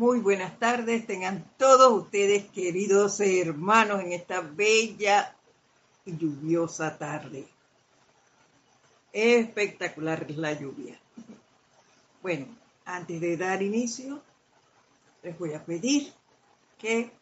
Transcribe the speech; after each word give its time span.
Muy 0.00 0.20
buenas 0.20 0.58
tardes, 0.58 1.06
tengan 1.06 1.44
todos 1.58 1.92
ustedes 1.92 2.46
queridos 2.52 3.20
hermanos 3.20 4.00
en 4.00 4.12
esta 4.12 4.40
bella 4.40 5.36
y 6.06 6.16
lluviosa 6.16 6.96
tarde. 6.96 7.46
Espectacular 9.12 10.24
es 10.26 10.38
la 10.38 10.54
lluvia. 10.54 10.98
Bueno, 12.22 12.46
antes 12.86 13.20
de 13.20 13.36
dar 13.36 13.62
inicio, 13.62 14.22
les 15.22 15.38
voy 15.38 15.52
a 15.52 15.62
pedir 15.62 16.10
que 16.78 17.12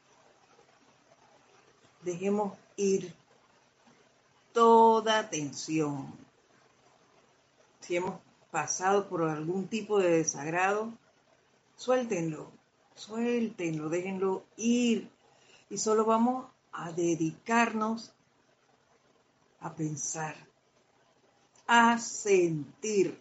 dejemos 2.03 2.57
ir 2.77 3.13
toda 4.53 5.29
tensión. 5.29 6.17
Si 7.81 7.97
hemos 7.97 8.21
pasado 8.53 9.09
por 9.09 9.25
algún 9.25 9.67
tipo 9.67 9.99
de 9.99 10.19
desagrado, 10.19 10.93
suéltenlo 11.75 12.57
suéltenlo, 12.99 13.89
déjenlo 13.89 14.45
ir. 14.57 15.11
Y 15.71 15.79
solo 15.79 16.05
vamos 16.05 16.47
a 16.73 16.93
dedicarnos 16.93 18.13
a 19.61 19.75
pensar, 19.75 20.35
a 21.67 21.99
sentir 21.99 23.21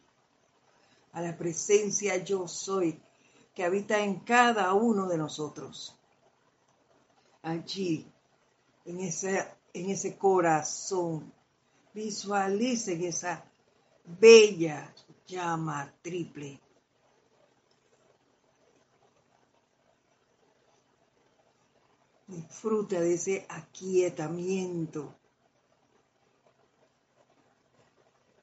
a 1.13 1.21
la 1.21 1.37
presencia 1.37 2.17
yo 2.17 2.47
soy 2.47 2.99
que 3.53 3.63
habita 3.63 3.99
en 3.99 4.19
cada 4.19 4.73
uno 4.73 5.07
de 5.07 5.17
nosotros. 5.17 5.95
Allí, 7.41 8.05
en 8.85 8.99
ese, 8.99 9.45
en 9.73 9.89
ese 9.89 10.17
corazón, 10.17 11.33
visualicen 11.93 13.03
esa 13.03 13.43
bella 14.05 14.93
llama 15.25 15.91
triple 16.01 16.61
Disfruta 22.27 22.99
de 22.99 23.13
ese 23.13 23.45
aquietamiento 23.47 25.15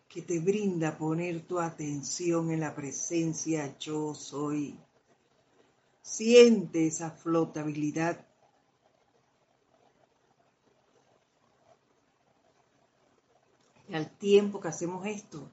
que 0.09 0.23
te 0.23 0.41
brinda 0.41 0.97
poner 0.97 1.47
tu 1.47 1.61
atención 1.61 2.51
en 2.51 2.61
la 2.61 2.75
presencia 2.75 3.77
yo 3.79 4.15
soy. 4.15 4.81
Siente 6.01 6.87
esa 6.87 7.11
flotabilidad. 7.11 8.27
Y 13.87 13.95
al 13.95 14.17
tiempo 14.17 14.61
que 14.61 14.69
hacemos 14.69 15.07
esto, 15.07 15.51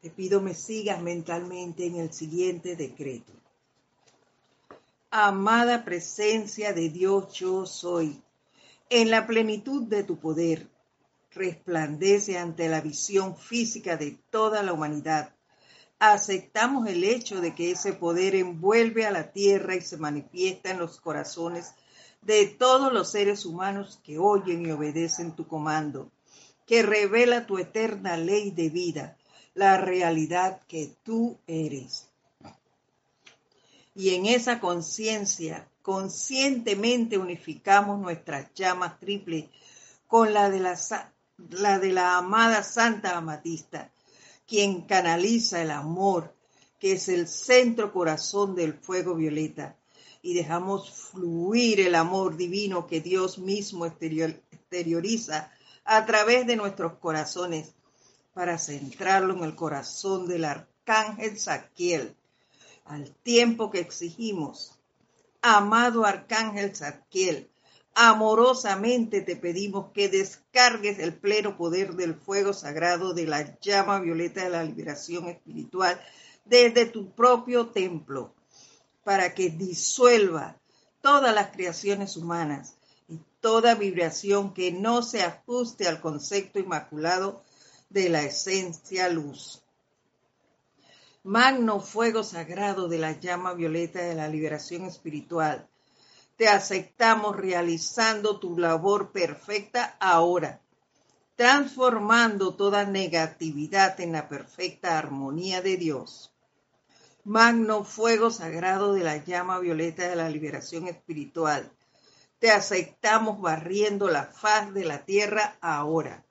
te 0.00 0.10
pido 0.10 0.40
me 0.40 0.54
sigas 0.54 1.02
mentalmente 1.02 1.86
en 1.86 1.96
el 1.96 2.12
siguiente 2.12 2.76
decreto 2.76 3.32
amada 5.24 5.82
presencia 5.82 6.74
de 6.74 6.90
Dios 6.90 7.32
yo 7.32 7.64
soy, 7.64 8.20
en 8.90 9.10
la 9.10 9.26
plenitud 9.26 9.84
de 9.84 10.04
tu 10.04 10.18
poder, 10.18 10.68
resplandece 11.30 12.36
ante 12.36 12.68
la 12.68 12.82
visión 12.82 13.34
física 13.34 13.96
de 13.96 14.18
toda 14.28 14.62
la 14.62 14.74
humanidad. 14.74 15.34
Aceptamos 15.98 16.86
el 16.86 17.02
hecho 17.02 17.40
de 17.40 17.54
que 17.54 17.70
ese 17.70 17.94
poder 17.94 18.34
envuelve 18.34 19.06
a 19.06 19.10
la 19.10 19.32
tierra 19.32 19.74
y 19.74 19.80
se 19.80 19.96
manifiesta 19.96 20.70
en 20.70 20.78
los 20.78 21.00
corazones 21.00 21.72
de 22.20 22.44
todos 22.46 22.92
los 22.92 23.10
seres 23.10 23.46
humanos 23.46 23.98
que 24.04 24.18
oyen 24.18 24.66
y 24.66 24.70
obedecen 24.70 25.34
tu 25.34 25.46
comando, 25.46 26.10
que 26.66 26.82
revela 26.82 27.46
tu 27.46 27.56
eterna 27.56 28.18
ley 28.18 28.50
de 28.50 28.68
vida, 28.68 29.16
la 29.54 29.78
realidad 29.78 30.60
que 30.68 30.94
tú 31.02 31.38
eres 31.46 32.10
y 33.96 34.14
en 34.14 34.26
esa 34.26 34.60
conciencia 34.60 35.68
conscientemente 35.80 37.16
unificamos 37.16 37.98
nuestras 37.98 38.52
llamas 38.54 39.00
triple 39.00 39.50
con 40.06 40.34
la 40.34 40.50
de 40.50 40.60
la, 40.60 40.78
la 41.50 41.78
de 41.78 41.92
la 41.92 42.18
amada 42.18 42.62
Santa 42.62 43.16
Amatista, 43.16 43.90
quien 44.46 44.82
canaliza 44.82 45.62
el 45.62 45.70
amor, 45.70 46.34
que 46.78 46.92
es 46.92 47.08
el 47.08 47.26
centro 47.26 47.90
corazón 47.90 48.54
del 48.54 48.74
fuego 48.74 49.14
violeta, 49.14 49.76
y 50.20 50.34
dejamos 50.34 50.90
fluir 50.90 51.80
el 51.80 51.94
amor 51.94 52.36
divino 52.36 52.86
que 52.86 53.00
Dios 53.00 53.38
mismo 53.38 53.86
exterioriza 53.86 55.50
a 55.84 56.04
través 56.04 56.46
de 56.46 56.56
nuestros 56.56 56.98
corazones 56.98 57.74
para 58.34 58.58
centrarlo 58.58 59.34
en 59.34 59.44
el 59.44 59.54
corazón 59.54 60.28
del 60.28 60.44
arcángel 60.44 61.38
Saquiel, 61.38 62.14
al 62.88 63.10
tiempo 63.22 63.70
que 63.70 63.80
exigimos. 63.80 64.78
Amado 65.42 66.04
Arcángel 66.04 66.74
Zadkiel, 66.74 67.50
amorosamente 67.94 69.20
te 69.22 69.36
pedimos 69.36 69.92
que 69.92 70.08
descargues 70.08 70.98
el 70.98 71.14
pleno 71.14 71.56
poder 71.56 71.94
del 71.94 72.14
fuego 72.14 72.52
sagrado 72.52 73.14
de 73.14 73.26
la 73.26 73.58
llama 73.60 74.00
violeta 74.00 74.44
de 74.44 74.50
la 74.50 74.64
liberación 74.64 75.28
espiritual 75.28 76.00
desde 76.44 76.86
tu 76.86 77.10
propio 77.10 77.68
templo, 77.68 78.34
para 79.04 79.34
que 79.34 79.50
disuelva 79.50 80.56
todas 81.00 81.34
las 81.34 81.50
creaciones 81.50 82.16
humanas 82.16 82.76
y 83.08 83.18
toda 83.40 83.74
vibración 83.74 84.52
que 84.52 84.72
no 84.72 85.02
se 85.02 85.22
ajuste 85.22 85.86
al 85.88 86.00
concepto 86.00 86.58
inmaculado 86.58 87.42
de 87.88 88.08
la 88.08 88.22
esencia 88.22 89.08
luz 89.08 89.62
magno 91.26 91.80
fuego 91.80 92.22
sagrado 92.22 92.86
de 92.86 92.98
la 92.98 93.18
llama 93.18 93.52
violeta 93.52 93.98
de 94.00 94.14
la 94.14 94.28
liberación 94.28 94.84
espiritual. 94.84 95.68
Te 96.36 96.48
aceptamos 96.48 97.34
realizando 97.34 98.38
tu 98.38 98.56
labor 98.56 99.10
perfecta 99.10 99.96
ahora, 99.98 100.62
transformando 101.34 102.54
toda 102.54 102.84
negatividad 102.84 104.00
en 104.00 104.12
la 104.12 104.28
perfecta 104.28 104.98
armonía 104.98 105.62
de 105.62 105.76
Dios. 105.76 106.32
Magno 107.24 107.82
fuego 107.82 108.30
sagrado 108.30 108.94
de 108.94 109.02
la 109.02 109.16
llama 109.16 109.58
violeta 109.58 110.08
de 110.08 110.14
la 110.14 110.30
liberación 110.30 110.86
espiritual. 110.86 111.72
Te 112.38 112.52
aceptamos 112.52 113.40
barriendo 113.40 114.08
la 114.08 114.26
faz 114.26 114.72
de 114.72 114.84
la 114.84 115.04
tierra 115.04 115.58
ahora. 115.60 116.24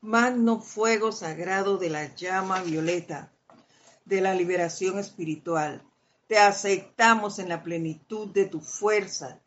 Magno 0.00 0.60
fuego 0.62 1.12
sagrado 1.12 1.76
de 1.76 1.90
la 1.90 2.14
llama 2.14 2.62
violeta 2.62 3.32
de 4.04 4.20
la 4.20 4.34
liberación 4.34 4.98
espiritual. 4.98 5.82
Te 6.26 6.38
aceptamos 6.38 7.38
en 7.38 7.48
la 7.48 7.62
plenitud 7.62 8.28
de 8.28 8.46
tu 8.46 8.60
fuerza 8.60 9.40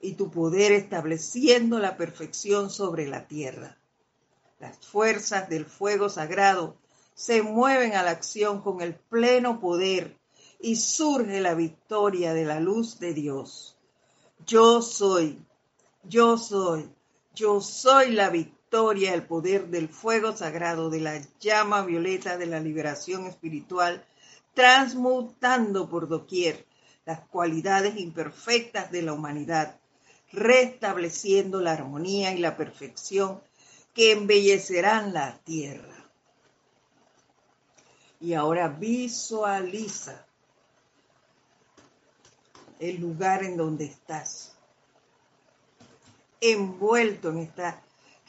y 0.00 0.14
tu 0.14 0.30
poder 0.30 0.72
estableciendo 0.72 1.78
la 1.78 1.96
perfección 1.96 2.70
sobre 2.70 3.06
la 3.06 3.26
tierra. 3.26 3.78
Las 4.58 4.78
fuerzas 4.78 5.48
del 5.48 5.66
fuego 5.66 6.08
sagrado 6.08 6.76
se 7.14 7.42
mueven 7.42 7.94
a 7.94 8.02
la 8.02 8.10
acción 8.10 8.62
con 8.62 8.80
el 8.80 8.94
pleno 8.94 9.60
poder 9.60 10.18
y 10.60 10.76
surge 10.76 11.40
la 11.40 11.54
victoria 11.54 12.34
de 12.34 12.44
la 12.44 12.60
luz 12.60 12.98
de 12.98 13.14
Dios. 13.14 13.76
Yo 14.46 14.82
soy, 14.82 15.44
yo 16.02 16.36
soy, 16.36 16.90
yo 17.34 17.60
soy 17.60 18.12
la 18.12 18.30
victoria 18.30 18.59
el 18.72 19.26
poder 19.26 19.66
del 19.66 19.88
fuego 19.88 20.36
sagrado, 20.36 20.90
de 20.90 21.00
la 21.00 21.20
llama 21.40 21.82
violeta 21.82 22.38
de 22.38 22.46
la 22.46 22.60
liberación 22.60 23.26
espiritual, 23.26 24.04
transmutando 24.54 25.88
por 25.88 26.06
doquier 26.06 26.66
las 27.04 27.20
cualidades 27.20 27.96
imperfectas 27.96 28.92
de 28.92 29.02
la 29.02 29.12
humanidad, 29.12 29.80
restableciendo 30.32 31.60
la 31.60 31.72
armonía 31.72 32.32
y 32.32 32.38
la 32.38 32.56
perfección 32.56 33.40
que 33.92 34.12
embellecerán 34.12 35.12
la 35.12 35.38
tierra. 35.38 36.08
Y 38.20 38.34
ahora 38.34 38.68
visualiza 38.68 40.26
el 42.78 43.00
lugar 43.00 43.42
en 43.42 43.56
donde 43.56 43.86
estás, 43.86 44.54
envuelto 46.40 47.30
en 47.30 47.38
esta 47.38 47.82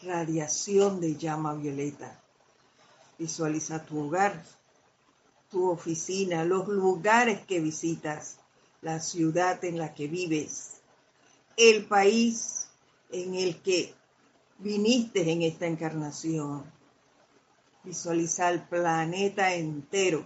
radiación 0.03 0.99
de 0.99 1.15
llama 1.15 1.53
violeta. 1.53 2.19
Visualiza 3.17 3.85
tu 3.85 3.99
hogar, 3.99 4.43
tu 5.49 5.69
oficina, 5.69 6.43
los 6.43 6.67
lugares 6.67 7.45
que 7.45 7.59
visitas, 7.59 8.37
la 8.81 8.99
ciudad 8.99 9.63
en 9.63 9.77
la 9.77 9.93
que 9.93 10.07
vives, 10.07 10.81
el 11.57 11.85
país 11.85 12.67
en 13.11 13.35
el 13.35 13.61
que 13.61 13.93
viniste 14.57 15.31
en 15.31 15.43
esta 15.43 15.67
encarnación. 15.67 16.63
Visualiza 17.83 18.49
el 18.49 18.61
planeta 18.61 19.53
entero 19.53 20.25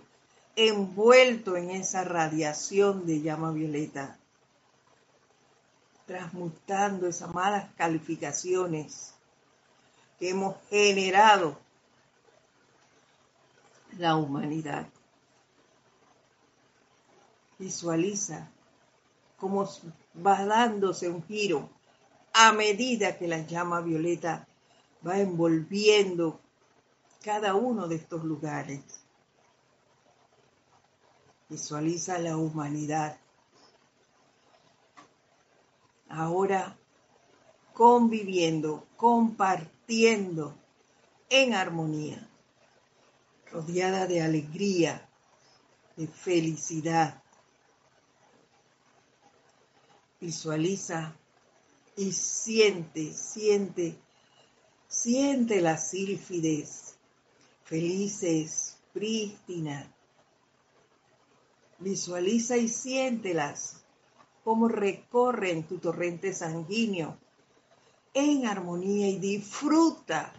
envuelto 0.56 1.58
en 1.58 1.72
esa 1.72 2.04
radiación 2.06 3.06
de 3.06 3.22
llama 3.22 3.52
violeta, 3.52 4.18
transmutando 6.06 7.08
esas 7.08 7.34
malas 7.34 7.74
calificaciones 7.76 9.15
que 10.20 10.30
hemos 10.30 10.56
generado 10.70 11.58
la 13.98 14.16
humanidad. 14.16 14.88
Visualiza 17.58 18.50
cómo 19.38 19.68
va 20.26 20.46
dándose 20.46 21.10
un 21.10 21.24
giro 21.26 21.70
a 22.34 22.52
medida 22.52 23.18
que 23.18 23.28
la 23.28 23.40
llama 23.40 23.82
violeta 23.82 24.48
va 25.06 25.20
envolviendo 25.20 26.40
cada 27.24 27.56
uno 27.56 27.88
de 27.88 27.96
estos 27.96 28.24
lugares. 28.24 28.82
Visualiza 31.48 32.18
la 32.20 32.38
humanidad. 32.38 33.18
Ahora 36.10 36.78
conviviendo, 37.76 38.88
compartiendo 38.96 40.56
en 41.30 41.54
armonía, 41.54 42.26
rodeada 43.52 44.08
de 44.08 44.22
alegría, 44.22 45.10
de 45.98 46.08
felicidad. 46.08 47.22
Visualiza 50.22 51.14
y 51.98 52.14
siente, 52.14 53.14
siente, 53.14 54.00
siente 54.88 55.60
las 55.60 55.90
sílfides 55.90 56.96
felices, 57.66 58.78
prístinas. 58.94 59.86
Visualiza 61.80 62.56
y 62.56 62.70
siéntelas 62.70 63.84
como 64.46 64.70
recorren 64.70 65.68
tu 65.68 65.80
torrente 65.80 66.34
sanguíneo 66.34 67.18
en 68.16 68.48
armonía 68.48 69.10
y 69.10 69.20
disfruta 69.20 70.34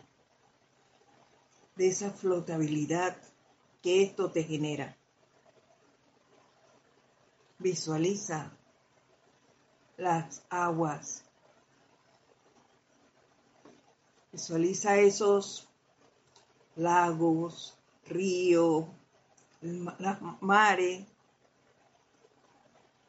de 1.76 1.88
esa 1.88 2.10
flotabilidad 2.10 3.16
que 3.82 4.02
esto 4.02 4.30
te 4.30 4.42
genera. 4.42 4.96
Visualiza 7.58 8.50
las 9.98 10.42
aguas. 10.48 11.22
Visualiza 14.32 14.96
esos 14.96 15.68
lagos, 16.76 17.76
ríos, 18.06 18.86
mares. 20.40 21.06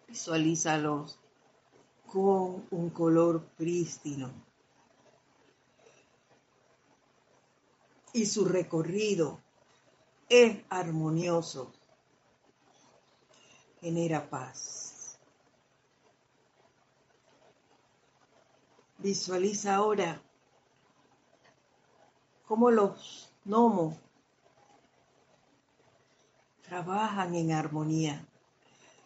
Visualízalos 0.09 1.17
con 2.11 2.67
un 2.69 2.89
color 2.89 3.45
prístino. 3.57 4.46
Y 8.17 8.25
su 8.25 8.45
recorrido 8.45 9.39
es 10.27 10.63
armonioso, 10.69 11.71
genera 13.79 14.27
paz. 14.27 15.19
Visualiza 18.97 19.75
ahora 19.75 20.19
cómo 22.47 22.71
los 22.71 23.31
gnomos 23.45 23.95
trabajan 26.63 27.35
en 27.35 27.51
armonía 27.51 28.27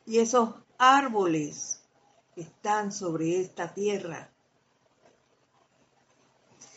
y 0.05 0.19
esos 0.19 0.55
árboles 0.77 1.83
que 2.33 2.41
están 2.43 2.93
sobre 2.93 3.41
esta 3.41 3.73
tierra 3.73 4.31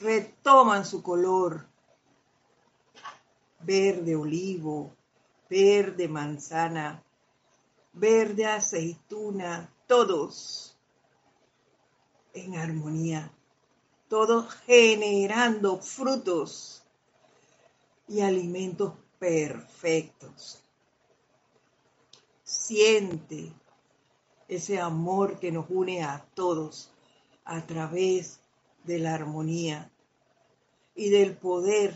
retoman 0.00 0.84
su 0.84 1.00
color 1.00 1.72
verde 3.64 4.16
olivo, 4.16 4.94
verde 5.49 6.08
manzana, 6.08 7.02
verde 7.93 8.46
aceituna, 8.46 9.72
todos 9.87 10.76
en 12.32 12.56
armonía, 12.56 13.31
todos 14.08 14.52
generando 14.66 15.81
frutos 15.81 16.82
y 18.08 18.20
alimentos 18.20 18.93
perfectos. 19.19 20.62
Siente 22.43 23.52
ese 24.49 24.81
amor 24.81 25.38
que 25.38 25.50
nos 25.50 25.66
une 25.70 26.02
a 26.02 26.25
todos 26.34 26.90
a 27.44 27.64
través 27.66 28.40
de 28.84 28.99
la 28.99 29.14
armonía 29.14 29.90
y 30.94 31.08
del 31.11 31.37
poder 31.37 31.94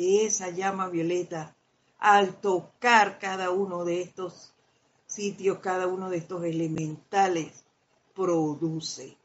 esa 0.00 0.50
llama 0.50 0.88
violeta, 0.88 1.54
al 1.98 2.40
tocar 2.40 3.18
cada 3.18 3.50
uno 3.50 3.84
de 3.84 4.02
estos 4.02 4.52
sitios, 5.06 5.58
cada 5.58 5.86
uno 5.86 6.08
de 6.08 6.18
estos 6.18 6.44
elementales, 6.44 7.64
produce. 8.14 9.16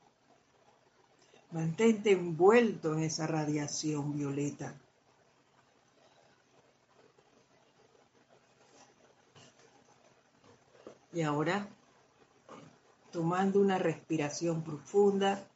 Mantente 1.51 2.11
envuelto 2.11 2.93
en 2.93 3.03
esa 3.03 3.27
radiación 3.27 4.17
violeta. 4.17 4.75
Y 11.13 11.21
ahora, 11.21 11.69
tomando 13.11 13.61
una 13.61 13.77
respiración 13.77 14.63
profunda, 14.63 15.47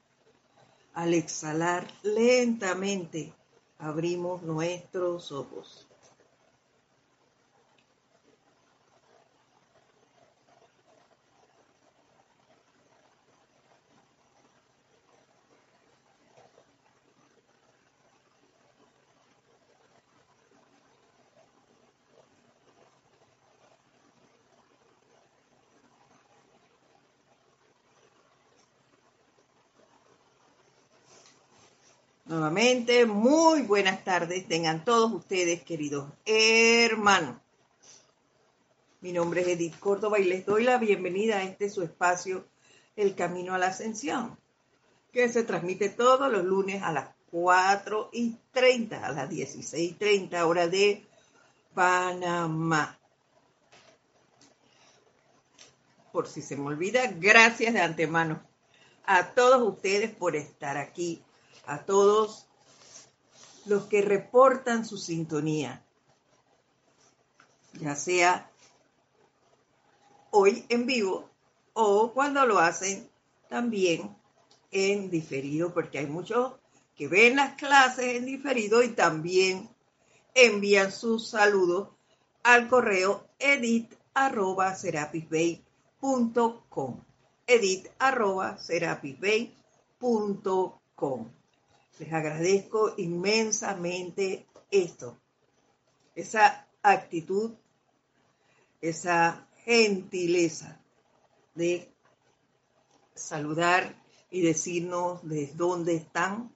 al 0.93 1.13
exhalar 1.13 1.85
lentamente, 2.03 3.33
abrimos 3.79 4.43
nuestros 4.43 5.31
ojos. 5.31 5.88
Nuevamente, 32.29 33.07
muy 33.07 33.63
buenas 33.63 34.03
tardes 34.03 34.47
tengan 34.47 34.85
todos 34.85 35.11
ustedes, 35.11 35.63
queridos 35.63 36.11
hermanos. 36.27 37.37
Mi 39.01 39.11
nombre 39.11 39.41
es 39.41 39.47
Edith 39.47 39.79
Córdoba 39.79 40.19
y 40.19 40.25
les 40.25 40.45
doy 40.45 40.63
la 40.63 40.77
bienvenida 40.77 41.37
a 41.37 41.43
este 41.43 41.71
su 41.71 41.81
espacio, 41.81 42.45
El 42.95 43.15
Camino 43.15 43.55
a 43.55 43.57
la 43.57 43.69
Ascensión, 43.69 44.37
que 45.11 45.27
se 45.29 45.43
transmite 45.43 45.89
todos 45.89 46.31
los 46.31 46.45
lunes 46.45 46.83
a 46.83 46.91
las 46.91 47.09
4 47.31 48.11
y 48.13 48.35
30, 48.51 49.07
a 49.07 49.11
las 49.11 49.27
16 49.27 49.91
y 49.91 49.95
30 49.95 50.45
hora 50.45 50.67
de 50.67 51.03
Panamá. 51.73 52.99
Por 56.11 56.27
si 56.27 56.43
se 56.43 56.55
me 56.55 56.67
olvida, 56.67 57.07
gracias 57.07 57.73
de 57.73 57.81
antemano 57.81 58.39
a 59.03 59.33
todos 59.33 59.67
ustedes 59.67 60.11
por 60.11 60.35
estar 60.35 60.77
aquí 60.77 61.23
a 61.69 61.85
todos 61.85 62.47
los 63.65 63.83
que 63.85 64.01
reportan 64.01 64.85
su 64.85 64.97
sintonía, 64.97 65.85
ya 67.73 67.95
sea 67.95 68.49
hoy 70.31 70.65
en 70.69 70.87
vivo 70.87 71.29
o 71.73 72.11
cuando 72.11 72.45
lo 72.47 72.57
hacen 72.57 73.07
también 73.49 74.15
en 74.71 75.11
diferido, 75.11 75.71
porque 75.71 75.99
hay 75.99 76.07
muchos 76.07 76.53
que 76.95 77.07
ven 77.07 77.35
las 77.35 77.53
clases 77.53 78.15
en 78.15 78.25
diferido 78.25 78.81
y 78.81 78.89
también 78.89 79.69
envían 80.33 80.91
sus 80.91 81.29
saludos 81.29 81.89
al 82.41 82.67
correo 82.67 83.27
edit 83.37 83.93
arroba 84.15 84.75
edit 87.47 87.87
arroba 87.99 88.57
les 91.99 92.13
agradezco 92.13 92.93
inmensamente 92.97 94.47
esto, 94.71 95.19
esa 96.15 96.65
actitud, 96.81 97.51
esa 98.81 99.47
gentileza 99.65 100.81
de 101.55 101.91
saludar 103.13 104.01
y 104.31 104.41
decirnos 104.41 105.27
de 105.27 105.51
dónde 105.55 105.95
están. 105.95 106.53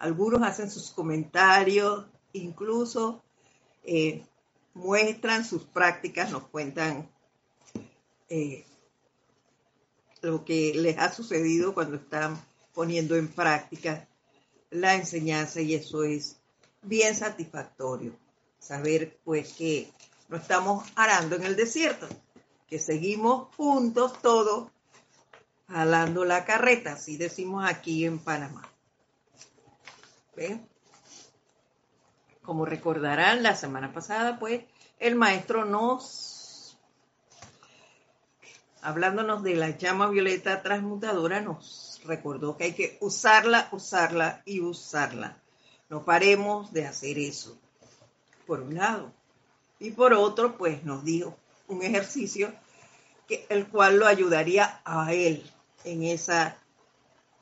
Algunos 0.00 0.42
hacen 0.42 0.68
sus 0.68 0.90
comentarios, 0.90 2.04
incluso 2.32 3.22
eh, 3.84 4.26
muestran 4.74 5.44
sus 5.44 5.62
prácticas, 5.64 6.32
nos 6.32 6.48
cuentan 6.48 7.08
eh, 8.28 8.66
lo 10.20 10.44
que 10.44 10.74
les 10.74 10.98
ha 10.98 11.12
sucedido 11.12 11.74
cuando 11.74 11.96
están 11.96 12.36
poniendo 12.76 13.16
en 13.16 13.28
práctica 13.28 14.06
la 14.68 14.94
enseñanza 14.96 15.62
y 15.62 15.74
eso 15.74 16.04
es 16.04 16.36
bien 16.82 17.14
satisfactorio. 17.14 18.12
Saber 18.58 19.18
pues 19.24 19.54
que 19.54 19.90
no 20.28 20.36
estamos 20.36 20.86
arando 20.94 21.36
en 21.36 21.44
el 21.44 21.56
desierto, 21.56 22.06
que 22.68 22.78
seguimos 22.78 23.54
juntos 23.56 24.20
todos 24.20 24.68
jalando 25.68 26.26
la 26.26 26.44
carreta, 26.44 26.92
así 26.92 27.16
decimos 27.16 27.64
aquí 27.66 28.04
en 28.04 28.18
Panamá. 28.18 28.68
¿Ven? 30.36 30.68
Como 32.42 32.66
recordarán, 32.66 33.42
la 33.42 33.56
semana 33.56 33.94
pasada, 33.94 34.38
pues, 34.38 34.64
el 34.98 35.14
maestro 35.14 35.64
nos, 35.64 36.78
hablándonos 38.82 39.42
de 39.42 39.54
la 39.54 39.70
llama 39.70 40.08
violeta 40.08 40.62
transmutadora, 40.62 41.40
nos 41.40 41.85
recordó 42.06 42.56
que 42.56 42.64
hay 42.64 42.72
que 42.72 42.98
usarla, 43.00 43.68
usarla 43.72 44.42
y 44.44 44.60
usarla. 44.60 45.40
No 45.88 46.04
paremos 46.04 46.72
de 46.72 46.86
hacer 46.86 47.18
eso, 47.18 47.58
por 48.46 48.60
un 48.60 48.74
lado. 48.74 49.12
Y 49.78 49.90
por 49.90 50.14
otro, 50.14 50.56
pues 50.56 50.84
nos 50.84 51.04
dijo 51.04 51.36
un 51.68 51.82
ejercicio 51.82 52.52
que, 53.28 53.46
el 53.48 53.68
cual 53.68 53.98
lo 53.98 54.06
ayudaría 54.06 54.80
a 54.84 55.12
él 55.12 55.48
en 55.84 56.02
esa, 56.02 56.56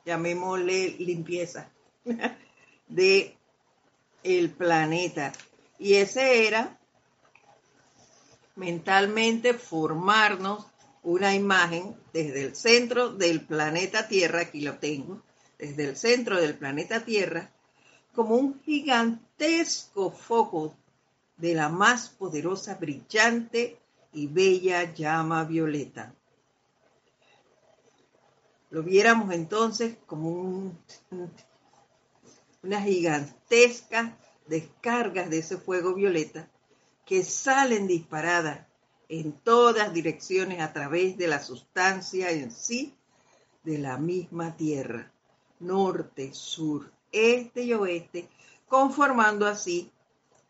llamémosle, 0.05 0.95
limpieza 0.99 1.69
de 2.87 3.37
el 4.23 4.49
planeta. 4.51 5.31
Y 5.79 5.95
ese 5.95 6.47
era 6.47 6.77
mentalmente 8.55 9.53
formarnos 9.53 10.65
una 11.05 11.35
imagen 11.35 11.95
desde 12.11 12.43
el 12.43 12.55
centro 12.55 13.11
del 13.11 13.45
planeta 13.45 14.07
Tierra, 14.07 14.41
aquí 14.41 14.61
lo 14.61 14.79
tengo, 14.79 15.21
desde 15.57 15.85
el 15.85 15.95
centro 15.95 16.41
del 16.41 16.57
planeta 16.57 17.05
Tierra, 17.05 17.51
como 18.13 18.35
un 18.35 18.59
gigantesco 18.61 20.09
foco 20.09 20.75
de 21.37 21.53
la 21.53 21.69
más 21.69 22.09
poderosa, 22.09 22.75
brillante 22.75 23.77
y 24.13 24.27
bella 24.27 24.93
llama 24.93 25.43
violeta. 25.43 26.13
Lo 28.71 28.81
viéramos 28.81 29.31
entonces 29.31 29.97
como 30.07 30.31
un, 30.31 30.79
una 32.63 32.81
gigantesca 32.81 34.17
descargas 34.47 35.29
de 35.29 35.37
ese 35.39 35.57
fuego 35.57 35.93
violeta 35.93 36.49
que 37.05 37.23
salen 37.23 37.85
disparadas 37.85 38.65
en 39.09 39.33
todas 39.33 39.93
direcciones 39.93 40.61
a 40.61 40.73
través 40.73 41.17
de 41.17 41.27
la 41.27 41.41
sustancia 41.41 42.31
en 42.31 42.51
sí 42.51 42.95
de 43.63 43.77
la 43.77 43.97
misma 43.97 44.55
tierra, 44.55 45.11
norte, 45.59 46.33
sur, 46.33 46.91
este 47.11 47.63
y 47.63 47.73
oeste, 47.73 48.29
conformando 48.67 49.47
así 49.47 49.91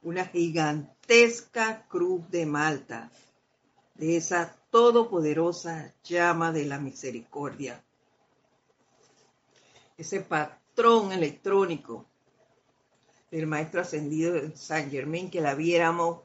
una 0.04 0.26
gigantesca 0.26 1.86
cruz 1.88 2.30
de 2.30 2.46
Malta, 2.46 3.12
de 3.96 4.18
esa 4.18 4.56
todopoderosa 4.70 5.94
llama 6.04 6.52
de 6.52 6.66
la 6.66 6.80
misericordia. 6.80 7.82
Ese 9.98 10.20
patrón 10.20 11.14
electrónico 11.14 12.06
del 13.32 13.48
maestro 13.48 13.82
ascendido 13.82 14.34
de 14.34 14.56
San 14.56 14.92
Germain, 14.92 15.30
que 15.30 15.42
la 15.42 15.56
viéramos 15.56 16.20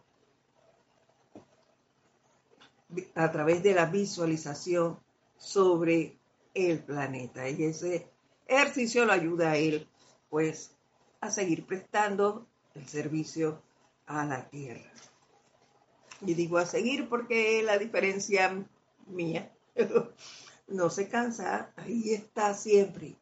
a 3.15 3.31
través 3.31 3.63
de 3.63 3.75
la 3.75 3.87
visualización 3.87 4.99
sobre 5.37 6.19
el 6.55 6.81
planeta. 6.81 7.49
Y 7.49 7.65
ese 7.65 8.11
ejercicio 8.47 9.05
lo 9.05 9.13
ayuda 9.13 9.53
a 9.53 9.57
él, 9.57 9.89
pues, 10.29 10.73
a 11.21 11.31
seguir 11.31 11.67
prestando 11.67 12.47
el 12.75 12.87
servicio 12.89 13.63
a 14.07 14.25
la 14.25 14.49
tierra. 14.49 14.91
Y 16.23 16.35
digo 16.35 16.59
a 16.59 16.67
seguir 16.67 17.09
porque 17.09 17.63
la 17.63 17.79
diferencia 17.79 18.67
mía 19.07 19.51
no 20.69 20.91
se 20.91 21.09
cansa, 21.09 21.73
ahí 21.77 22.13
está 22.13 22.55
siempre 22.55 23.17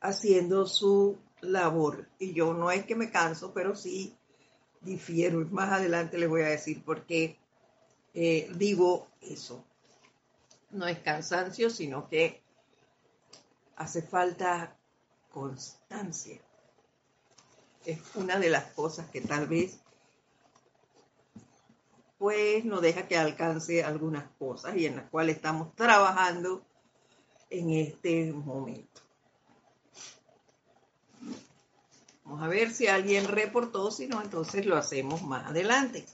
haciendo 0.00 0.66
su 0.66 1.18
labor. 1.40 2.08
Y 2.18 2.32
yo 2.32 2.54
no 2.54 2.70
es 2.70 2.86
que 2.86 2.96
me 2.96 3.10
canso, 3.10 3.52
pero 3.52 3.74
sí 3.74 4.16
difiero. 4.80 5.46
Más 5.50 5.72
adelante 5.72 6.18
les 6.18 6.28
voy 6.28 6.42
a 6.42 6.48
decir 6.48 6.82
por 6.82 7.04
qué 7.04 7.36
eh, 8.14 8.50
digo 8.54 9.08
eso. 9.20 9.64
No 10.70 10.86
es 10.86 10.98
cansancio, 10.98 11.70
sino 11.70 12.08
que 12.08 12.42
hace 13.76 14.02
falta 14.02 14.76
constancia. 15.30 16.40
Es 17.84 18.00
una 18.14 18.38
de 18.38 18.50
las 18.50 18.72
cosas 18.72 19.08
que 19.10 19.20
tal 19.20 19.46
vez 19.46 19.80
pues 22.18 22.64
no 22.64 22.80
deja 22.80 23.06
que 23.06 23.16
alcance 23.16 23.84
algunas 23.84 24.28
cosas 24.38 24.76
y 24.76 24.86
en 24.86 24.96
las 24.96 25.08
cuales 25.08 25.36
estamos 25.36 25.74
trabajando 25.76 26.66
en 27.48 27.70
este 27.70 28.32
momento. 28.32 29.00
Vamos 32.24 32.42
a 32.42 32.48
ver 32.48 32.72
si 32.74 32.88
alguien 32.88 33.26
reportó, 33.26 33.90
si 33.90 34.06
no, 34.06 34.20
entonces 34.20 34.66
lo 34.66 34.76
hacemos 34.76 35.22
más 35.22 35.46
adelante. 35.46 36.04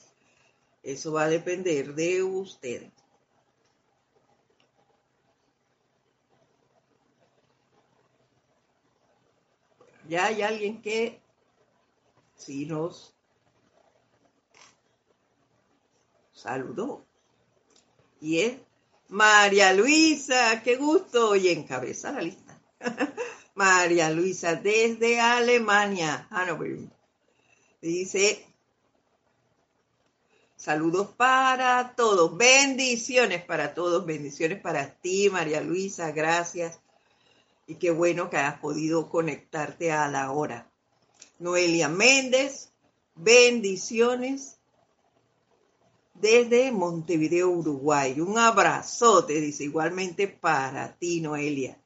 Eso 0.84 1.12
va 1.12 1.24
a 1.24 1.28
depender 1.28 1.94
de 1.94 2.22
ustedes. 2.22 2.92
ya 10.08 10.26
hay 10.26 10.42
alguien 10.42 10.82
que 10.82 11.20
sí 12.36 12.66
nos 12.66 13.14
saludó. 16.32 17.06
Y 18.20 18.40
es 18.40 18.58
María 19.08 19.72
Luisa, 19.72 20.62
qué 20.62 20.76
gusto, 20.76 21.36
y 21.36 21.48
encabeza 21.48 22.12
la 22.12 22.22
lista. 22.22 22.60
María 23.54 24.10
Luisa 24.10 24.56
desde 24.56 25.20
Alemania, 25.20 26.26
Hannover. 26.30 26.78
Dice, 27.80 28.46
saludos 30.64 31.08
para 31.08 31.94
todos, 31.94 32.38
bendiciones 32.38 33.44
para 33.44 33.74
todos, 33.74 34.06
bendiciones 34.06 34.62
para 34.62 34.94
ti, 34.94 35.28
María 35.28 35.60
Luisa, 35.60 36.10
gracias. 36.10 36.80
Y 37.66 37.74
qué 37.74 37.90
bueno 37.90 38.30
que 38.30 38.38
has 38.38 38.60
podido 38.60 39.10
conectarte 39.10 39.92
a 39.92 40.08
la 40.08 40.32
hora. 40.32 40.70
Noelia 41.38 41.90
Méndez, 41.90 42.70
bendiciones 43.14 44.56
desde 46.14 46.72
Montevideo, 46.72 47.50
Uruguay. 47.50 48.18
Un 48.18 48.38
abrazote, 48.38 49.42
dice 49.42 49.64
igualmente 49.64 50.28
para 50.28 50.96
ti, 50.96 51.20
Noelia. 51.20 51.78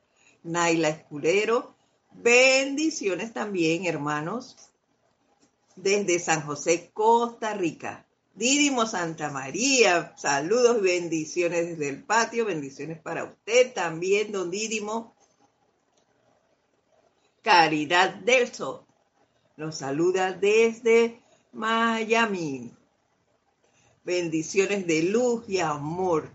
Naila 0.44 0.90
Escudero, 0.90 1.74
bendiciones 2.12 3.32
también, 3.32 3.86
hermanos, 3.86 4.54
desde 5.74 6.20
San 6.20 6.42
José, 6.42 6.92
Costa 6.94 7.54
Rica. 7.54 8.07
Didimo 8.38 8.86
Santa 8.86 9.30
María, 9.30 10.14
saludos 10.16 10.78
y 10.78 10.82
bendiciones 10.82 11.66
desde 11.70 11.88
el 11.88 12.04
patio, 12.04 12.44
bendiciones 12.44 13.00
para 13.00 13.24
usted 13.24 13.74
también, 13.74 14.30
don 14.30 14.48
Didimo. 14.48 15.12
Caridad 17.42 18.14
del 18.14 18.54
Sol 18.54 18.86
nos 19.56 19.78
saluda 19.78 20.32
desde 20.32 21.20
Miami. 21.52 22.72
Bendiciones 24.04 24.86
de 24.86 25.02
luz 25.02 25.42
y 25.48 25.58
amor. 25.58 26.30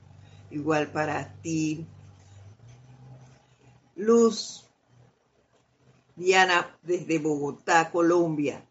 Igual 0.51 0.91
para 0.91 1.33
ti. 1.41 1.87
Luz. 3.95 4.65
Diana 6.17 6.77
desde 6.83 7.17
Bogotá, 7.19 7.89
Colombia. 7.89 8.67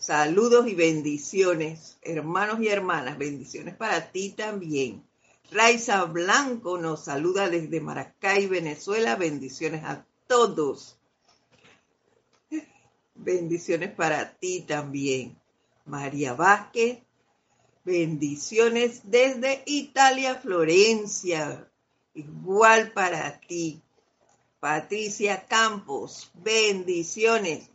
Saludos 0.00 0.66
y 0.66 0.74
bendiciones, 0.74 1.98
hermanos 2.02 2.60
y 2.60 2.66
hermanas. 2.66 3.18
Bendiciones 3.18 3.76
para 3.76 4.10
ti 4.10 4.30
también. 4.30 5.04
Raiza 5.52 6.04
Blanco 6.06 6.78
nos 6.78 7.04
saluda 7.04 7.48
desde 7.48 7.80
Maracay, 7.80 8.48
Venezuela. 8.48 9.14
Bendiciones 9.14 9.84
a 9.84 10.04
todos. 10.26 10.96
Bendiciones 13.14 13.94
para 13.94 14.32
ti 14.38 14.62
también. 14.62 15.38
María 15.84 16.34
Vázquez 16.34 17.00
Bendiciones 17.84 19.00
desde 19.04 19.62
Italia, 19.64 20.34
Florencia. 20.34 21.68
Igual 22.14 22.92
para 22.92 23.40
ti. 23.40 23.82
Patricia 24.60 25.46
Campos, 25.46 26.30
bendiciones. 26.34 27.70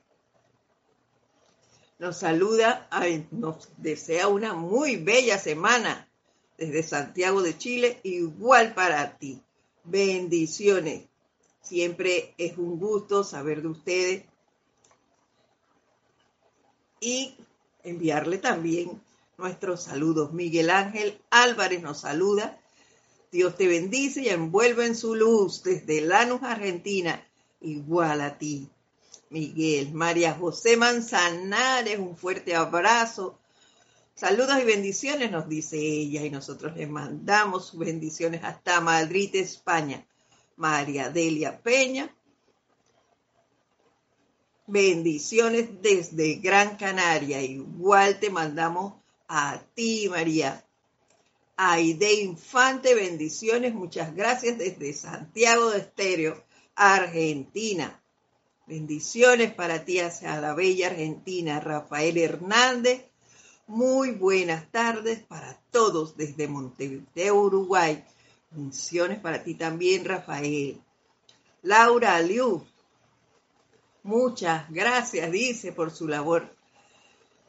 Nos 1.97 2.17
saluda, 2.17 2.89
nos 3.31 3.69
desea 3.77 4.27
una 4.27 4.53
muy 4.53 4.97
bella 4.97 5.39
semana 5.39 6.09
desde 6.57 6.83
Santiago 6.83 7.41
de 7.41 7.57
Chile, 7.57 7.99
igual 8.03 8.73
para 8.73 9.17
ti. 9.17 9.41
Bendiciones. 9.85 11.05
Siempre 11.61 12.33
es 12.37 12.57
un 12.57 12.79
gusto 12.79 13.23
saber 13.23 13.61
de 13.61 13.67
ustedes 13.69 14.25
y 16.99 17.35
enviarle 17.83 18.39
también 18.39 19.01
nuestros 19.37 19.83
saludos. 19.83 20.33
Miguel 20.33 20.69
Ángel 20.71 21.19
Álvarez 21.29 21.81
nos 21.81 22.01
saluda. 22.01 22.59
Dios 23.31 23.55
te 23.55 23.67
bendice 23.67 24.21
y 24.21 24.29
envuelve 24.29 24.85
en 24.85 24.95
su 24.95 25.15
luz 25.15 25.63
desde 25.63 26.01
Lanús, 26.01 26.43
Argentina, 26.43 27.25
igual 27.61 28.21
a 28.21 28.37
ti. 28.37 28.69
Miguel, 29.35 29.93
María 29.93 30.33
José 30.33 30.77
Manzanares, 30.77 31.99
un 31.99 32.15
fuerte 32.15 32.55
abrazo. 32.55 33.37
Saludos 34.13 34.61
y 34.61 34.63
bendiciones, 34.63 35.29
nos 35.29 35.49
dice 35.49 35.75
ella, 35.75 36.23
y 36.23 36.29
nosotros 36.29 36.73
le 36.77 36.87
mandamos 36.87 37.77
bendiciones 37.77 38.45
hasta 38.45 38.79
Madrid, 38.79 39.35
España. 39.35 40.07
María 40.55 41.09
Delia 41.09 41.61
Peña, 41.61 42.15
bendiciones 44.67 45.81
desde 45.81 46.35
Gran 46.35 46.77
Canaria. 46.77 47.41
Igual 47.41 48.21
te 48.21 48.29
mandamos 48.29 48.93
a 49.27 49.61
ti, 49.73 50.07
María. 50.09 50.65
Aide 51.57 52.21
Infante, 52.21 52.95
bendiciones, 52.95 53.73
muchas 53.73 54.15
gracias 54.15 54.57
desde 54.57 54.93
Santiago 54.93 55.71
de 55.71 55.79
Estéreo, 55.79 56.41
Argentina. 56.73 58.01
Bendiciones 58.67 59.53
para 59.53 59.85
ti 59.85 59.99
hacia 59.99 60.41
la 60.41 60.55
bella 60.55 60.87
Argentina, 60.87 61.59
Rafael 61.59 62.17
Hernández. 62.17 63.05
Muy 63.67 64.11
buenas 64.11 64.71
tardes 64.71 65.23
para 65.23 65.59
todos 65.69 66.17
desde 66.17 66.47
Montevideo, 66.47 67.35
Uruguay. 67.35 68.03
Bendiciones 68.49 69.19
para 69.19 69.43
ti 69.43 69.53
también, 69.53 70.03
Rafael. 70.03 70.81
Laura 71.61 72.19
Liu. 72.21 72.65
Muchas 74.01 74.67
gracias, 74.71 75.31
dice, 75.31 75.71
por 75.71 75.91
su 75.91 76.07
labor. 76.07 76.51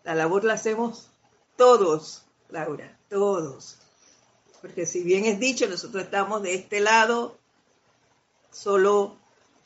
La 0.05 0.15
labor 0.15 0.45
la 0.45 0.55
hacemos 0.55 1.09
todos, 1.57 2.27
Laura, 2.51 2.99
todos. 3.09 3.79
Porque 4.61 4.85
si 4.85 5.03
bien 5.03 5.25
es 5.25 5.41
dicho, 5.41 5.67
nosotros 5.67 6.05
estamos 6.05 6.43
de 6.43 6.55
este 6.57 6.81
lado 6.81 7.39
solo 8.51 9.17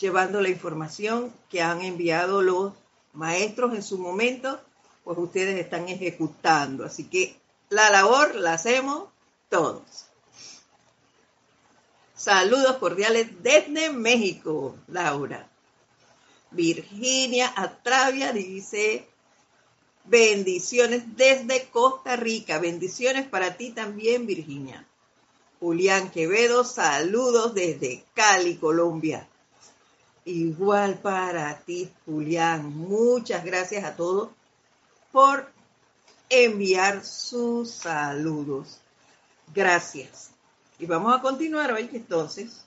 llevando 0.00 0.40
la 0.40 0.48
información 0.48 1.32
que 1.50 1.62
han 1.62 1.82
enviado 1.82 2.42
los 2.42 2.72
maestros 3.12 3.74
en 3.74 3.82
su 3.82 3.98
momento, 3.98 4.60
pues 5.04 5.18
ustedes 5.18 5.58
están 5.60 5.88
ejecutando. 5.88 6.84
Así 6.84 7.04
que 7.04 7.38
la 7.68 7.90
labor 7.90 8.34
la 8.34 8.54
hacemos 8.54 9.08
todos. 9.48 10.06
Saludos 12.14 12.76
cordiales 12.78 13.42
desde 13.42 13.90
México, 13.90 14.76
Laura. 14.88 15.48
Virginia 16.50 17.52
Atravia 17.56 18.32
dice, 18.32 19.06
bendiciones 20.04 21.16
desde 21.16 21.68
Costa 21.68 22.16
Rica. 22.16 22.58
Bendiciones 22.58 23.26
para 23.26 23.56
ti 23.56 23.70
también, 23.70 24.26
Virginia. 24.26 24.86
Julián 25.60 26.10
Quevedo, 26.10 26.64
saludos 26.64 27.54
desde 27.54 28.04
Cali, 28.14 28.56
Colombia. 28.56 29.29
Igual 30.24 30.98
para 30.98 31.58
ti, 31.60 31.90
Julián. 32.04 32.76
Muchas 32.76 33.44
gracias 33.44 33.84
a 33.84 33.96
todos 33.96 34.30
por 35.12 35.50
enviar 36.28 37.04
sus 37.04 37.70
saludos. 37.70 38.80
Gracias. 39.54 40.30
Y 40.78 40.86
vamos 40.86 41.14
a 41.14 41.20
continuar 41.20 41.72
hoy 41.72 41.90
entonces 41.92 42.64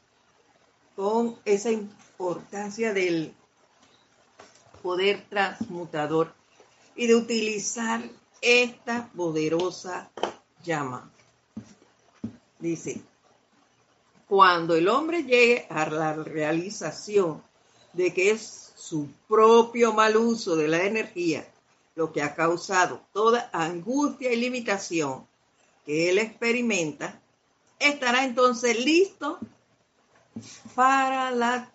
con 0.95 1.37
esa 1.45 1.71
importancia 1.71 2.93
del 2.93 3.33
poder 4.81 5.25
transmutador 5.29 6.33
y 6.95 7.07
de 7.07 7.15
utilizar 7.15 8.01
esta 8.41 9.09
poderosa 9.15 10.11
llama. 10.63 11.09
Dice, 12.59 13.01
cuando 14.33 14.73
el 14.73 14.87
hombre 14.87 15.25
llegue 15.25 15.67
a 15.69 15.87
la 15.91 16.13
realización 16.13 17.43
de 17.93 18.11
que 18.15 18.31
es 18.31 18.73
su 18.75 19.07
propio 19.27 19.93
mal 19.93 20.17
uso 20.17 20.55
de 20.55 20.67
la 20.67 20.85
energía 20.85 21.47
lo 21.93 22.11
que 22.11 22.23
ha 22.23 22.33
causado 22.33 23.05
toda 23.13 23.51
angustia 23.53 24.33
y 24.33 24.37
limitación 24.37 25.27
que 25.85 26.09
él 26.09 26.17
experimenta, 26.17 27.21
estará 27.77 28.23
entonces 28.23 28.83
listo 28.83 29.37
para 30.73 31.29
la, 31.29 31.71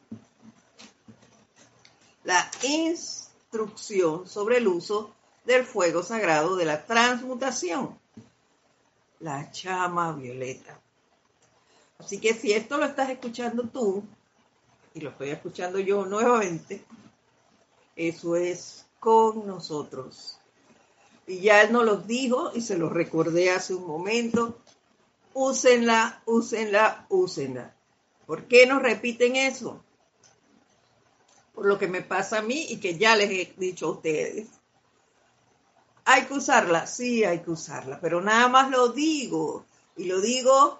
la 2.24 2.50
instrucción 2.64 4.26
sobre 4.26 4.56
el 4.56 4.66
uso 4.66 5.14
del 5.44 5.64
fuego 5.64 6.02
sagrado 6.02 6.56
de 6.56 6.64
la 6.64 6.84
transmutación 6.84 7.96
la 9.20 9.48
llama 9.52 10.12
violeta. 10.14 10.80
Así 11.98 12.20
que 12.20 12.32
si 12.34 12.52
esto 12.52 12.78
lo 12.78 12.84
estás 12.84 13.10
escuchando 13.10 13.64
tú, 13.64 14.04
y 14.94 15.00
lo 15.00 15.10
estoy 15.10 15.30
escuchando 15.30 15.78
yo 15.78 16.06
nuevamente, 16.06 16.84
eso 17.96 18.36
es 18.36 18.86
con 19.00 19.46
nosotros. 19.46 20.38
Y 21.26 21.40
ya 21.40 21.62
él 21.62 21.72
nos 21.72 21.84
lo 21.84 21.96
dijo 21.96 22.52
y 22.54 22.60
se 22.60 22.78
lo 22.78 22.88
recordé 22.88 23.50
hace 23.50 23.74
un 23.74 23.86
momento. 23.86 24.58
Úsenla, 25.34 26.22
úsenla, 26.24 27.06
úsenla. 27.10 27.74
¿Por 28.26 28.44
qué 28.44 28.66
nos 28.66 28.82
repiten 28.82 29.36
eso? 29.36 29.82
Por 31.54 31.66
lo 31.66 31.78
que 31.78 31.88
me 31.88 32.02
pasa 32.02 32.38
a 32.38 32.42
mí 32.42 32.66
y 32.70 32.78
que 32.78 32.96
ya 32.96 33.16
les 33.16 33.30
he 33.30 33.54
dicho 33.56 33.86
a 33.86 33.90
ustedes. 33.90 34.48
¿Hay 36.04 36.24
que 36.24 36.34
usarla? 36.34 36.86
Sí, 36.86 37.24
hay 37.24 37.40
que 37.40 37.50
usarla, 37.50 38.00
pero 38.00 38.20
nada 38.22 38.48
más 38.48 38.70
lo 38.70 38.88
digo 38.88 39.66
y 39.96 40.04
lo 40.04 40.20
digo 40.20 40.78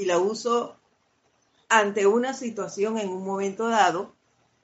y 0.00 0.04
la 0.06 0.18
uso 0.18 0.76
ante 1.68 2.06
una 2.06 2.34
situación 2.34 2.98
en 2.98 3.10
un 3.10 3.24
momento 3.24 3.68
dado 3.68 4.14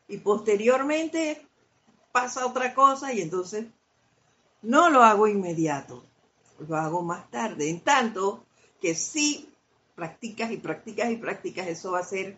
y 0.08 0.18
posteriormente 0.18 1.46
pasa 2.12 2.46
otra 2.46 2.74
cosa 2.74 3.12
y 3.12 3.20
entonces 3.20 3.66
no 4.62 4.90
lo 4.90 5.02
hago 5.02 5.28
inmediato, 5.28 6.04
lo 6.66 6.76
hago 6.76 7.02
más 7.02 7.30
tarde. 7.30 7.68
En 7.68 7.80
tanto 7.80 8.44
que 8.80 8.94
si 8.94 9.48
practicas 9.94 10.50
y 10.50 10.56
practicas 10.56 11.10
y 11.10 11.16
practicas, 11.16 11.66
eso 11.68 11.92
va 11.92 12.00
a 12.00 12.04
ser 12.04 12.36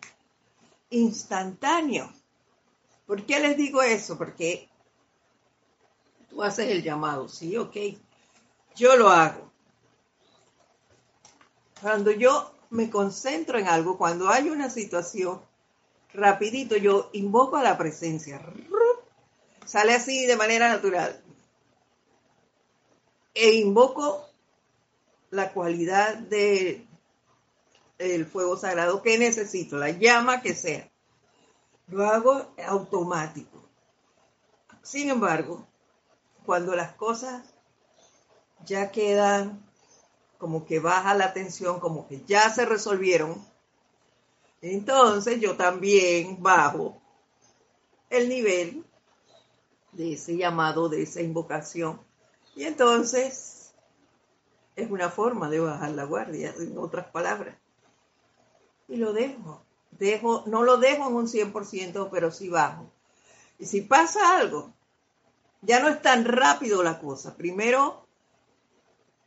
instantáneo. 0.90 2.12
¿Por 3.06 3.24
qué 3.24 3.40
les 3.40 3.56
digo 3.56 3.82
eso? 3.82 4.18
Porque 4.18 4.68
Tú 6.28 6.42
haces 6.42 6.68
el 6.68 6.82
llamado, 6.82 7.28
sí, 7.28 7.56
ok. 7.56 7.76
Yo 8.76 8.96
lo 8.96 9.08
hago. 9.08 9.50
Cuando 11.80 12.10
yo 12.10 12.52
me 12.70 12.90
concentro 12.90 13.58
en 13.58 13.68
algo, 13.68 13.98
cuando 13.98 14.28
hay 14.28 14.50
una 14.50 14.70
situación, 14.70 15.40
rapidito 16.12 16.76
yo 16.76 17.10
invoco 17.12 17.56
a 17.56 17.62
la 17.62 17.78
presencia. 17.78 18.40
Sale 19.64 19.94
así 19.94 20.26
de 20.26 20.36
manera 20.36 20.68
natural. 20.68 21.22
E 23.34 23.52
invoco 23.54 24.26
la 25.30 25.52
cualidad 25.52 26.16
de 26.16 26.86
el 27.98 28.26
fuego 28.26 28.56
sagrado 28.56 29.02
que 29.02 29.18
necesito, 29.18 29.76
la 29.76 29.90
llama 29.90 30.40
que 30.40 30.54
sea. 30.54 30.88
Lo 31.88 32.06
hago 32.06 32.54
automático. 32.66 33.64
Sin 34.82 35.10
embargo, 35.10 35.66
cuando 36.46 36.74
las 36.74 36.92
cosas 36.94 37.42
ya 38.64 38.90
quedan 38.90 39.67
como 40.38 40.64
que 40.64 40.78
baja 40.78 41.14
la 41.14 41.32
tensión, 41.32 41.80
como 41.80 42.06
que 42.06 42.22
ya 42.26 42.48
se 42.50 42.64
resolvieron, 42.64 43.44
entonces 44.62 45.40
yo 45.40 45.56
también 45.56 46.42
bajo 46.42 47.00
el 48.10 48.28
nivel 48.28 48.84
de 49.92 50.14
ese 50.14 50.36
llamado, 50.36 50.88
de 50.88 51.02
esa 51.02 51.20
invocación. 51.20 52.00
Y 52.56 52.64
entonces 52.64 53.72
es 54.74 54.90
una 54.90 55.10
forma 55.10 55.48
de 55.50 55.60
bajar 55.60 55.90
la 55.90 56.04
guardia, 56.04 56.54
en 56.58 56.78
otras 56.78 57.06
palabras. 57.08 57.56
Y 58.88 58.96
lo 58.96 59.12
dejo. 59.12 59.62
dejo 59.92 60.44
no 60.46 60.62
lo 60.62 60.78
dejo 60.78 61.08
en 61.08 61.14
un 61.14 61.26
100%, 61.26 62.08
pero 62.10 62.30
sí 62.30 62.48
bajo. 62.48 62.90
Y 63.58 63.66
si 63.66 63.82
pasa 63.82 64.38
algo, 64.38 64.72
ya 65.62 65.80
no 65.80 65.88
es 65.88 66.00
tan 66.00 66.24
rápido 66.24 66.82
la 66.82 66.98
cosa. 67.00 67.36
Primero, 67.36 68.07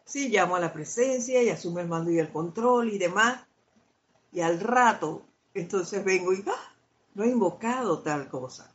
sí, 0.05 0.29
llamo 0.29 0.55
a 0.55 0.59
la 0.59 0.73
presencia 0.73 1.41
y 1.41 1.49
asumo 1.49 1.79
el 1.79 1.87
mando 1.87 2.11
y 2.11 2.19
el 2.19 2.31
control 2.31 2.91
y 2.91 2.97
demás. 2.97 3.43
Y 4.31 4.41
al 4.41 4.59
rato, 4.59 5.23
entonces 5.53 6.03
vengo 6.03 6.33
y, 6.33 6.43
¡ah! 6.47 6.73
No 7.13 7.23
he 7.23 7.29
invocado 7.29 7.99
tal 7.99 8.29
cosa. 8.29 8.71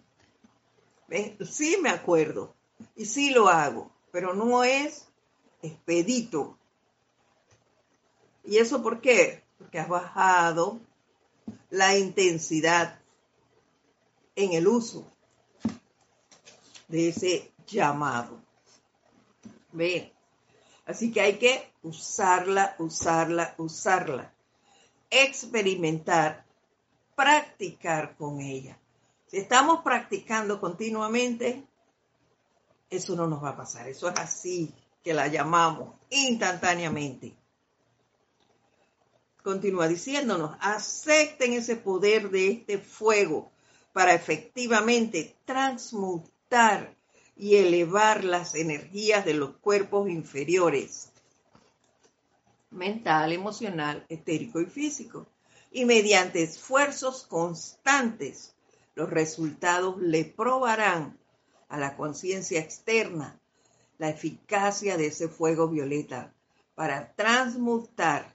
Sí 1.48 1.78
me 1.80 1.90
acuerdo 1.90 2.54
y 2.94 3.06
sí 3.06 3.30
lo 3.30 3.48
hago, 3.48 3.90
pero 4.10 4.34
no 4.34 4.64
es 4.64 5.08
expedito. 5.62 6.58
¿Y 8.44 8.58
eso 8.58 8.82
por 8.82 9.00
qué? 9.00 9.42
Porque 9.58 9.78
has 9.78 9.88
bajado 9.88 10.80
la 11.70 11.96
intensidad 11.96 13.00
en 14.34 14.52
el 14.52 14.68
uso 14.68 15.06
de 16.88 17.08
ese 17.08 17.52
llamado. 17.66 18.38
Ve, 19.72 20.12
Así 20.86 21.12
que 21.12 21.20
hay 21.20 21.36
que 21.36 21.72
usarla, 21.82 22.76
usarla, 22.78 23.54
usarla. 23.58 24.32
Experimentar, 25.10 26.44
practicar 27.14 28.16
con 28.16 28.40
ella. 28.40 28.78
Si 29.26 29.38
estamos 29.38 29.82
practicando 29.82 30.60
continuamente, 30.60 31.64
eso 32.88 33.16
no 33.16 33.26
nos 33.26 33.42
va 33.42 33.50
a 33.50 33.56
pasar. 33.56 33.88
Eso 33.88 34.08
es 34.08 34.18
así 34.18 34.72
que 35.02 35.12
la 35.12 35.26
llamamos 35.26 35.94
instantáneamente. 36.10 37.36
Continúa 39.42 39.88
diciéndonos, 39.88 40.56
acepten 40.60 41.52
ese 41.52 41.76
poder 41.76 42.30
de 42.30 42.50
este 42.50 42.78
fuego 42.78 43.50
para 43.92 44.14
efectivamente 44.14 45.36
transmutar 45.44 46.95
y 47.36 47.56
elevar 47.56 48.24
las 48.24 48.54
energías 48.54 49.24
de 49.24 49.34
los 49.34 49.56
cuerpos 49.58 50.08
inferiores, 50.08 51.12
mental, 52.70 53.32
emocional, 53.32 54.04
etérico 54.08 54.60
y 54.60 54.66
físico. 54.66 55.26
Y 55.70 55.84
mediante 55.84 56.42
esfuerzos 56.42 57.26
constantes, 57.26 58.54
los 58.94 59.10
resultados 59.10 60.00
le 60.00 60.24
probarán 60.24 61.18
a 61.68 61.78
la 61.78 61.96
conciencia 61.96 62.60
externa 62.60 63.38
la 63.98 64.08
eficacia 64.08 64.96
de 64.96 65.08
ese 65.08 65.28
fuego 65.28 65.68
violeta 65.68 66.32
para 66.74 67.12
transmutar 67.14 68.34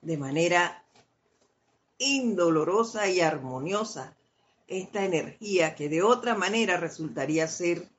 de 0.00 0.16
manera 0.16 0.84
indolorosa 1.98 3.08
y 3.08 3.20
armoniosa 3.20 4.16
esta 4.66 5.04
energía 5.04 5.74
que 5.74 5.88
de 5.88 6.02
otra 6.02 6.34
manera 6.34 6.76
resultaría 6.76 7.46
ser 7.46 7.91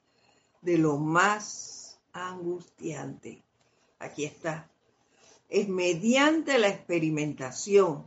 de 0.63 0.78
lo 0.78 0.97
más 0.97 1.99
angustiante. 2.13 3.43
Aquí 3.99 4.26
está. 4.26 4.69
Es 5.49 5.67
mediante 5.67 6.58
la 6.58 6.69
experimentación 6.69 8.06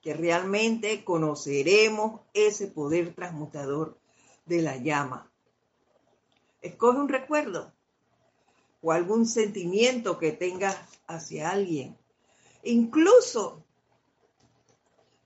que 0.00 0.14
realmente 0.14 1.04
conoceremos 1.04 2.20
ese 2.32 2.66
poder 2.66 3.14
transmutador 3.14 3.98
de 4.46 4.62
la 4.62 4.76
llama. 4.76 5.30
Escoge 6.62 6.98
un 6.98 7.08
recuerdo 7.08 7.72
o 8.80 8.92
algún 8.92 9.26
sentimiento 9.26 10.18
que 10.18 10.32
tengas 10.32 10.76
hacia 11.06 11.50
alguien. 11.50 11.96
Incluso 12.62 13.64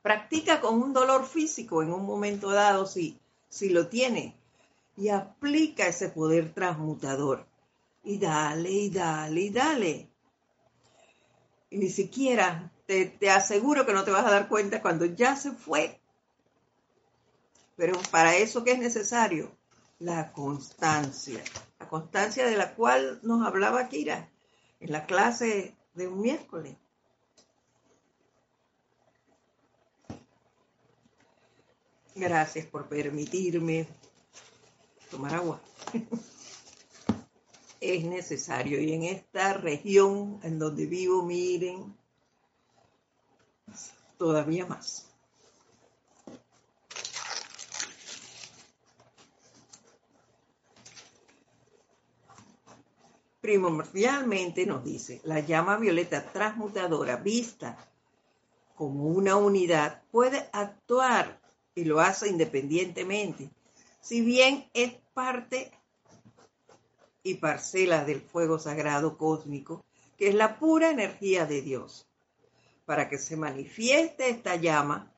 practica 0.02 0.60
con 0.60 0.82
un 0.82 0.92
dolor 0.92 1.26
físico 1.26 1.82
en 1.82 1.92
un 1.92 2.04
momento 2.04 2.50
dado 2.50 2.86
si, 2.86 3.20
si 3.48 3.68
lo 3.68 3.86
tiene 3.86 4.41
y 4.96 5.08
aplica 5.08 5.86
ese 5.86 6.08
poder 6.08 6.52
transmutador. 6.52 7.46
Y 8.04 8.18
dale, 8.18 8.70
y 8.70 8.90
dale, 8.90 9.40
y 9.40 9.50
dale. 9.50 10.10
Y 11.70 11.78
ni 11.78 11.88
siquiera 11.88 12.72
te, 12.86 13.06
te 13.06 13.30
aseguro 13.30 13.86
que 13.86 13.92
no 13.92 14.04
te 14.04 14.10
vas 14.10 14.26
a 14.26 14.30
dar 14.30 14.48
cuenta 14.48 14.82
cuando 14.82 15.04
ya 15.04 15.36
se 15.36 15.52
fue. 15.52 16.00
Pero 17.76 17.98
para 18.10 18.36
eso, 18.36 18.64
¿qué 18.64 18.72
es 18.72 18.78
necesario? 18.78 19.56
La 19.98 20.32
constancia. 20.32 21.42
La 21.78 21.88
constancia 21.88 22.46
de 22.46 22.56
la 22.56 22.74
cual 22.74 23.20
nos 23.22 23.46
hablaba 23.46 23.88
Kira 23.88 24.28
en 24.80 24.92
la 24.92 25.06
clase 25.06 25.76
de 25.94 26.08
un 26.08 26.20
miércoles. 26.20 26.76
Gracias 32.14 32.66
por 32.66 32.88
permitirme 32.88 33.88
tomar 35.12 35.34
agua. 35.34 35.60
es 37.80 38.04
necesario. 38.04 38.80
Y 38.80 38.92
en 38.94 39.04
esta 39.04 39.52
región 39.52 40.40
en 40.42 40.58
donde 40.58 40.86
vivo, 40.86 41.22
miren, 41.22 41.94
todavía 44.16 44.66
más. 44.66 45.08
Primordialmente 53.40 54.64
nos 54.64 54.84
dice, 54.84 55.20
la 55.24 55.40
llama 55.40 55.76
violeta 55.76 56.24
transmutadora 56.32 57.16
vista 57.16 57.76
como 58.76 59.08
una 59.08 59.36
unidad 59.36 60.02
puede 60.10 60.48
actuar 60.52 61.40
y 61.74 61.84
lo 61.84 62.00
hace 62.00 62.28
independientemente 62.28 63.50
si 64.02 64.20
bien 64.20 64.68
parte 65.14 65.70
y 67.22 67.34
parcela 67.34 68.04
del 68.04 68.20
fuego 68.20 68.58
sagrado 68.58 69.16
cósmico, 69.16 69.84
que 70.16 70.28
es 70.28 70.34
la 70.34 70.58
pura 70.58 70.90
energía 70.90 71.46
de 71.46 71.62
Dios. 71.62 72.08
Para 72.84 73.08
que 73.08 73.18
se 73.18 73.36
manifieste 73.36 74.28
esta 74.28 74.56
llama, 74.56 75.12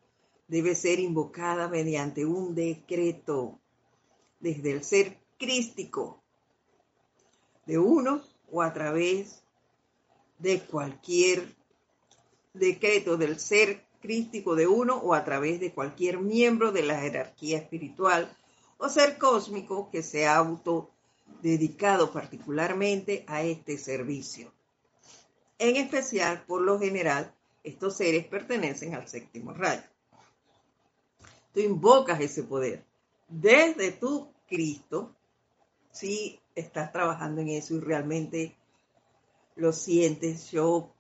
debe 0.49 0.75
ser 0.75 1.01
invocada 1.01 1.69
mediante 1.69 2.27
un 2.27 2.55
decreto 2.55 3.59
desde 4.41 4.73
el 4.73 4.85
ser 4.85 5.19
crístico 5.39 6.23
de 7.67 7.79
uno 7.79 8.23
o 8.51 8.63
a 8.63 8.73
través 8.73 9.43
de 10.39 10.61
cualquier 10.61 11.55
decreto 12.53 13.17
del 13.17 13.41
ser 13.41 13.87
crístico 14.01 14.55
de 14.55 14.67
uno 14.67 14.97
o 14.97 15.15
a 15.15 15.25
través 15.25 15.61
de 15.61 15.73
cualquier 15.73 16.19
miembro 16.19 16.73
de 16.73 16.83
la 16.83 17.01
jerarquía 17.01 17.59
espiritual 17.59 18.37
o 18.79 18.89
ser 18.89 19.19
cósmico 19.19 19.91
que 19.91 20.03
se 20.03 20.27
ha 20.27 20.37
auto 20.37 20.91
dedicado 21.43 22.13
particularmente 22.13 23.25
a 23.27 23.43
este 23.43 23.79
servicio. 23.79 24.53
En 25.59 25.77
especial, 25.77 26.45
por 26.47 26.63
lo 26.63 26.79
general, 26.79 27.35
estos 27.63 27.97
seres 27.97 28.27
pertenecen 28.27 28.95
al 28.95 29.09
séptimo 29.09 29.53
rayo. 29.53 29.83
Tú 31.53 31.61
invocas 31.61 32.21
ese 32.21 32.43
poder 32.43 32.85
desde 33.29 33.93
tu 33.93 34.33
Cristo, 34.47 35.15
si 35.91 36.41
estás 36.55 36.93
trabajando 36.93 37.41
en 37.41 37.51
eso 37.51 37.75
y 37.75 37.81
realmente 37.81 38.57
lo 39.57 39.73
sientes. 39.73 40.51
Yo, 40.51 40.93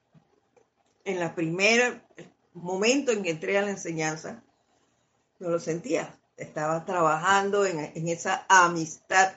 en 1.04 1.20
la 1.20 1.34
primera 1.34 2.06
momento 2.54 3.10
en 3.10 3.22
que 3.22 3.30
entré 3.30 3.58
a 3.58 3.62
la 3.62 3.70
enseñanza, 3.70 4.42
no 5.40 5.50
lo 5.50 5.58
sentía 5.58 6.18
estaba 6.36 6.84
trabajando 6.84 7.64
en, 7.64 8.08
esa 8.08 8.44
amistad 8.48 9.34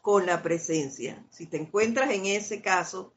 con 0.00 0.26
la 0.26 0.42
presencia. 0.42 1.24
Si 1.30 1.46
te 1.46 1.56
encuentras 1.56 2.10
en 2.10 2.26
ese 2.26 2.60
caso, 2.60 3.12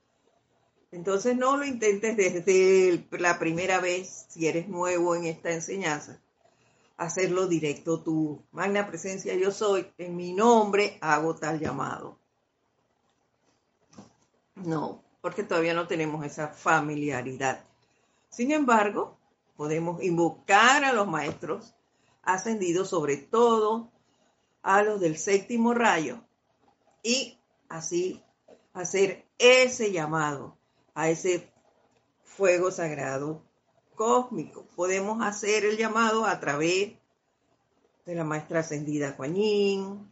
entonces 0.91 1.35
no 1.35 1.57
lo 1.57 1.65
intentes 1.65 2.15
desde 2.15 3.07
la 3.11 3.39
primera 3.39 3.79
vez, 3.79 4.27
si 4.29 4.47
eres 4.47 4.67
nuevo 4.67 5.15
en 5.15 5.25
esta 5.25 5.51
enseñanza, 5.51 6.21
hacerlo 6.97 7.47
directo 7.47 8.01
tú. 8.01 8.43
Magna 8.51 8.88
presencia 8.88 9.33
yo 9.35 9.51
soy, 9.51 9.91
en 9.97 10.15
mi 10.15 10.33
nombre 10.33 10.97
hago 11.01 11.35
tal 11.35 11.59
llamado. 11.59 12.19
No, 14.55 15.03
porque 15.21 15.43
todavía 15.43 15.73
no 15.73 15.88
tenemos 15.88 16.25
esa 16.25 16.47
familiaridad. 16.47 17.65
Sin 18.29 18.51
embargo, 18.51 19.17
podemos 19.57 20.01
invocar 20.01 20.83
a 20.83 20.93
los 20.93 21.07
maestros 21.07 21.74
ascendido 22.25 22.85
sobre 22.85 23.17
todo 23.17 23.91
a 24.61 24.83
los 24.83 24.99
del 24.99 25.17
séptimo 25.17 25.73
rayo 25.73 26.23
y 27.03 27.39
así 27.69 28.23
hacer 28.73 29.25
ese 29.38 29.91
llamado 29.91 30.57
a 30.95 31.09
ese 31.09 31.51
fuego 32.23 32.71
sagrado 32.71 33.43
cósmico. 33.95 34.65
Podemos 34.75 35.23
hacer 35.23 35.65
el 35.65 35.77
llamado 35.77 36.25
a 36.25 36.39
través 36.39 36.93
de 38.05 38.15
la 38.15 38.23
maestra 38.23 38.59
ascendida 38.59 39.15
Kuan 39.15 40.11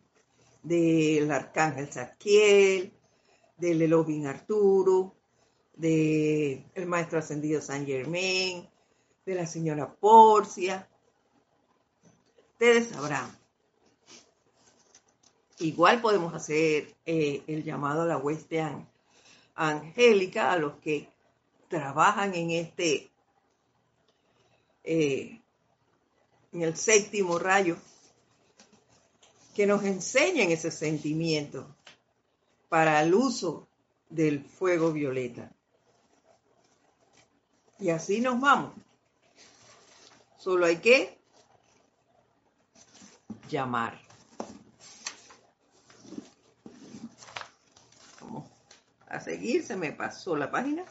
del 0.64 1.30
arcángel 1.32 1.92
Zadkiel, 1.92 2.94
del 3.58 3.82
Elohim 3.82 4.26
Arturo, 4.26 5.16
del 5.76 6.64
maestro 6.86 7.20
ascendido 7.20 7.62
San 7.62 7.86
Germain, 7.86 8.68
de 9.26 9.36
la 9.36 9.46
señora 9.46 9.94
Porcia, 9.94 10.90
ustedes 12.64 12.92
sabrán. 12.92 13.38
Igual 15.60 16.00
podemos 16.00 16.34
hacer 16.34 16.96
eh, 17.06 17.44
el 17.46 17.62
llamado 17.66 18.04
a 18.04 18.06
la 18.06 18.18
hueste 18.18 18.64
angélica, 19.54 20.54
a 20.54 20.58
los 20.58 20.76
que 20.80 21.10
trabajan 21.68 22.34
en 22.36 22.52
este, 22.52 23.12
eh, 24.86 25.42
en 26.54 26.62
el 26.62 26.78
séptimo 26.78 27.38
rayo, 27.38 27.76
que 29.54 29.66
nos 29.66 29.84
enseñen 29.84 30.50
ese 30.50 30.72
sentimiento 30.72 31.68
para 32.70 33.02
el 33.04 33.14
uso 33.14 33.68
del 34.10 34.42
fuego 34.42 34.94
violeta. 34.94 35.52
Y 37.78 37.90
así 37.90 38.22
nos 38.22 38.40
vamos. 38.40 38.72
Solo 40.38 40.66
hay 40.66 40.78
que 40.78 41.23
llamar. 43.50 44.04
a 49.14 49.20
seguir, 49.20 49.64
se 49.64 49.76
me 49.76 49.92
pasó 49.92 50.36
la 50.36 50.50
página. 50.50 50.84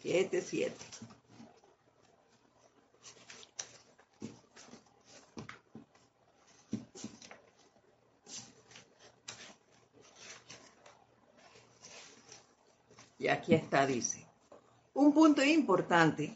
Siete, 0.00 0.40
siete. 0.40 0.74
Aquí 13.32 13.54
está, 13.54 13.86
dice. 13.86 14.26
Un 14.94 15.12
punto 15.12 15.42
importante, 15.42 16.32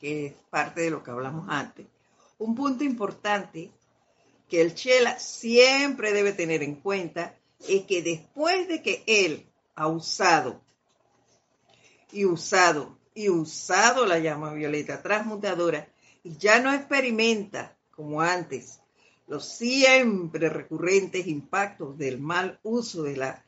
que 0.00 0.26
es 0.26 0.32
parte 0.50 0.82
de 0.82 0.90
lo 0.90 1.02
que 1.02 1.10
hablamos 1.10 1.46
antes, 1.48 1.86
un 2.38 2.54
punto 2.54 2.84
importante 2.84 3.70
que 4.48 4.60
el 4.60 4.74
Chela 4.74 5.18
siempre 5.18 6.12
debe 6.12 6.32
tener 6.32 6.62
en 6.62 6.76
cuenta 6.76 7.36
es 7.68 7.84
que 7.84 8.02
después 8.02 8.68
de 8.68 8.82
que 8.82 9.02
él 9.06 9.46
ha 9.74 9.88
usado 9.88 10.60
y 12.12 12.24
usado 12.24 12.98
y 13.14 13.28
usado 13.28 14.06
la 14.06 14.18
llama 14.18 14.52
violeta 14.52 15.02
transmutadora 15.02 15.88
y 16.22 16.36
ya 16.36 16.60
no 16.60 16.72
experimenta 16.72 17.76
como 17.90 18.20
antes 18.20 18.80
los 19.26 19.48
siempre 19.48 20.48
recurrentes 20.48 21.26
impactos 21.26 21.98
del 21.98 22.20
mal 22.20 22.60
uso 22.62 23.02
de 23.02 23.16
la 23.16 23.44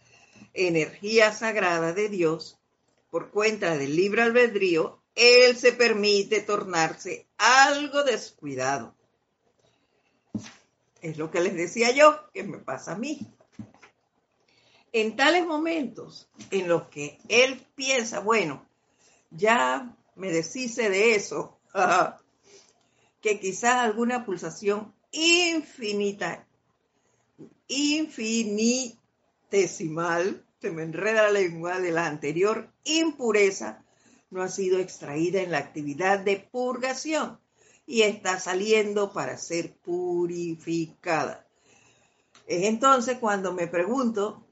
energía 0.54 1.33
sagrada 1.33 1.92
de 1.92 2.09
Dios, 2.09 2.57
por 3.10 3.30
cuenta 3.30 3.76
del 3.76 3.96
libre 3.96 4.22
albedrío, 4.22 5.02
él 5.14 5.56
se 5.56 5.72
permite 5.72 6.40
tornarse 6.42 7.26
algo 7.38 8.04
descuidado. 8.04 8.94
Es 11.00 11.16
lo 11.18 11.30
que 11.30 11.40
les 11.40 11.54
decía 11.54 11.92
yo, 11.92 12.30
que 12.32 12.42
me 12.44 12.58
pasa 12.58 12.92
a 12.92 12.98
mí. 12.98 13.20
En 14.92 15.16
tales 15.16 15.46
momentos 15.46 16.28
en 16.50 16.68
los 16.68 16.88
que 16.88 17.18
él 17.28 17.66
piensa, 17.74 18.20
bueno, 18.20 18.66
ya 19.30 19.94
me 20.16 20.30
deshice 20.30 20.88
de 20.88 21.14
eso, 21.14 21.60
que 23.20 23.38
quizás 23.38 23.74
alguna 23.76 24.24
pulsación 24.24 24.94
infinita, 25.12 26.48
infinitesimal 27.66 30.47
se 30.60 30.70
me 30.70 30.82
enreda 30.82 31.24
la 31.24 31.30
lengua 31.30 31.78
de 31.78 31.92
la 31.92 32.06
anterior 32.06 32.72
impureza 32.84 33.84
no 34.30 34.42
ha 34.42 34.48
sido 34.48 34.78
extraída 34.78 35.40
en 35.40 35.52
la 35.52 35.58
actividad 35.58 36.18
de 36.18 36.36
purgación 36.50 37.38
y 37.86 38.02
está 38.02 38.38
saliendo 38.38 39.12
para 39.12 39.38
ser 39.38 39.76
purificada. 39.78 41.46
Es 42.46 42.64
entonces 42.64 43.18
cuando 43.18 43.54
me 43.54 43.66
pregunto, 43.68 44.44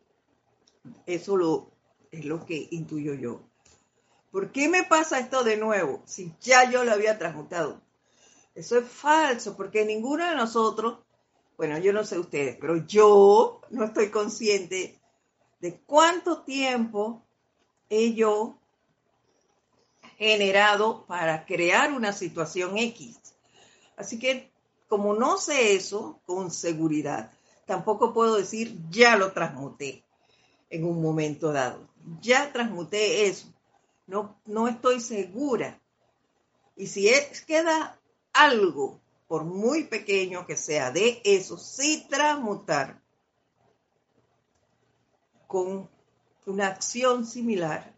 eso 1.07 1.37
lo, 1.37 1.73
es 2.11 2.25
lo 2.25 2.47
que 2.47 2.69
intuyo 2.71 3.15
yo, 3.15 3.43
¿por 4.31 4.53
qué 4.53 4.69
me 4.69 4.85
pasa 4.85 5.19
esto 5.19 5.45
de 5.45 5.57
nuevo 5.57 6.03
si 6.07 6.33
ya 6.41 6.71
yo 6.71 6.85
lo 6.85 6.93
había 6.93 7.19
transmutado? 7.19 7.83
Eso 8.55 8.79
es 8.79 8.89
falso, 8.89 9.57
porque 9.57 9.85
ninguno 9.85 10.27
de 10.27 10.37
nosotros, 10.37 11.01
bueno, 11.59 11.77
yo 11.79 11.93
no 11.93 12.05
sé 12.05 12.19
ustedes, 12.19 12.57
pero 12.59 12.87
yo 12.87 13.61
no 13.71 13.85
estoy 13.85 14.09
consciente 14.09 14.99
de 15.61 15.79
cuánto 15.81 16.43
tiempo 16.43 17.23
he 17.89 18.15
yo 18.15 18.59
generado 20.19 21.05
para 21.07 21.45
crear 21.45 21.93
una 21.93 22.13
situación 22.13 22.79
X. 22.79 23.19
Así 23.97 24.19
que 24.19 24.51
como 24.89 25.15
no 25.15 25.39
sé 25.39 25.75
eso 25.75 26.21
con 26.27 26.51
seguridad, 26.51 27.33
tampoco 27.67 28.13
puedo 28.13 28.37
decir 28.37 28.79
ya 28.91 29.17
lo 29.17 29.33
transmuté 29.33 30.05
en 30.71 30.85
un 30.85 31.03
momento 31.03 31.53
dado. 31.53 31.89
Ya 32.21 32.53
transmuté 32.53 33.27
eso. 33.27 33.53
No, 34.07 34.41
no 34.47 34.69
estoy 34.69 35.01
segura. 35.01 35.81
Y 36.77 36.87
si 36.87 37.11
queda 37.47 37.99
algo, 38.33 39.01
por 39.27 39.45
muy 39.45 39.85
pequeño 39.85 40.47
que 40.47 40.57
sea, 40.57 40.91
de 40.91 41.21
eso, 41.25 41.59
sí 41.59 42.07
transmutar 42.09 43.03
con 45.47 45.89
una 46.47 46.69
acción 46.69 47.27
similar 47.27 47.95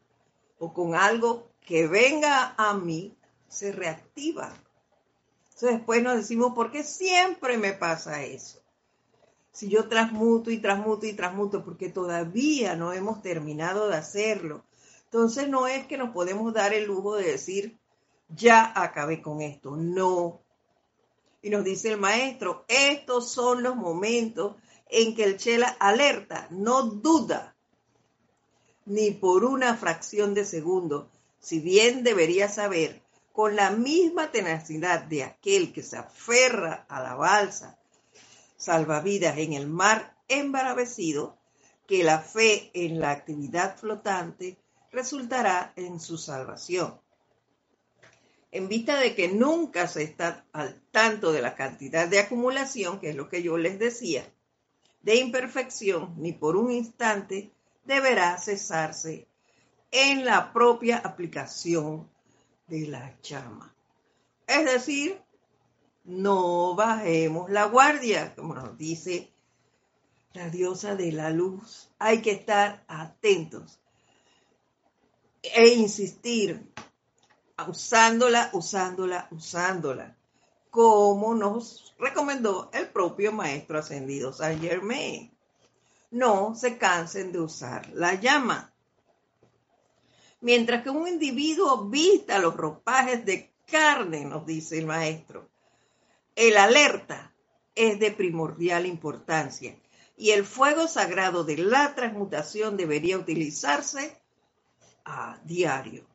o 0.58 0.72
con 0.72 0.94
algo 0.94 1.48
que 1.60 1.86
venga 1.86 2.54
a 2.56 2.74
mí, 2.74 3.14
se 3.48 3.72
reactiva. 3.72 4.52
Entonces 5.44 5.78
después 5.78 6.02
nos 6.02 6.16
decimos, 6.16 6.54
¿por 6.54 6.70
qué 6.70 6.82
siempre 6.82 7.58
me 7.58 7.72
pasa 7.72 8.22
eso? 8.22 8.60
Si 9.52 9.68
yo 9.68 9.88
transmuto 9.88 10.50
y 10.50 10.58
transmuto 10.58 11.06
y 11.06 11.14
transmuto, 11.14 11.64
porque 11.64 11.88
todavía 11.88 12.76
no 12.76 12.92
hemos 12.92 13.22
terminado 13.22 13.88
de 13.88 13.96
hacerlo. 13.96 14.64
Entonces 15.04 15.48
no 15.48 15.66
es 15.66 15.86
que 15.86 15.98
nos 15.98 16.10
podemos 16.10 16.52
dar 16.54 16.74
el 16.74 16.84
lujo 16.84 17.16
de 17.16 17.32
decir, 17.32 17.78
ya 18.28 18.72
acabé 18.74 19.20
con 19.20 19.40
esto. 19.40 19.74
No. 19.76 20.40
Y 21.42 21.50
nos 21.50 21.64
dice 21.64 21.90
el 21.90 21.98
maestro, 21.98 22.64
estos 22.68 23.30
son 23.30 23.62
los 23.62 23.74
momentos 23.74 24.56
en 24.90 25.14
que 25.14 25.24
el 25.24 25.36
Chela 25.36 25.68
alerta, 25.78 26.48
no 26.50 26.82
duda, 26.82 27.54
ni 28.86 29.10
por 29.10 29.44
una 29.44 29.76
fracción 29.76 30.34
de 30.34 30.44
segundo, 30.44 31.10
si 31.40 31.60
bien 31.60 32.02
debería 32.02 32.48
saber 32.48 33.02
con 33.32 33.54
la 33.54 33.70
misma 33.70 34.32
tenacidad 34.32 35.02
de 35.02 35.24
aquel 35.24 35.72
que 35.72 35.82
se 35.82 35.96
aferra 35.96 36.86
a 36.88 37.02
la 37.02 37.14
balsa 37.14 37.78
salvavidas 38.56 39.38
en 39.38 39.52
el 39.52 39.66
mar 39.68 40.16
embravecido, 40.26 41.38
que 41.86 42.04
la 42.04 42.18
fe 42.18 42.70
en 42.74 43.00
la 43.00 43.12
actividad 43.12 43.78
flotante 43.78 44.58
resultará 44.90 45.72
en 45.76 46.00
su 46.00 46.18
salvación. 46.18 47.00
En 48.50 48.68
vista 48.68 48.98
de 48.98 49.14
que 49.14 49.28
nunca 49.28 49.86
se 49.86 50.02
está 50.02 50.44
al 50.52 50.80
tanto 50.90 51.32
de 51.32 51.40
la 51.40 51.54
cantidad 51.54 52.08
de 52.08 52.18
acumulación, 52.18 52.98
que 52.98 53.10
es 53.10 53.16
lo 53.16 53.28
que 53.28 53.42
yo 53.42 53.56
les 53.56 53.78
decía, 53.78 54.30
de 55.02 55.16
imperfección, 55.16 56.14
ni 56.18 56.32
por 56.32 56.56
un 56.56 56.70
instante 56.70 57.52
deberá 57.84 58.36
cesarse 58.38 59.26
en 59.90 60.24
la 60.24 60.52
propia 60.52 60.98
aplicación 60.98 62.08
de 62.66 62.88
la 62.88 63.18
llama. 63.22 63.74
Es 64.46 64.64
decir, 64.64 65.20
no 66.04 66.74
bajemos 66.74 67.50
la 67.50 67.64
guardia, 67.64 68.34
como 68.34 68.54
nos 68.54 68.76
dice 68.76 69.32
la 70.32 70.50
diosa 70.50 70.94
de 70.94 71.12
la 71.12 71.30
luz. 71.30 71.90
Hay 71.98 72.20
que 72.20 72.32
estar 72.32 72.84
atentos 72.88 73.80
e 75.42 75.68
insistir, 75.68 76.70
usándola, 77.66 78.50
usándola, 78.52 79.28
usándola 79.30 80.17
como 80.78 81.34
nos 81.34 81.92
recomendó 81.98 82.70
el 82.72 82.86
propio 82.90 83.32
Maestro 83.32 83.80
Ascendido 83.80 84.32
Saint 84.32 84.62
Germain. 84.62 85.36
No 86.12 86.54
se 86.54 86.78
cansen 86.78 87.32
de 87.32 87.40
usar 87.40 87.90
la 87.94 88.14
llama. 88.14 88.72
Mientras 90.40 90.84
que 90.84 90.90
un 90.90 91.08
individuo 91.08 91.86
vista 91.86 92.38
los 92.38 92.56
ropajes 92.56 93.26
de 93.26 93.52
carne, 93.66 94.24
nos 94.24 94.46
dice 94.46 94.78
el 94.78 94.86
Maestro, 94.86 95.48
el 96.36 96.56
alerta 96.56 97.34
es 97.74 97.98
de 97.98 98.12
primordial 98.12 98.86
importancia 98.86 99.76
y 100.16 100.30
el 100.30 100.44
fuego 100.44 100.86
sagrado 100.86 101.42
de 101.42 101.56
la 101.56 101.96
transmutación 101.96 102.76
debería 102.76 103.18
utilizarse 103.18 104.16
a 105.04 105.40
diario. 105.42 106.06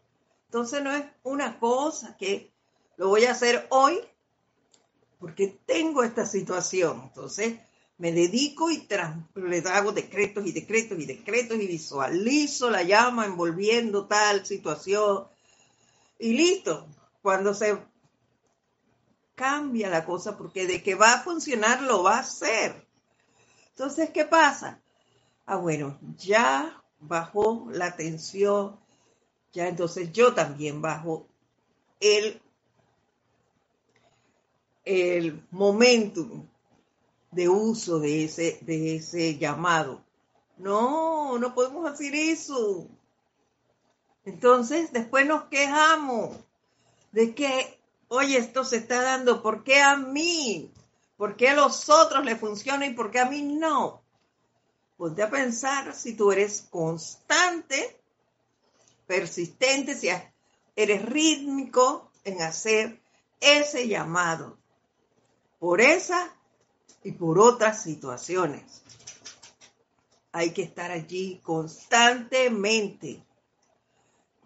Entonces 0.46 0.82
no 0.82 0.96
es 0.96 1.04
una 1.24 1.60
cosa 1.60 2.16
que 2.16 2.54
lo 2.96 3.10
voy 3.10 3.26
a 3.26 3.32
hacer 3.32 3.68
hoy 3.70 4.00
porque 5.24 5.58
tengo 5.66 6.04
esta 6.04 6.26
situación. 6.26 7.02
Entonces 7.02 7.58
me 7.98 8.12
dedico 8.12 8.70
y 8.70 8.86
le 9.36 9.60
hago 9.70 9.94
decretos 9.94 10.46
y 10.46 10.52
decretos 10.52 11.00
y 11.00 11.06
decretos 11.06 11.58
y 11.60 11.66
visualizo 11.66 12.70
la 12.70 12.84
llama 12.84 13.26
envolviendo 13.26 14.06
tal 14.06 14.46
situación. 14.46 15.24
Y 16.20 16.34
listo, 16.34 16.86
cuando 17.22 17.54
se 17.54 17.78
cambia 19.34 19.88
la 19.88 20.04
cosa, 20.04 20.38
porque 20.38 20.68
de 20.68 20.84
que 20.84 20.96
va 20.96 21.14
a 21.14 21.24
funcionar 21.24 21.84
lo 21.84 22.04
va 22.04 22.18
a 22.18 22.20
hacer. 22.20 22.86
Entonces, 23.70 24.10
¿qué 24.10 24.26
pasa? 24.26 24.82
Ah, 25.46 25.56
bueno, 25.56 25.98
ya 26.18 26.84
bajó 27.00 27.70
la 27.72 27.96
tensión, 27.96 28.78
ya 29.54 29.70
entonces 29.70 30.12
yo 30.12 30.34
también 30.34 30.82
bajo 30.82 31.28
el 32.02 32.42
el 34.86 35.46
momentum 35.52 36.46
de 37.32 37.50
uso 37.50 38.00
de 38.00 38.26
ese, 38.26 38.60
de 38.62 38.98
ese 38.98 39.38
llamado. 39.38 40.04
No, 40.58 41.38
no 41.40 41.56
podemos 41.56 41.90
hacer 41.90 42.14
eso. 42.16 42.88
Entonces, 44.26 44.92
después 44.94 45.26
nos 45.26 45.46
quejamos 45.46 46.38
de 47.12 47.34
que, 47.34 47.80
oye, 48.08 48.38
esto 48.38 48.64
se 48.64 48.78
está 48.78 49.02
dando, 49.02 49.42
¿por 49.42 49.64
qué 49.64 49.82
a 49.82 49.98
mí? 49.98 50.72
¿Por 51.18 51.36
qué 51.36 51.50
a 51.50 51.56
los 51.56 51.90
otros 51.90 52.24
le 52.24 52.36
funciona 52.36 52.86
y 52.86 52.94
por 52.94 53.12
qué 53.12 53.20
a 53.20 53.30
mí 53.30 53.42
no? 53.42 54.02
Ponte 54.98 55.24
a 55.24 55.30
pensar 55.30 55.94
si 55.96 56.14
tú 56.14 56.32
eres 56.32 56.68
constante, 56.70 58.00
persistente, 59.08 59.96
si 59.96 60.10
eres 60.76 61.06
rítmico 61.06 62.10
en 62.24 62.42
hacer 62.42 63.02
ese 63.42 63.88
llamado 63.88 64.58
por 65.64 65.80
esa 65.80 66.30
y 67.06 67.14
por 67.14 67.40
otras 67.40 67.82
situaciones. 67.82 68.84
Hay 70.34 70.52
que 70.52 70.62
estar 70.62 70.92
allí 70.92 71.40
constantemente. 71.42 73.24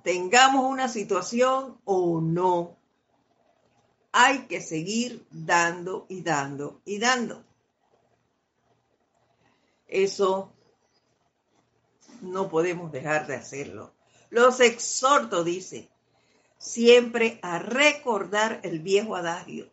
Tengamos 0.04 0.66
una 0.66 0.88
situación 0.88 1.82
o 1.86 2.22
no. 2.22 2.78
Hay 4.12 4.46
que 4.46 4.62
seguir 4.62 5.26
dando 5.32 6.06
y 6.08 6.22
dando 6.22 6.82
y 6.86 7.00
dando. 7.00 7.44
Eso 9.88 10.54
no 12.22 12.48
podemos 12.48 12.92
dejar 12.92 13.26
de 13.26 13.38
hacerlo. 13.38 13.92
Los 14.30 14.60
exhorto, 14.60 15.44
dice, 15.44 15.90
siempre 16.60 17.40
a 17.42 17.58
recordar 17.58 18.60
el 18.62 18.82
viejo 18.82 19.16
adagio 19.16 19.72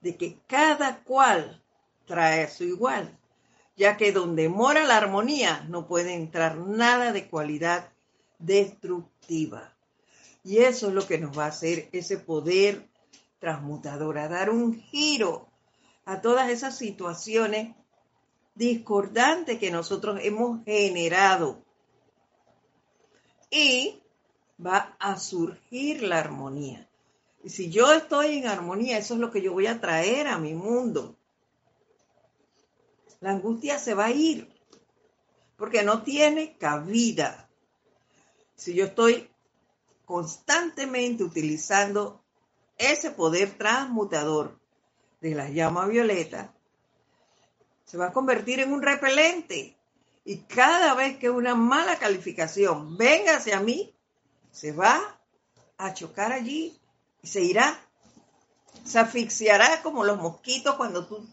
de 0.00 0.16
que 0.16 0.38
cada 0.46 1.02
cual 1.04 1.62
trae 2.06 2.48
su 2.48 2.64
igual, 2.64 3.18
ya 3.76 3.96
que 3.96 4.12
donde 4.12 4.48
mora 4.48 4.84
la 4.84 4.96
armonía 4.96 5.64
no 5.68 5.86
puede 5.86 6.14
entrar 6.14 6.56
nada 6.56 7.12
de 7.12 7.28
cualidad 7.28 7.90
destructiva. 8.38 9.74
Y 10.42 10.58
eso 10.58 10.88
es 10.88 10.94
lo 10.94 11.06
que 11.06 11.18
nos 11.18 11.38
va 11.38 11.44
a 11.44 11.48
hacer 11.48 11.88
ese 11.92 12.18
poder 12.18 12.88
transmutador, 13.38 14.18
a 14.18 14.28
dar 14.28 14.50
un 14.50 14.80
giro 14.80 15.48
a 16.04 16.20
todas 16.20 16.50
esas 16.50 16.76
situaciones 16.76 17.76
discordantes 18.54 19.58
que 19.58 19.70
nosotros 19.70 20.20
hemos 20.22 20.64
generado. 20.64 21.64
Y 23.50 24.02
va 24.64 24.96
a 24.98 25.18
surgir 25.18 26.02
la 26.02 26.18
armonía. 26.18 26.89
Y 27.42 27.50
si 27.50 27.70
yo 27.70 27.92
estoy 27.92 28.38
en 28.38 28.46
armonía, 28.46 28.98
eso 28.98 29.14
es 29.14 29.20
lo 29.20 29.30
que 29.30 29.40
yo 29.40 29.52
voy 29.52 29.66
a 29.66 29.80
traer 29.80 30.26
a 30.26 30.38
mi 30.38 30.54
mundo. 30.54 31.16
La 33.20 33.30
angustia 33.30 33.78
se 33.78 33.94
va 33.94 34.06
a 34.06 34.10
ir 34.10 34.48
porque 35.56 35.82
no 35.82 36.02
tiene 36.02 36.56
cabida. 36.56 37.50
Si 38.56 38.74
yo 38.74 38.86
estoy 38.86 39.30
constantemente 40.04 41.22
utilizando 41.22 42.22
ese 42.78 43.10
poder 43.10 43.56
transmutador 43.56 44.58
de 45.20 45.34
la 45.34 45.50
llama 45.50 45.86
violeta, 45.86 46.54
se 47.84 47.98
va 47.98 48.06
a 48.06 48.12
convertir 48.12 48.60
en 48.60 48.72
un 48.72 48.82
repelente. 48.82 49.76
Y 50.24 50.38
cada 50.38 50.94
vez 50.94 51.18
que 51.18 51.28
una 51.28 51.54
mala 51.54 51.98
calificación 51.98 52.96
venga 52.96 53.36
hacia 53.36 53.60
mí, 53.60 53.94
se 54.50 54.72
va 54.72 55.18
a 55.76 55.92
chocar 55.92 56.32
allí 56.32 56.79
y 57.22 57.28
se 57.28 57.42
irá. 57.42 57.80
Se 58.84 58.98
asfixiará 58.98 59.82
como 59.82 60.04
los 60.04 60.18
mosquitos 60.18 60.76
cuando 60.76 61.06
tú 61.06 61.26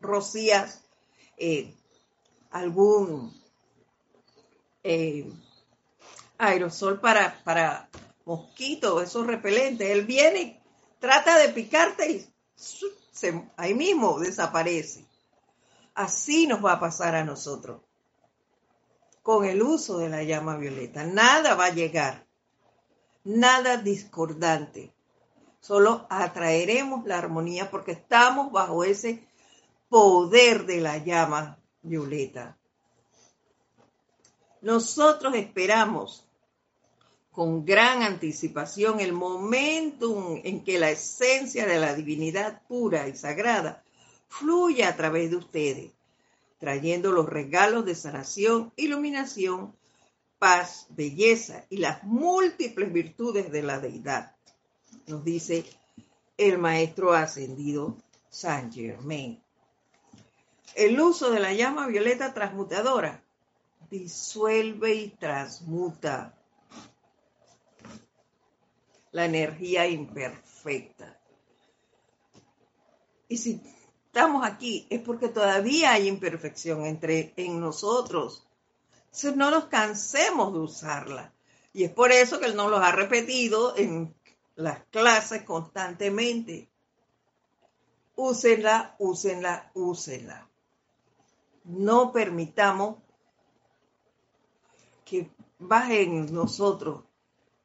rocías 0.00 0.82
eh, 1.36 1.74
algún 2.50 3.32
eh, 4.82 5.30
aerosol 6.38 7.00
para, 7.00 7.42
para 7.42 7.88
mosquitos, 8.24 9.02
esos 9.02 9.26
repelentes. 9.26 9.90
Él 9.90 10.04
viene, 10.04 10.62
trata 11.00 11.38
de 11.38 11.48
picarte 11.50 12.10
y 12.10 12.26
ahí 13.56 13.74
mismo 13.74 14.18
desaparece. 14.20 15.04
Así 15.94 16.46
nos 16.46 16.64
va 16.64 16.72
a 16.72 16.80
pasar 16.80 17.14
a 17.14 17.24
nosotros 17.24 17.80
con 19.22 19.46
el 19.46 19.62
uso 19.62 19.98
de 19.98 20.10
la 20.10 20.22
llama 20.22 20.56
violeta. 20.56 21.04
Nada 21.04 21.54
va 21.54 21.66
a 21.66 21.74
llegar, 21.74 22.26
nada 23.24 23.78
discordante 23.78 24.93
solo 25.64 26.06
atraeremos 26.10 27.06
la 27.06 27.16
armonía 27.16 27.70
porque 27.70 27.92
estamos 27.92 28.52
bajo 28.52 28.84
ese 28.84 29.26
poder 29.88 30.66
de 30.66 30.82
la 30.82 30.98
llama 30.98 31.58
violeta. 31.80 32.58
Nosotros 34.60 35.34
esperamos 35.34 36.28
con 37.30 37.64
gran 37.64 38.02
anticipación 38.02 39.00
el 39.00 39.14
momento 39.14 40.38
en 40.44 40.62
que 40.64 40.78
la 40.78 40.90
esencia 40.90 41.66
de 41.66 41.78
la 41.78 41.94
divinidad 41.94 42.60
pura 42.68 43.08
y 43.08 43.16
sagrada 43.16 43.82
fluya 44.28 44.90
a 44.90 44.96
través 44.96 45.30
de 45.30 45.36
ustedes, 45.36 45.92
trayendo 46.58 47.10
los 47.10 47.26
regalos 47.26 47.86
de 47.86 47.94
sanación, 47.94 48.70
iluminación, 48.76 49.74
paz, 50.38 50.88
belleza 50.90 51.64
y 51.70 51.78
las 51.78 52.04
múltiples 52.04 52.92
virtudes 52.92 53.50
de 53.50 53.62
la 53.62 53.80
deidad 53.80 54.33
nos 55.06 55.24
dice 55.24 55.64
el 56.36 56.58
maestro 56.58 57.12
ascendido 57.12 57.96
Saint 58.28 58.72
Germain. 58.72 59.42
El 60.74 61.00
uso 61.00 61.30
de 61.30 61.40
la 61.40 61.52
llama 61.52 61.86
violeta 61.86 62.34
transmutadora 62.34 63.22
disuelve 63.90 64.94
y 64.94 65.08
transmuta 65.10 66.34
la 69.12 69.26
energía 69.26 69.86
imperfecta. 69.86 71.16
Y 73.28 73.36
si 73.36 73.62
estamos 74.06 74.44
aquí 74.44 74.86
es 74.90 75.00
porque 75.00 75.28
todavía 75.28 75.92
hay 75.92 76.08
imperfección 76.08 76.84
entre 76.84 77.32
en 77.36 77.60
nosotros. 77.60 78.46
Entonces 79.04 79.36
no 79.36 79.50
nos 79.50 79.66
cansemos 79.66 80.52
de 80.52 80.58
usarla. 80.58 81.32
Y 81.72 81.84
es 81.84 81.90
por 81.90 82.10
eso 82.10 82.40
que 82.40 82.46
él 82.46 82.56
nos 82.56 82.70
lo 82.70 82.78
ha 82.78 82.90
repetido 82.90 83.76
en 83.76 84.14
las 84.56 84.84
clases 84.86 85.42
constantemente. 85.42 86.68
Úsenla, 88.16 88.94
úsenla, 88.98 89.70
úsenla. 89.74 90.48
No 91.64 92.12
permitamos 92.12 92.96
que 95.04 95.30
baje 95.58 96.02
en 96.02 96.32
nosotros 96.32 97.04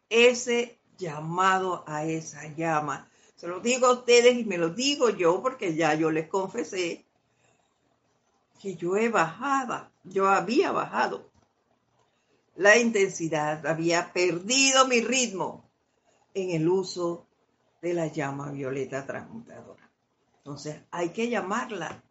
ese 0.10 0.80
llamado 0.98 1.84
a 1.88 2.06
esa 2.06 2.48
llama. 2.56 3.10
Se 3.36 3.48
lo 3.48 3.60
digo 3.60 3.88
a 3.88 3.94
ustedes 3.94 4.38
y 4.38 4.44
me 4.44 4.58
lo 4.58 4.70
digo 4.70 5.10
yo 5.10 5.42
porque 5.42 5.76
ya 5.76 5.94
yo 5.94 6.12
les 6.12 6.28
confesé 6.28 7.06
que 8.60 8.76
yo 8.76 8.98
he 8.98 9.08
bajado, 9.08 9.90
yo 10.04 10.28
había 10.28 10.72
bajado 10.72 11.32
la 12.56 12.78
intensidad, 12.78 13.66
había 13.66 14.12
perdido 14.12 14.86
mi 14.86 15.00
ritmo 15.00 15.69
en 16.34 16.52
el 16.52 16.68
uso 16.68 17.28
de 17.82 17.94
la 17.94 18.08
llama 18.08 18.52
violeta 18.52 19.06
transmutadora. 19.06 19.90
Entonces 20.38 20.82
hay 20.92 21.10
que 21.10 21.30
llamarla 21.30 22.04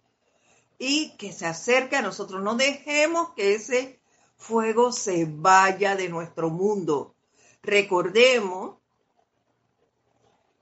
y 0.79 1.17
que 1.17 1.33
se 1.33 1.47
acerque 1.47 1.97
a 1.97 2.03
nosotros. 2.03 2.43
No 2.43 2.55
dejemos 2.55 3.33
que 3.35 3.55
ese 3.55 4.01
fuego 4.37 4.93
se 4.93 5.27
vaya 5.29 5.97
de 5.97 6.09
nuestro 6.09 6.51
mundo. 6.51 7.15
Recordemos 7.63 8.77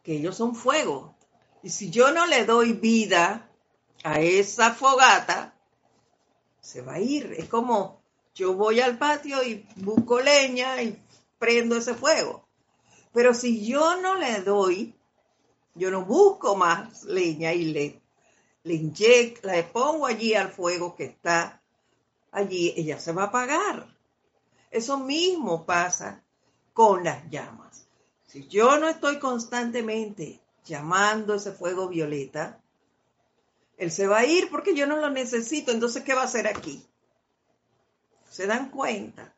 que 0.02 0.14
ellos 0.14 0.36
son 0.36 0.54
fuego. 0.54 1.14
Y 1.62 1.70
si 1.70 1.90
yo 1.90 2.12
no 2.12 2.26
le 2.26 2.44
doy 2.44 2.72
vida 2.72 3.50
a 4.04 4.20
esa 4.20 4.72
fogata, 4.72 5.54
se 6.60 6.80
va 6.80 6.94
a 6.94 7.00
ir. 7.00 7.34
Es 7.36 7.48
como 7.48 8.00
yo 8.34 8.54
voy 8.54 8.80
al 8.80 8.98
patio 8.98 9.42
y 9.42 9.66
busco 9.76 10.20
leña 10.20 10.82
y 10.82 11.02
prendo 11.38 11.76
ese 11.76 11.94
fuego. 11.94 12.45
Pero 13.16 13.32
si 13.32 13.66
yo 13.66 13.96
no 13.96 14.16
le 14.16 14.42
doy, 14.42 14.94
yo 15.74 15.90
no 15.90 16.04
busco 16.04 16.54
más 16.54 17.04
leña 17.04 17.54
y 17.54 17.64
le, 17.72 18.02
inyecto, 18.64 19.48
le 19.48 19.62
pongo 19.62 20.04
allí 20.04 20.34
al 20.34 20.52
fuego 20.52 20.94
que 20.94 21.04
está 21.04 21.62
allí, 22.30 22.74
ella 22.76 22.98
se 23.00 23.12
va 23.12 23.22
a 23.22 23.26
apagar. 23.28 23.86
Eso 24.70 24.98
mismo 24.98 25.64
pasa 25.64 26.22
con 26.74 27.04
las 27.04 27.30
llamas. 27.30 27.88
Si 28.26 28.48
yo 28.48 28.78
no 28.78 28.86
estoy 28.86 29.18
constantemente 29.18 30.38
llamando 30.66 31.36
ese 31.36 31.52
fuego 31.52 31.88
violeta, 31.88 32.60
él 33.78 33.90
se 33.90 34.06
va 34.06 34.18
a 34.18 34.26
ir 34.26 34.50
porque 34.50 34.74
yo 34.74 34.86
no 34.86 34.98
lo 34.98 35.08
necesito. 35.08 35.72
Entonces, 35.72 36.04
¿qué 36.04 36.12
va 36.12 36.20
a 36.20 36.26
hacer 36.26 36.46
aquí? 36.46 36.84
¿Se 38.28 38.46
dan 38.46 38.68
cuenta? 38.70 39.34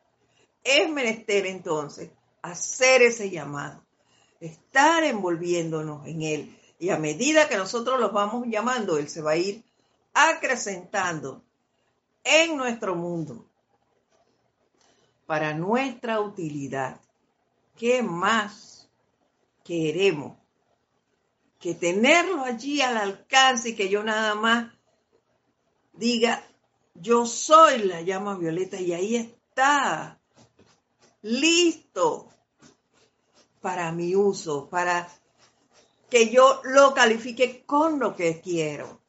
Es 0.65 0.91
menester 0.91 1.45
entonces 1.45 2.09
hacer 2.41 3.01
ese 3.01 3.29
llamado, 3.29 3.83
estar 4.39 5.03
envolviéndonos 5.03 6.05
en 6.07 6.21
Él. 6.21 6.59
Y 6.79 6.89
a 6.89 6.97
medida 6.97 7.49
que 7.49 7.57
nosotros 7.57 7.99
los 7.99 8.13
vamos 8.13 8.47
llamando, 8.47 8.97
Él 8.97 9.09
se 9.09 9.21
va 9.21 9.31
a 9.31 9.37
ir 9.37 9.63
acrecentando 10.13 11.43
en 12.23 12.57
nuestro 12.57 12.95
mundo 12.95 13.45
para 15.25 15.53
nuestra 15.53 16.21
utilidad. 16.21 16.99
¿Qué 17.77 18.01
más 18.01 18.89
queremos? 19.63 20.37
Que 21.59 21.75
tenerlo 21.75 22.43
allí 22.43 22.81
al 22.81 22.97
alcance 22.97 23.69
y 23.69 23.75
que 23.75 23.89
yo 23.89 24.03
nada 24.03 24.33
más 24.35 24.73
diga, 25.93 26.43
yo 26.95 27.25
soy 27.25 27.79
la 27.79 28.01
llama 28.01 28.37
violeta 28.37 28.79
y 28.79 28.93
ahí 28.93 29.15
está, 29.17 30.18
listo 31.21 32.29
para 33.61 33.91
mi 33.91 34.15
uso, 34.15 34.69
para 34.69 35.07
que 36.09 36.29
yo 36.29 36.61
lo 36.63 36.93
califique 36.93 37.63
con 37.65 37.99
lo 37.99 38.15
que 38.15 38.41
quiero. 38.41 38.99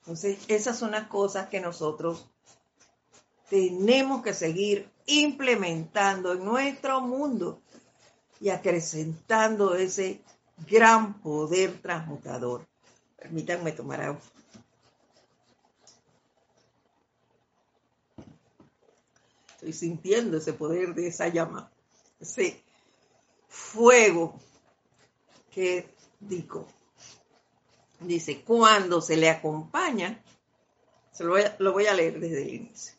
Entonces, 0.00 0.38
esas 0.48 0.78
son 0.78 0.92
las 0.92 1.08
cosas 1.08 1.48
que 1.48 1.60
nosotros 1.60 2.28
tenemos 3.48 4.22
que 4.22 4.34
seguir 4.34 4.90
implementando 5.06 6.32
en 6.32 6.44
nuestro 6.44 7.00
mundo 7.00 7.62
y 8.40 8.50
acrecentando 8.50 9.74
ese 9.74 10.22
gran 10.68 11.20
poder 11.20 11.80
transmutador. 11.80 12.66
Permítanme 13.16 13.72
tomar 13.72 14.00
agua. 14.02 14.20
Estoy 19.58 19.72
sintiendo 19.72 20.36
ese 20.36 20.52
poder 20.52 20.94
de 20.94 21.08
esa 21.08 21.26
llama, 21.26 21.68
ese 22.20 22.62
fuego 23.48 24.38
que 25.50 25.92
digo. 26.20 26.64
Dice, 27.98 28.42
cuando 28.42 29.00
se 29.00 29.16
le 29.16 29.28
acompaña, 29.28 30.22
se 31.10 31.24
lo 31.24 31.30
voy, 31.30 31.42
a, 31.42 31.56
lo 31.58 31.72
voy 31.72 31.86
a 31.86 31.94
leer 31.94 32.20
desde 32.20 32.42
el 32.42 32.54
inicio. 32.54 32.94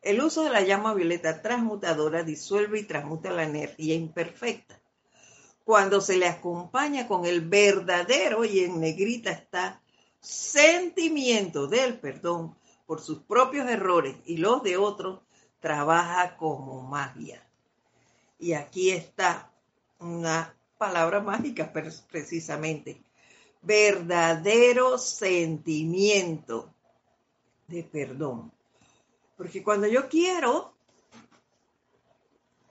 El 0.00 0.20
uso 0.20 0.42
de 0.42 0.50
la 0.50 0.62
llama 0.62 0.92
violeta 0.92 1.40
transmutadora 1.40 2.24
disuelve 2.24 2.80
y 2.80 2.82
transmuta 2.82 3.30
la 3.30 3.44
energía 3.44 3.94
imperfecta. 3.94 4.80
Cuando 5.62 6.00
se 6.00 6.16
le 6.16 6.26
acompaña 6.26 7.06
con 7.06 7.26
el 7.26 7.42
verdadero, 7.42 8.44
y 8.44 8.58
en 8.64 8.80
negrita 8.80 9.30
está, 9.30 9.80
sentimiento 10.18 11.68
del 11.68 12.00
perdón 12.00 12.56
por 12.86 13.00
sus 13.00 13.20
propios 13.20 13.70
errores 13.70 14.16
y 14.24 14.38
los 14.38 14.64
de 14.64 14.76
otros, 14.76 15.20
trabaja 15.62 16.36
como 16.36 16.82
magia. 16.82 17.40
Y 18.38 18.52
aquí 18.52 18.90
está 18.90 19.50
una 20.00 20.54
palabra 20.76 21.20
mágica 21.20 21.72
precisamente. 22.10 23.00
Verdadero 23.62 24.98
sentimiento 24.98 26.74
de 27.68 27.84
perdón. 27.84 28.52
Porque 29.36 29.62
cuando 29.62 29.86
yo 29.86 30.08
quiero 30.08 30.74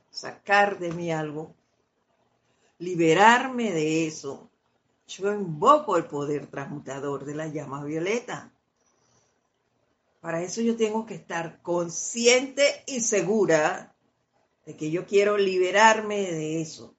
sacar 0.10 0.78
de 0.78 0.92
mí 0.92 1.14
algo, 1.14 1.56
liberarme 2.80 3.72
de 3.72 4.08
eso, 4.08 4.50
yo 5.08 5.34
invoco 5.34 5.96
el 5.96 6.06
poder 6.06 6.48
transmutador 6.48 7.24
de 7.24 7.36
la 7.36 7.48
llama 7.48 7.84
violeta. 7.86 8.52
Para 10.22 10.44
eso 10.44 10.62
yo 10.62 10.78
tengo 10.78 11.08
que 11.08 11.16
estar 11.16 11.62
consciente 11.64 12.84
y 12.86 13.02
segura 13.02 13.96
de 14.66 14.78
que 14.78 14.92
yo 14.92 15.08
quiero 15.08 15.36
liberarme 15.36 16.32
de 16.32 16.62
eso. 16.62 16.96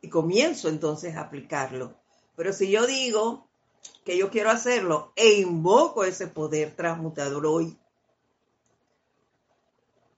Y 0.00 0.08
comienzo 0.08 0.70
entonces 0.70 1.14
a 1.14 1.20
aplicarlo. 1.20 1.94
Pero 2.36 2.54
si 2.54 2.70
yo 2.70 2.86
digo 2.86 3.50
que 4.02 4.16
yo 4.16 4.30
quiero 4.30 4.50
hacerlo 4.50 5.12
e 5.14 5.34
invoco 5.34 6.04
ese 6.04 6.26
poder 6.26 6.74
transmutador 6.74 7.44
hoy, 7.44 7.78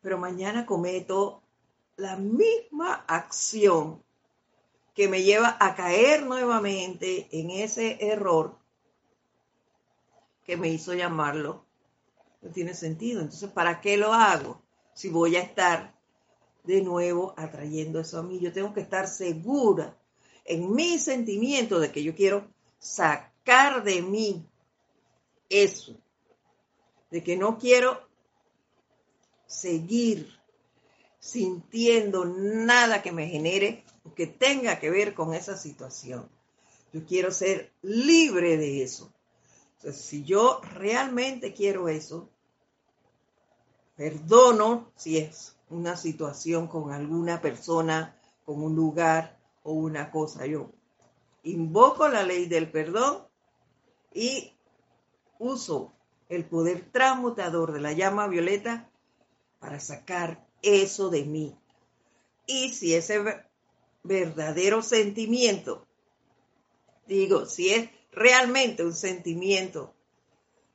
pero 0.01 0.18
mañana 0.18 0.66
cometo 0.66 1.43
la 1.97 2.16
misma 2.16 3.05
acción 3.09 4.05
que 4.95 5.09
me 5.09 5.24
lleva 5.24 5.57
a 5.59 5.74
caer 5.74 6.22
nuevamente 6.22 7.26
en 7.32 7.51
ese 7.51 7.99
error 8.01 8.64
que 10.45 10.57
me 10.57 10.68
hizo 10.68 10.95
llamarlo, 10.95 11.64
no 12.42 12.51
tiene 12.51 12.74
sentido. 12.74 13.20
Entonces, 13.20 13.51
¿para 13.51 13.80
qué 13.80 13.97
lo 13.97 14.12
hago? 14.12 14.62
Si 14.92 15.09
voy 15.09 15.36
a 15.36 15.40
estar 15.40 15.99
de 16.64 16.82
nuevo 16.82 17.34
atrayendo 17.36 18.01
eso 18.01 18.18
a 18.18 18.22
mí, 18.22 18.38
yo 18.40 18.53
tengo 18.53 18.72
que 18.72 18.80
estar 18.80 19.09
segura 19.09 19.97
en 20.45 20.74
mi 20.74 20.99
sentimiento 20.99 21.80
de 21.80 21.90
que 21.90 22.03
yo 22.03 22.14
quiero 22.14 22.49
sacar 22.78 23.82
de 23.82 24.03
mí 24.03 24.47
eso, 25.49 25.97
de 27.11 27.22
que 27.22 27.36
no 27.36 27.59
quiero 27.59 28.07
seguir 29.47 30.28
sintiendo 31.18 32.26
nada 32.26 33.03
que 33.03 33.12
me 33.12 33.28
genere 33.28 33.84
que 34.14 34.26
tenga 34.26 34.78
que 34.78 34.90
ver 34.90 35.14
con 35.14 35.32
esa 35.32 35.57
situación. 35.57 36.28
Yo 36.92 37.05
quiero 37.07 37.30
ser 37.30 37.72
libre 37.82 38.57
de 38.57 38.82
eso. 38.82 39.14
Entonces, 39.85 40.07
si 40.07 40.24
yo 40.24 40.62
realmente 40.72 41.53
quiero 41.53 41.91
eso, 41.91 42.30
perdono 43.97 44.91
si 44.97 45.18
es 45.18 45.59
una 45.68 45.95
situación 45.95 46.68
con 46.68 46.91
alguna 46.91 47.43
persona, 47.43 48.18
con 48.47 48.62
un 48.62 48.74
lugar 48.74 49.39
o 49.62 49.74
una 49.74 50.11
cosa. 50.11 50.47
Yo 50.47 50.70
invoco 51.43 52.09
la 52.09 52.22
ley 52.22 52.47
del 52.47 52.70
perdón 52.70 53.28
y 54.14 54.55
uso 55.39 55.93
el 56.30 56.47
poder 56.47 56.91
transmutador 56.91 57.72
de 57.72 57.80
la 57.80 57.93
llama 57.93 58.26
violeta 58.26 58.89
para 59.59 59.80
sacar 59.80 60.49
eso 60.62 61.11
de 61.11 61.26
mí. 61.26 61.59
Y 62.47 62.70
si 62.72 62.95
ese 62.95 63.22
verdadero 64.03 64.80
sentimiento, 64.80 65.87
digo, 67.07 67.45
si 67.45 67.68
es 67.68 67.91
realmente 68.15 68.85
un 68.85 68.95
sentimiento 68.95 69.95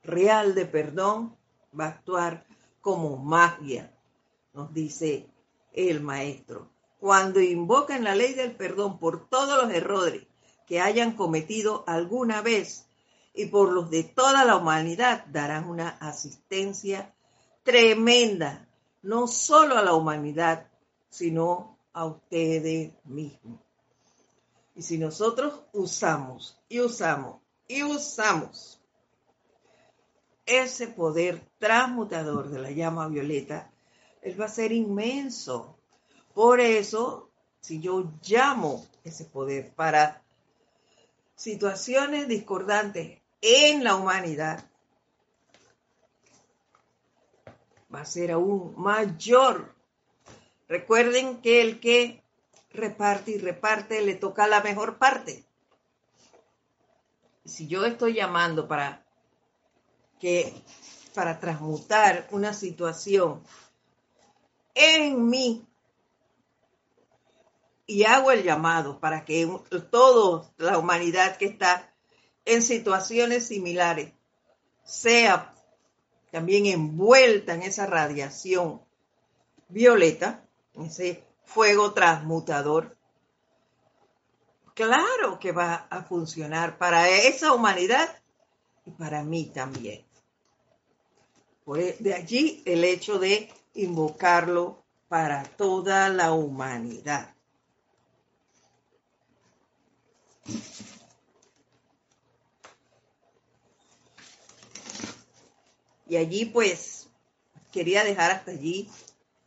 real 0.04 0.56
de 0.56 0.66
perdón, 0.66 1.36
va 1.78 1.86
a 1.86 1.90
actuar 1.90 2.46
como 2.82 3.18
magia, 3.18 3.94
nos 4.54 4.74
dice 4.74 5.28
el 5.74 6.02
maestro. 6.02 6.70
Cuando 7.00 7.40
invocan 7.40 8.04
la 8.04 8.16
ley 8.16 8.34
del 8.34 8.56
perdón 8.56 9.00
por 9.00 9.30
todos 9.30 9.64
los 9.64 9.74
errores 9.74 10.24
que 10.68 10.82
hayan 10.82 11.14
cometido 11.16 11.84
alguna 11.88 12.42
vez 12.42 12.88
y 13.34 13.46
por 13.46 13.72
los 13.72 13.90
de 13.90 14.04
toda 14.04 14.44
la 14.46 14.58
humanidad, 14.58 15.26
darán 15.28 15.70
una 15.70 15.90
asistencia 15.90 17.14
tremenda 17.64 18.68
no 19.02 19.28
solo 19.28 19.78
a 19.78 19.84
la 19.84 19.94
humanidad, 19.94 20.68
sino 21.10 21.78
a 21.94 22.06
ustedes 22.06 22.94
mismos. 23.06 23.60
Y 24.80 24.82
si 24.82 24.98
nosotros 24.98 25.60
usamos 25.74 26.58
y 26.70 26.80
usamos 26.80 27.42
y 27.68 27.84
usamos 27.84 28.82
ese 30.46 30.88
poder 30.88 31.46
transmutador 31.58 32.50
de 32.50 32.60
la 32.60 32.72
llama 32.72 33.10
violeta, 33.10 33.74
él 34.22 34.40
va 34.40 34.46
a 34.46 34.48
ser 34.48 34.72
inmenso. 34.72 35.78
Por 36.34 36.62
eso, 36.62 37.30
si 37.60 37.82
yo 37.82 38.10
llamo 38.26 38.88
ese 39.04 39.26
poder 39.26 39.76
para 39.76 40.24
situaciones 41.36 42.30
discordantes 42.30 43.20
en 43.42 43.84
la 43.84 43.98
humanidad, 43.98 44.64
va 47.94 48.00
a 48.00 48.06
ser 48.06 48.32
aún 48.32 48.76
mayor. 48.78 49.76
Recuerden 50.70 51.42
que 51.42 51.60
el 51.64 51.82
que 51.82 52.24
reparte 52.72 53.32
y 53.32 53.38
reparte 53.38 54.02
le 54.02 54.16
toca 54.16 54.48
la 54.48 54.62
mejor 54.62 54.98
parte. 54.98 55.44
Si 57.46 57.68
yo 57.68 57.86
estoy 57.86 58.14
llamando 58.14 58.68
para 58.68 59.06
que 60.20 60.54
para 61.14 61.40
transmutar 61.40 62.28
una 62.32 62.54
situación 62.54 63.44
en 64.76 65.28
mí 65.28 65.66
y 67.86 68.04
hago 68.04 68.32
el 68.32 68.44
llamado 68.44 69.00
para 69.00 69.26
que 69.26 69.50
toda 69.90 70.52
la 70.58 70.78
humanidad 70.78 71.38
que 71.38 71.46
está 71.46 71.92
en 72.46 72.62
situaciones 72.62 73.48
similares 73.48 74.14
sea 74.84 75.54
también 76.32 76.68
envuelta 76.68 77.56
en 77.56 77.64
esa 77.64 77.88
radiación 77.88 78.82
violeta, 79.68 80.46
ese 80.76 81.24
fuego 81.50 81.94
transmutador, 81.94 82.96
claro 84.76 85.40
que 85.40 85.52
va 85.52 85.88
a 85.90 86.04
funcionar 86.04 86.78
para 86.78 87.10
esa 87.10 87.54
humanidad 87.54 88.08
y 88.86 88.92
para 88.92 89.24
mí 89.24 89.46
también. 89.46 90.06
E, 91.76 91.98
de 92.00 92.14
allí 92.14 92.64
el 92.66 92.84
hecho 92.84 93.20
de 93.20 93.52
invocarlo 93.74 94.84
para 95.08 95.44
toda 95.44 96.10
la 96.10 96.34
humanidad. 96.34 97.34
Y 106.08 106.16
allí 106.16 106.46
pues 106.46 107.08
quería 107.72 108.04
dejar 108.04 108.32
hasta 108.32 108.52
allí 108.52 108.90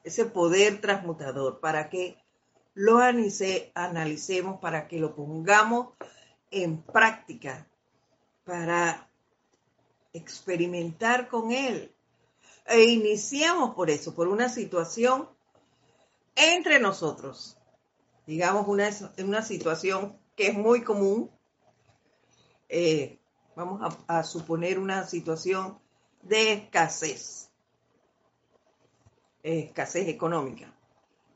ese 0.05 0.24
poder 0.24 0.80
transmutador 0.80 1.61
para 1.61 1.88
que 1.88 2.18
lo 2.74 2.98
analicemos, 2.98 4.61
para 4.61 4.88
que 4.88 4.98
lo 4.98 5.14
pongamos 5.14 5.88
en 6.50 6.82
práctica, 6.82 7.68
para 8.44 9.11
experimentar 10.12 11.28
con 11.28 11.53
él. 11.53 11.94
E 12.66 12.82
iniciamos 12.84 13.74
por 13.74 13.90
eso, 13.90 14.14
por 14.14 14.28
una 14.28 14.48
situación 14.48 15.28
entre 16.34 16.78
nosotros. 16.80 17.59
Digamos, 18.26 18.68
una, 18.68 18.88
una 19.18 19.42
situación 19.42 20.18
que 20.36 20.48
es 20.48 20.55
muy 20.55 20.82
común. 20.82 21.30
Eh, 22.68 23.20
vamos 23.55 23.96
a 24.07 24.22
suponer 24.24 24.78
una 24.78 25.07
situación 25.07 25.78
de 26.22 26.53
escasez 26.53 27.51
escasez 29.43 30.09
económica. 30.09 30.72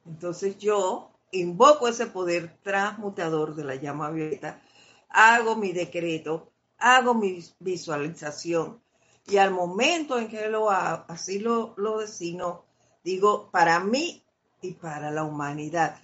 Entonces 0.06 0.58
yo 0.58 1.10
invoco 1.32 1.88
ese 1.88 2.06
poder 2.06 2.56
transmutador 2.62 3.54
de 3.54 3.64
la 3.64 3.74
llama 3.74 4.10
violeta, 4.10 4.62
hago 5.08 5.56
mi 5.56 5.72
decreto, 5.72 6.52
hago 6.78 7.14
mi 7.14 7.44
visualización 7.58 8.80
y 9.26 9.38
al 9.38 9.50
momento 9.50 10.18
en 10.18 10.28
que 10.28 10.48
lo 10.48 10.70
hago, 10.70 11.04
así 11.08 11.40
lo, 11.40 11.74
lo 11.76 11.98
designo, 11.98 12.64
digo 13.02 13.50
para 13.50 13.80
mí 13.80 14.22
y 14.62 14.72
para 14.72 15.10
la 15.10 15.24
humanidad. 15.24 16.00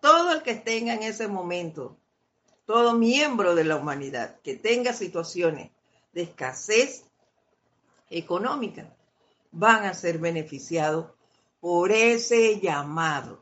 Todo 0.00 0.32
el 0.32 0.42
que 0.42 0.54
tenga 0.54 0.94
en 0.94 1.02
ese 1.02 1.28
momento, 1.28 1.96
todo 2.64 2.94
miembro 2.94 3.54
de 3.54 3.64
la 3.64 3.76
humanidad 3.76 4.40
que 4.40 4.56
tenga 4.56 4.92
situaciones 4.92 5.70
de 6.12 6.22
escasez 6.22 7.04
económica, 8.10 8.94
van 9.50 9.84
a 9.84 9.94
ser 9.94 10.18
beneficiados 10.18 11.12
por 11.62 11.92
ese 11.92 12.58
llamado. 12.58 13.38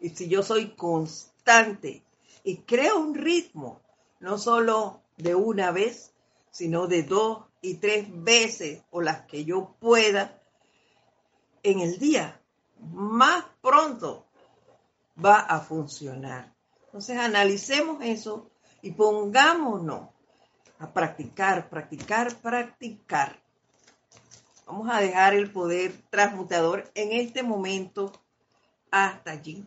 Y 0.00 0.10
si 0.10 0.28
yo 0.28 0.42
soy 0.42 0.74
constante 0.74 2.02
y 2.42 2.56
creo 2.56 2.98
un 2.98 3.14
ritmo, 3.14 3.80
no 4.18 4.36
solo 4.36 5.00
de 5.16 5.36
una 5.36 5.70
vez, 5.70 6.12
sino 6.50 6.88
de 6.88 7.04
dos 7.04 7.44
y 7.60 7.74
tres 7.74 8.08
veces 8.10 8.82
o 8.90 9.00
las 9.00 9.26
que 9.26 9.44
yo 9.44 9.76
pueda 9.78 10.42
en 11.62 11.78
el 11.78 12.00
día, 12.00 12.42
más 12.80 13.44
pronto 13.60 14.26
va 15.24 15.38
a 15.38 15.60
funcionar. 15.60 16.52
Entonces 16.86 17.16
analicemos 17.16 17.98
eso 18.02 18.50
y 18.82 18.90
pongámonos 18.90 20.08
a 20.80 20.92
practicar, 20.92 21.70
practicar, 21.70 22.34
practicar. 22.38 23.40
Vamos 24.66 24.88
a 24.90 25.00
dejar 25.00 25.34
el 25.34 25.50
poder 25.50 25.92
transmutador 26.10 26.90
en 26.94 27.12
este 27.12 27.42
momento 27.42 28.12
hasta 28.90 29.32
allí. 29.32 29.66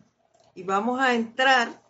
Y 0.54 0.62
vamos 0.62 1.00
a 1.00 1.14
entrar 1.14 1.82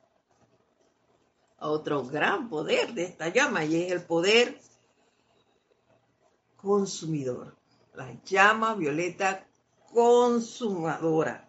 a 1.59 1.69
otro 1.69 2.05
gran 2.05 2.49
poder 2.49 2.93
de 2.95 3.05
esta 3.05 3.29
llama 3.29 3.65
y 3.65 3.83
es 3.85 3.93
el 3.93 4.03
poder 4.03 4.61
consumidor. 6.57 7.57
La 7.95 8.13
llama 8.25 8.75
violeta 8.75 9.47
consumadora. 9.93 11.49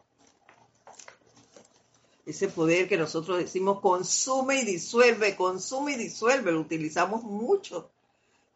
Ese 2.26 2.50
poder 2.50 2.88
que 2.88 2.98
nosotros 2.98 3.38
decimos 3.38 3.80
consume 3.80 4.62
y 4.62 4.66
disuelve, 4.66 5.36
consume 5.36 5.94
y 5.94 5.98
disuelve, 5.98 6.52
lo 6.52 6.60
utilizamos 6.60 7.24
mucho 7.24 7.90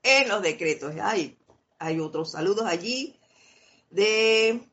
en 0.03 0.27
los 0.27 0.41
decretos. 0.41 0.93
Ay, 1.01 1.37
hay 1.81 1.99
otros 1.99 2.31
saludos 2.31 2.65
allí 2.65 3.19
de... 3.89 4.67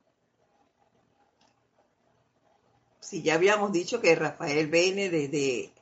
Si 3.01 3.23
ya 3.23 3.35
habíamos 3.35 3.73
dicho 3.73 4.03
que 4.03 4.15
Rafael 4.15 4.67
viene 4.67 5.09
desde 5.09 5.73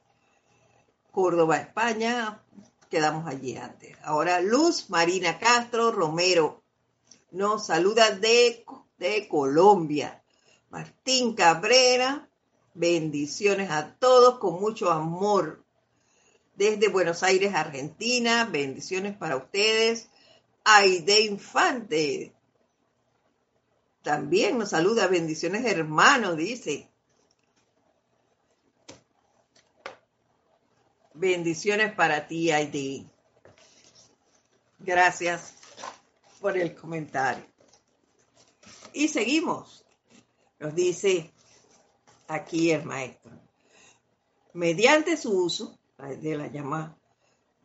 Córdoba, 1.10 1.56
España, 1.56 2.40
quedamos 2.88 3.26
allí 3.26 3.56
antes. 3.56 3.96
Ahora 4.04 4.40
Luz 4.40 4.88
Marina 4.90 5.40
Castro 5.40 5.90
Romero 5.90 6.62
nos 7.32 7.66
saluda 7.66 8.12
de, 8.12 8.64
de 8.98 9.26
Colombia. 9.26 10.22
Martín 10.70 11.34
Cabrera, 11.34 12.28
bendiciones 12.74 13.70
a 13.72 13.96
todos 13.96 14.38
con 14.38 14.60
mucho 14.60 14.92
amor. 14.92 15.64
Desde 16.54 16.88
Buenos 16.88 17.24
Aires, 17.24 17.54
Argentina, 17.54 18.44
bendiciones 18.44 19.16
para 19.16 19.36
ustedes. 19.36 20.08
Aide 20.68 21.20
Infante. 21.20 22.34
También 24.02 24.58
nos 24.58 24.70
saluda, 24.70 25.06
bendiciones 25.06 25.64
hermanos, 25.64 26.36
dice. 26.36 26.90
Bendiciones 31.14 31.94
para 31.94 32.26
ti, 32.26 32.50
Aide. 32.50 33.06
Gracias 34.80 35.54
por 36.40 36.56
el 36.56 36.74
comentario. 36.74 37.46
Y 38.92 39.06
seguimos. 39.06 39.86
Nos 40.58 40.74
dice 40.74 41.32
aquí 42.26 42.72
el 42.72 42.82
maestro. 42.82 43.30
Mediante 44.52 45.16
su 45.16 45.30
uso 45.30 45.78
de 45.96 46.36
la 46.36 46.48
llamada 46.48 46.98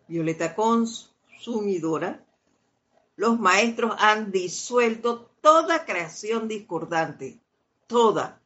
violeta 0.07 0.53
consumidora, 0.53 2.23
los 3.21 3.39
maestros 3.39 3.93
han 3.99 4.31
disuelto 4.31 5.29
toda 5.41 5.85
creación 5.85 6.47
discordante, 6.47 7.39
toda 7.85 8.41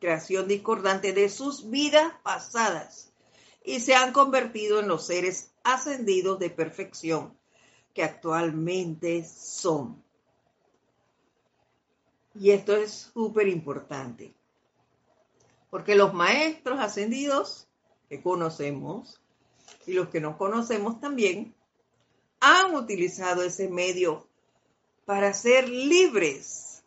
creación 0.00 0.48
discordante 0.48 1.12
de 1.12 1.28
sus 1.28 1.70
vidas 1.70 2.12
pasadas 2.24 3.12
y 3.64 3.78
se 3.78 3.94
han 3.94 4.12
convertido 4.12 4.80
en 4.80 4.88
los 4.88 5.06
seres 5.06 5.52
ascendidos 5.62 6.40
de 6.40 6.50
perfección 6.50 7.38
que 7.94 8.02
actualmente 8.02 9.24
son. 9.24 10.02
Y 12.34 12.50
esto 12.50 12.74
es 12.74 13.12
súper 13.14 13.46
importante, 13.46 14.34
porque 15.70 15.94
los 15.94 16.12
maestros 16.14 16.80
ascendidos 16.80 17.68
que 18.08 18.20
conocemos 18.20 19.20
y 19.86 19.92
los 19.92 20.08
que 20.08 20.20
no 20.20 20.36
conocemos 20.36 20.98
también 20.98 21.54
han 22.40 22.74
utilizado 22.74 23.42
ese 23.42 23.68
medio 23.68 24.26
para 25.04 25.34
ser 25.34 25.68
libres 25.68 26.82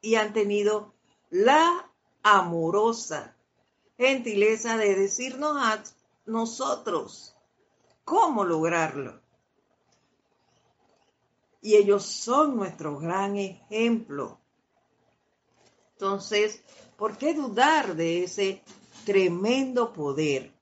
y 0.00 0.14
han 0.14 0.32
tenido 0.32 0.94
la 1.30 1.90
amorosa 2.22 3.36
gentileza 3.96 4.76
de 4.76 4.94
decirnos 4.94 5.56
a 5.56 5.82
nosotros 6.26 7.34
cómo 8.04 8.44
lograrlo. 8.44 9.20
Y 11.60 11.74
ellos 11.74 12.04
son 12.04 12.56
nuestro 12.56 12.98
gran 12.98 13.36
ejemplo. 13.36 14.38
Entonces, 15.92 16.62
¿por 16.96 17.18
qué 17.18 17.34
dudar 17.34 17.96
de 17.96 18.22
ese 18.22 18.62
tremendo 19.04 19.92
poder? 19.92 20.52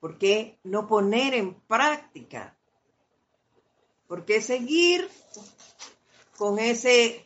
¿Por 0.00 0.18
qué 0.18 0.58
no 0.64 0.88
poner 0.88 1.34
en 1.34 1.54
práctica 1.54 2.56
porque 4.06 4.40
seguir 4.40 5.08
con 6.36 6.58
ese 6.58 7.24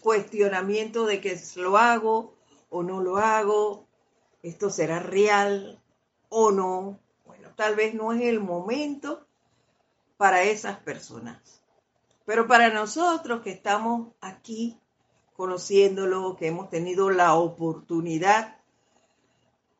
cuestionamiento 0.00 1.06
de 1.06 1.20
que 1.20 1.40
lo 1.56 1.78
hago 1.78 2.34
o 2.70 2.82
no 2.82 3.00
lo 3.00 3.18
hago, 3.18 3.86
esto 4.42 4.70
será 4.70 5.00
real 5.00 5.80
o 6.28 6.50
no. 6.50 6.98
Bueno, 7.26 7.50
tal 7.56 7.76
vez 7.76 7.94
no 7.94 8.12
es 8.12 8.22
el 8.22 8.40
momento 8.40 9.26
para 10.16 10.42
esas 10.42 10.78
personas. 10.78 11.62
Pero 12.24 12.46
para 12.46 12.68
nosotros 12.68 13.40
que 13.42 13.50
estamos 13.50 14.08
aquí 14.20 14.78
conociéndolo, 15.34 16.36
que 16.36 16.48
hemos 16.48 16.68
tenido 16.68 17.10
la 17.10 17.34
oportunidad 17.34 18.58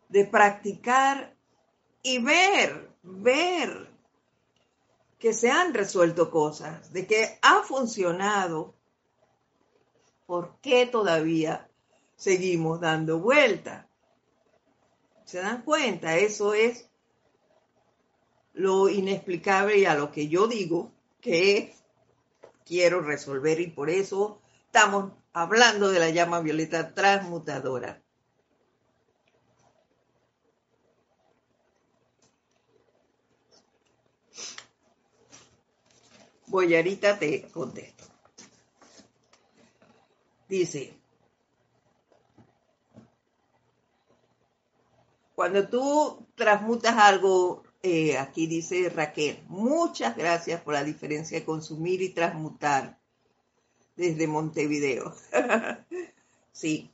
de 0.08 0.24
practicar 0.24 1.34
y 2.02 2.18
ver, 2.18 2.90
ver 3.02 3.90
que 5.18 5.32
se 5.32 5.50
han 5.50 5.74
resuelto 5.74 6.30
cosas, 6.30 6.92
de 6.92 7.06
que 7.06 7.38
ha 7.42 7.62
funcionado, 7.62 8.74
¿por 10.26 10.60
qué 10.60 10.86
todavía 10.86 11.68
seguimos 12.16 12.80
dando 12.80 13.18
vuelta? 13.18 13.88
¿Se 15.24 15.38
dan 15.38 15.62
cuenta? 15.62 16.16
Eso 16.16 16.54
es 16.54 16.88
lo 18.54 18.88
inexplicable 18.88 19.78
y 19.78 19.84
a 19.84 19.94
lo 19.94 20.10
que 20.10 20.28
yo 20.28 20.46
digo 20.46 20.92
que 21.20 21.74
quiero 22.64 23.00
resolver 23.00 23.60
y 23.60 23.68
por 23.68 23.90
eso 23.90 24.40
estamos 24.66 25.12
hablando 25.32 25.88
de 25.90 25.98
la 25.98 26.10
llama 26.10 26.40
violeta 26.40 26.94
transmutadora. 26.94 28.02
Boyarita 36.48 37.18
te 37.18 37.42
contesto. 37.48 38.04
Dice, 40.48 40.98
cuando 45.34 45.68
tú 45.68 46.26
transmutas 46.34 46.96
algo, 46.96 47.62
eh, 47.82 48.16
aquí 48.16 48.46
dice 48.46 48.88
Raquel, 48.88 49.44
muchas 49.48 50.16
gracias 50.16 50.62
por 50.62 50.74
la 50.74 50.84
diferencia 50.84 51.38
de 51.38 51.44
consumir 51.44 52.00
y 52.02 52.08
transmutar 52.08 52.98
desde 53.94 54.26
Montevideo. 54.26 55.14
sí, 56.52 56.90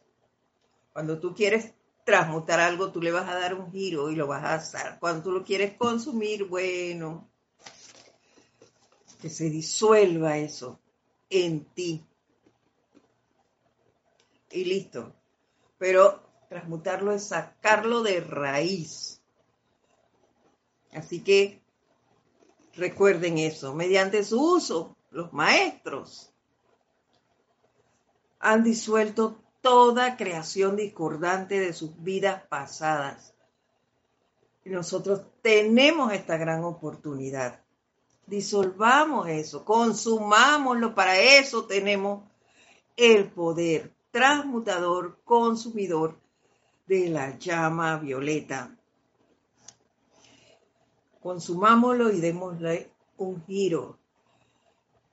cuando 0.93 1.21
tú 1.21 1.35
quieres 1.35 1.75
transmutar 2.05 2.61
algo, 2.61 2.93
tú 2.93 3.01
le 3.01 3.13
vas 3.13 3.29
a 3.29 3.39
dar 3.39 3.55
un 3.55 3.71
giro 3.71 4.11
y 4.11 4.17
lo 4.17 4.27
vas 4.27 4.45
a 4.45 4.55
hacer. 4.55 4.99
Cuando 5.01 5.23
tú 5.23 5.31
lo 5.31 5.45
quieres 5.45 5.77
consumir, 5.77 6.45
bueno, 6.45 7.31
que 9.25 9.31
se 9.31 9.49
disuelva 9.49 10.37
eso 10.37 10.79
en 11.31 11.65
ti. 11.73 12.07
Y 14.51 14.67
listo. 14.67 15.15
Pero 15.79 16.21
transmutarlo 16.51 17.11
es 17.11 17.29
sacarlo 17.29 18.03
de 18.03 18.21
raíz. 18.21 19.23
Así 20.93 21.25
que 21.25 21.63
recuerden 22.75 23.39
eso. 23.39 23.75
Mediante 23.75 24.23
su 24.25 24.57
uso, 24.57 24.95
los 25.11 25.33
maestros 25.33 26.31
han 28.41 28.63
disuelto 28.63 29.41
toda 29.63 30.19
creación 30.19 30.77
discordante 30.77 31.61
de 31.61 31.73
sus 31.73 31.99
vidas 32.03 32.43
pasadas. 32.51 33.35
Y 34.67 34.69
nosotros 34.69 35.23
tenemos 35.41 36.13
esta 36.13 36.37
gran 36.37 36.63
oportunidad. 36.63 37.64
Disolvamos 38.27 39.29
eso, 39.29 39.65
consumámoslo, 39.65 40.95
para 40.95 41.19
eso 41.19 41.67
tenemos 41.67 42.25
el 42.97 43.31
poder 43.31 43.93
transmutador, 44.11 45.21
consumidor 45.25 46.19
de 46.87 47.09
la 47.09 47.39
llama 47.39 47.99
violeta. 47.99 48.77
Consumámoslo 51.21 52.11
y 52.13 52.21
démosle 52.21 52.91
un 53.17 53.45
giro. 53.45 53.99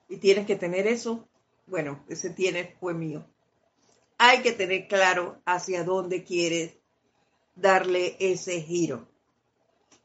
Y 0.10 0.18
tienes 0.18 0.46
que 0.46 0.56
tener 0.56 0.88
eso. 0.88 1.28
Bueno, 1.68 2.04
ese 2.08 2.30
tiene 2.30 2.76
fue 2.80 2.94
mío 2.94 3.26
hay 4.24 4.44
que 4.44 4.52
tener 4.52 4.88
claro 4.88 5.42
hacia 5.46 5.84
dónde 5.84 6.24
quieres 6.24 6.78
darle 7.56 8.18
ese 8.20 8.62
giro. 8.62 9.08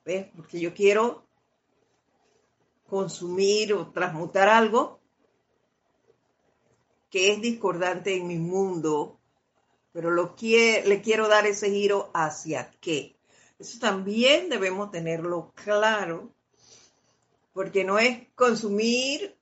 ¿Ves? 0.07 0.28
Porque 0.34 0.59
yo 0.59 0.72
quiero 0.72 1.25
consumir 2.87 3.72
o 3.74 3.91
transmutar 3.91 4.49
algo 4.49 5.01
que 7.11 7.32
es 7.32 7.41
discordante 7.41 8.16
en 8.16 8.26
mi 8.26 8.39
mundo, 8.39 9.18
pero 9.93 10.11
lo 10.11 10.34
le 10.41 11.01
quiero 11.03 11.28
dar 11.28 11.47
ese 11.47 11.70
giro 11.70 12.11
hacia 12.12 12.70
qué. 12.80 13.16
Eso 13.59 13.78
también 13.78 14.49
debemos 14.49 14.91
tenerlo 14.91 15.53
claro, 15.55 16.32
porque 17.53 17.84
no 17.84 17.99
es 17.99 18.28
consumir, 18.34 19.37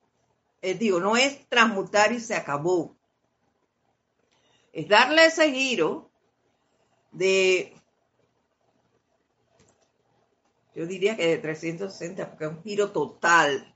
eh, 0.62 0.74
digo, 0.74 1.00
no 1.00 1.16
es 1.16 1.48
transmutar 1.48 2.12
y 2.12 2.20
se 2.20 2.34
acabó 2.34 2.94
es 4.74 4.88
darle 4.88 5.26
ese 5.26 5.52
giro 5.52 6.10
de, 7.12 7.72
yo 10.74 10.86
diría 10.86 11.16
que 11.16 11.26
de 11.26 11.38
360, 11.38 12.30
porque 12.30 12.44
es 12.44 12.50
un 12.50 12.62
giro 12.62 12.90
total. 12.92 13.72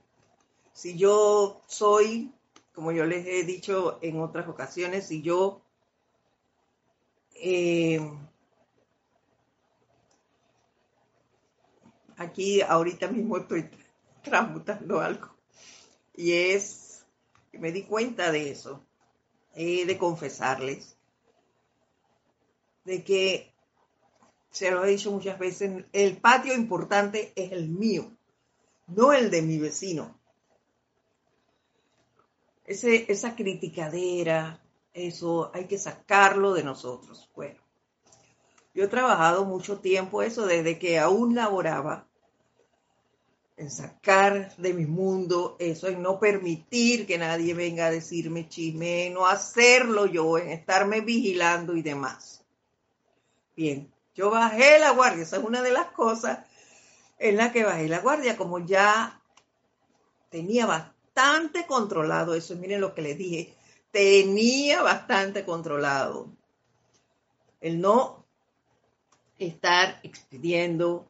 Si 0.73 0.97
yo 0.97 1.63
soy, 1.67 2.33
como 2.73 2.93
yo 2.93 3.05
les 3.05 3.27
he 3.27 3.45
dicho 3.45 3.99
en 4.03 4.21
otras 4.21 4.49
ocasiones, 4.49 5.07
si 5.07 5.23
yo 5.23 5.63
eh, 7.35 8.01
aquí 12.17 12.61
ahorita 12.61 13.09
mismo 13.09 13.39
estoy 13.39 13.71
transmutando 14.23 15.01
algo 15.01 15.29
y 16.15 16.33
es, 16.33 17.07
me 17.53 17.71
di 17.71 17.85
cuenta 17.85 18.33
de 18.33 18.51
eso 18.51 18.85
he 19.55 19.87
de 19.87 19.99
confesarles 19.99 20.97
de 22.85 23.05
que, 23.05 23.53
se 24.59 24.73
lo 24.73 24.85
he 24.85 24.91
dicho 24.91 25.13
muchas 25.13 25.39
veces, 25.39 25.85
el 25.93 26.17
patio 26.17 26.53
importante 26.53 27.33
es 27.37 27.53
el 27.53 27.69
mío, 27.69 28.11
no 28.89 29.13
el 29.13 29.31
de 29.31 29.43
mi 29.43 29.57
vecino. 29.59 30.19
Esa 32.65 33.37
criticadera, 33.37 34.61
eso 34.93 35.53
hay 35.55 35.67
que 35.67 35.79
sacarlo 35.79 36.55
de 36.55 36.65
nosotros. 36.65 37.31
Bueno, 37.37 37.61
yo 38.75 38.85
he 38.85 38.89
trabajado 38.89 39.45
mucho 39.45 39.79
tiempo 39.79 40.23
eso 40.23 40.45
desde 40.45 40.77
que 40.77 40.99
aún 40.99 41.37
laboraba 41.37 42.09
en 43.57 43.71
sacar 43.71 44.57
de 44.57 44.75
mi 44.75 44.87
mundo 44.87 45.57
eso, 45.61 45.87
en 45.87 46.03
no 46.03 46.19
permitir 46.19 47.07
que 47.07 47.17
nadie 47.17 47.55
venga 47.55 47.87
a 47.87 47.91
decirme 47.93 48.49
chisme, 48.49 49.11
no 49.11 49.27
hacerlo 49.27 50.07
yo, 50.07 50.37
en 50.37 50.51
estarme 50.51 51.01
vigilando 51.01 51.77
y 51.77 51.83
demás. 51.83 52.45
Bien, 53.57 53.93
yo 54.19 54.31
bajé 54.31 54.81
la 54.81 54.91
guardia, 54.91 55.23
esa 55.23 55.37
es 55.37 55.45
una 55.45 55.63
de 55.63 55.71
las 55.71 55.93
cosas 55.93 56.41
en 57.21 57.37
la 57.37 57.53
que 57.53 57.63
bajé 57.63 57.89
la 57.89 58.01
guardia, 58.01 58.37
como 58.37 58.59
ya 58.59 59.23
tenía 60.29 60.67
bastante 60.67 61.67
controlado 61.67 62.35
eso, 62.35 62.57
miren 62.57 62.81
lo 62.81 62.95
que 62.95 63.03
les 63.03 63.17
dije, 63.17 63.55
tenía 63.93 64.83
bastante 64.83 65.45
controlado 65.45 66.33
el 67.61 67.81
no 67.81 68.27
estar 69.39 70.01
expidiendo 70.03 71.09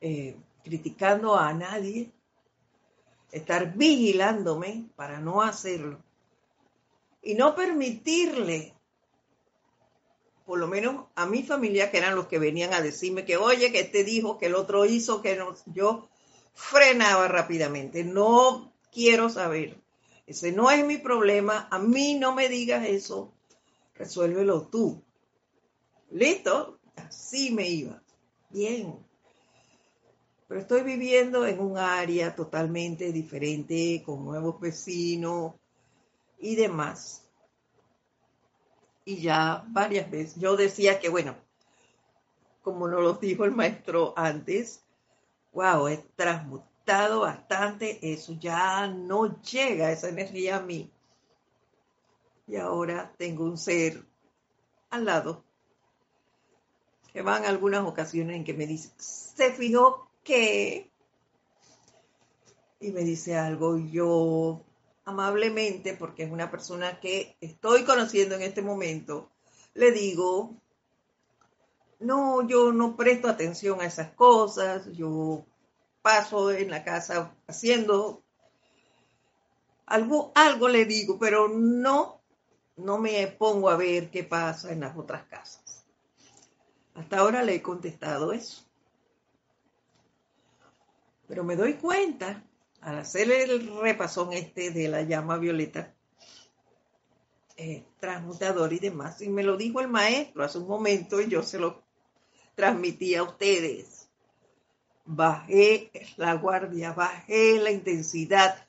eh, 0.00 0.36
criticando 0.62 1.36
a 1.36 1.52
nadie, 1.52 2.12
estar 3.32 3.74
vigilándome 3.74 4.88
para 4.94 5.18
no 5.18 5.42
hacerlo 5.42 6.00
y 7.22 7.34
no 7.34 7.56
permitirle, 7.56 8.76
por 10.44 10.58
lo 10.58 10.66
menos 10.66 11.06
a 11.14 11.26
mi 11.26 11.42
familia, 11.42 11.90
que 11.90 11.98
eran 11.98 12.14
los 12.14 12.26
que 12.26 12.38
venían 12.38 12.74
a 12.74 12.80
decirme 12.80 13.24
que, 13.24 13.36
oye, 13.36 13.72
que 13.72 13.80
este 13.80 14.04
dijo, 14.04 14.38
que 14.38 14.46
el 14.46 14.54
otro 14.54 14.84
hizo, 14.84 15.22
que 15.22 15.36
no, 15.36 15.54
yo 15.66 16.08
frenaba 16.54 17.28
rápidamente, 17.28 18.04
no 18.04 18.72
quiero 18.92 19.28
saber. 19.30 19.76
Ese 20.26 20.52
no 20.52 20.70
es 20.70 20.84
mi 20.84 20.98
problema, 20.98 21.68
a 21.70 21.78
mí 21.78 22.14
no 22.14 22.34
me 22.34 22.48
digas 22.48 22.86
eso, 22.86 23.32
resuélvelo 23.94 24.68
tú. 24.68 25.02
¿Listo? 26.10 26.78
Así 26.96 27.50
me 27.50 27.68
iba. 27.68 28.02
Bien 28.50 29.10
pero 30.50 30.62
estoy 30.62 30.82
viviendo 30.82 31.46
en 31.46 31.60
un 31.60 31.78
área 31.78 32.34
totalmente 32.34 33.12
diferente, 33.12 34.02
con 34.04 34.24
nuevos 34.24 34.58
vecinos 34.60 35.54
y 36.40 36.56
demás. 36.56 37.29
Y 39.10 39.22
ya 39.22 39.64
varias 39.66 40.08
veces, 40.08 40.36
yo 40.36 40.56
decía 40.56 41.00
que, 41.00 41.08
bueno, 41.08 41.34
como 42.62 42.86
nos 42.86 43.00
lo 43.00 43.14
dijo 43.14 43.44
el 43.44 43.50
maestro 43.50 44.14
antes, 44.16 44.84
wow, 45.52 45.88
he 45.88 45.96
transmutado 46.14 47.22
bastante, 47.22 47.98
eso 48.12 48.34
ya 48.38 48.86
no 48.86 49.40
llega 49.40 49.90
esa 49.90 50.10
energía 50.10 50.58
a 50.58 50.60
mí. 50.60 50.92
Y 52.46 52.54
ahora 52.54 53.12
tengo 53.18 53.42
un 53.42 53.58
ser 53.58 54.06
al 54.90 55.06
lado 55.06 55.42
que 57.12 57.22
van 57.22 57.44
algunas 57.46 57.84
ocasiones 57.84 58.36
en 58.36 58.44
que 58.44 58.54
me 58.54 58.68
dice, 58.68 58.92
se 58.96 59.52
fijó 59.52 60.08
que, 60.22 60.88
y 62.78 62.92
me 62.92 63.00
dice 63.00 63.36
algo, 63.36 63.76
yo 63.76 64.64
amablemente, 65.04 65.94
porque 65.94 66.24
es 66.24 66.30
una 66.30 66.50
persona 66.50 67.00
que 67.00 67.36
estoy 67.40 67.84
conociendo 67.84 68.34
en 68.34 68.42
este 68.42 68.62
momento, 68.62 69.30
le 69.74 69.92
digo, 69.92 70.54
no, 71.98 72.46
yo 72.46 72.72
no 72.72 72.96
presto 72.96 73.28
atención 73.28 73.80
a 73.80 73.86
esas 73.86 74.12
cosas, 74.12 74.90
yo 74.92 75.44
paso 76.02 76.50
en 76.50 76.70
la 76.70 76.82
casa 76.82 77.34
haciendo 77.46 78.22
algo, 79.86 80.32
algo 80.34 80.68
le 80.68 80.84
digo, 80.84 81.18
pero 81.18 81.48
no, 81.48 82.20
no 82.76 82.98
me 82.98 83.26
pongo 83.26 83.68
a 83.68 83.76
ver 83.76 84.10
qué 84.10 84.24
pasa 84.24 84.72
en 84.72 84.80
las 84.80 84.96
otras 84.96 85.24
casas. 85.24 85.84
Hasta 86.94 87.18
ahora 87.18 87.42
le 87.42 87.56
he 87.56 87.62
contestado 87.62 88.32
eso. 88.32 88.64
Pero 91.26 91.44
me 91.44 91.56
doy 91.56 91.74
cuenta, 91.74 92.42
al 92.80 92.98
hacer 92.98 93.30
el 93.30 93.80
repasón 93.80 94.32
este 94.32 94.70
de 94.70 94.88
la 94.88 95.02
llama 95.02 95.38
violeta, 95.38 95.94
eh, 97.56 97.84
transmutador 97.98 98.72
y 98.72 98.78
demás, 98.78 99.20
y 99.20 99.28
me 99.28 99.42
lo 99.42 99.56
dijo 99.56 99.80
el 99.80 99.88
maestro 99.88 100.44
hace 100.44 100.58
un 100.58 100.68
momento 100.68 101.20
y 101.20 101.28
yo 101.28 101.42
se 101.42 101.58
lo 101.58 101.82
transmití 102.54 103.14
a 103.14 103.22
ustedes. 103.22 104.08
Bajé 105.04 105.90
la 106.16 106.34
guardia, 106.34 106.92
bajé 106.92 107.58
la 107.58 107.70
intensidad, 107.70 108.66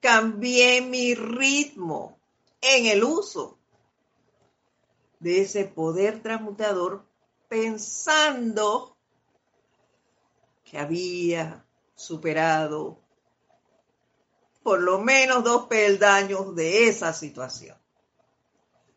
cambié 0.00 0.80
mi 0.82 1.14
ritmo 1.14 2.18
en 2.60 2.86
el 2.86 3.04
uso 3.04 3.58
de 5.20 5.40
ese 5.40 5.64
poder 5.64 6.22
transmutador 6.22 7.06
pensando 7.48 8.96
que 10.64 10.78
había 10.78 11.64
superado 11.94 13.03
por 14.64 14.80
lo 14.80 14.98
menos 14.98 15.44
dos 15.44 15.66
peldaños 15.66 16.56
de 16.56 16.88
esa 16.88 17.12
situación. 17.12 17.76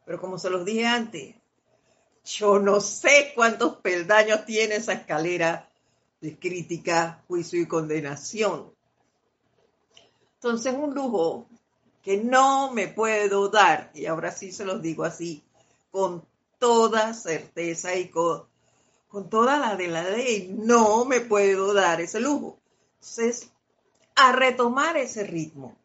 Pero 0.06 0.20
como 0.20 0.40
se 0.40 0.50
los 0.50 0.64
dije 0.64 0.88
antes, 0.88 1.36
yo 2.24 2.58
no 2.58 2.80
sé 2.80 3.34
cuántos 3.36 3.76
peldaños 3.76 4.46
tiene 4.46 4.78
esa 4.78 4.94
escalera 4.94 5.70
de 6.22 6.40
crítica, 6.40 7.22
juicio 7.28 7.62
y 7.62 7.68
condenación. 7.68 8.72
Entonces, 10.36 10.74
un 10.74 10.96
lujo 10.96 11.48
que 12.02 12.16
no 12.16 12.72
me 12.72 12.88
puedo 12.88 13.50
dar, 13.50 13.92
y 13.94 14.06
ahora 14.06 14.32
sí 14.32 14.54
se 14.54 14.64
los 14.64 14.82
digo 14.82 15.04
así, 15.04 15.44
con 15.92 16.26
toda 16.60 17.14
certeza 17.14 17.94
y 17.94 18.08
con, 18.08 18.46
con 19.10 19.30
toda 19.30 19.60
la 19.60 19.76
de 19.76 19.90
la 19.90 20.10
ley, 20.10 20.56
no 20.58 21.04
me 21.04 21.20
puedo 21.20 21.74
dar 21.74 22.00
ese 22.00 22.22
lujo. 22.22 22.58
Entonces, 23.02 23.52
a 24.18 24.32
retomar 24.32 24.98
ese 24.98 25.24
ritmo 25.24 25.78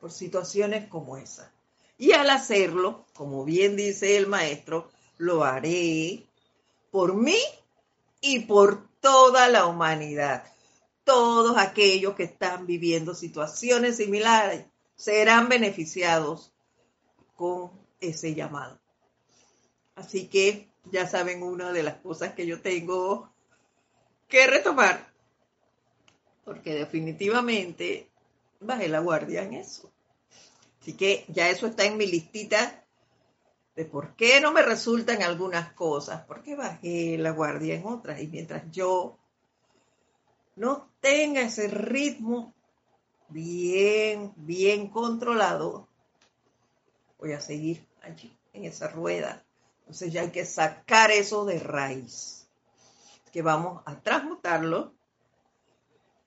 por 0.00 0.10
situaciones 0.10 0.88
como 0.88 1.16
esa. 1.16 1.52
Y 1.96 2.12
al 2.12 2.28
hacerlo, 2.28 3.06
como 3.14 3.44
bien 3.44 3.76
dice 3.76 4.16
el 4.16 4.26
maestro, 4.26 4.90
lo 5.16 5.44
haré 5.44 6.26
por 6.90 7.14
mí 7.14 7.38
y 8.20 8.40
por 8.40 8.88
toda 9.00 9.48
la 9.48 9.66
humanidad. 9.66 10.44
Todos 11.04 11.56
aquellos 11.56 12.14
que 12.16 12.24
están 12.24 12.66
viviendo 12.66 13.14
situaciones 13.14 13.96
similares 13.96 14.66
serán 14.96 15.48
beneficiados 15.48 16.52
con 17.36 17.70
ese 18.00 18.34
llamado. 18.34 18.78
Así 19.94 20.26
que 20.26 20.68
ya 20.90 21.06
saben 21.08 21.44
una 21.44 21.72
de 21.72 21.84
las 21.84 21.96
cosas 21.98 22.34
que 22.34 22.44
yo 22.44 22.60
tengo 22.60 23.30
que 24.28 24.46
retomar, 24.48 25.15
porque 26.46 26.74
definitivamente 26.74 28.08
bajé 28.60 28.88
la 28.88 29.00
guardia 29.00 29.42
en 29.42 29.54
eso. 29.54 29.90
Así 30.80 30.92
que 30.92 31.24
ya 31.26 31.50
eso 31.50 31.66
está 31.66 31.84
en 31.84 31.96
mi 31.96 32.06
listita 32.06 32.84
de 33.74 33.84
por 33.84 34.14
qué 34.14 34.40
no 34.40 34.52
me 34.52 34.62
resultan 34.62 35.24
algunas 35.24 35.72
cosas, 35.72 36.24
porque 36.24 36.54
bajé 36.54 37.18
la 37.18 37.32
guardia 37.32 37.74
en 37.74 37.84
otras. 37.84 38.22
Y 38.22 38.28
mientras 38.28 38.70
yo 38.70 39.18
no 40.54 40.88
tenga 41.00 41.42
ese 41.42 41.66
ritmo 41.66 42.54
bien, 43.28 44.32
bien 44.36 44.86
controlado, 44.88 45.88
voy 47.18 47.32
a 47.32 47.40
seguir 47.40 47.84
allí, 48.02 48.32
en 48.52 48.66
esa 48.66 48.86
rueda. 48.86 49.44
Entonces 49.80 50.12
ya 50.12 50.20
hay 50.20 50.30
que 50.30 50.46
sacar 50.46 51.10
eso 51.10 51.44
de 51.44 51.58
raíz, 51.58 52.48
que 53.32 53.42
vamos 53.42 53.82
a 53.84 54.00
transmutarlo 54.00 54.95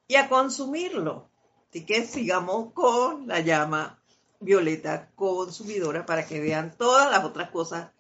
y 0.10 0.16
a 0.16 0.28
consumirlo. 0.28 1.30
Así 1.70 1.86
que 1.86 2.06
sigamos 2.06 2.74
con 2.74 3.28
la 3.28 3.40
llama 3.40 4.02
violeta 4.42 5.12
consumidora 5.16 6.06
para 6.06 6.26
que 6.26 6.40
vean 6.42 6.76
todas 6.76 7.10
las 7.12 7.24
otras 7.24 7.52
cosas 7.52 7.92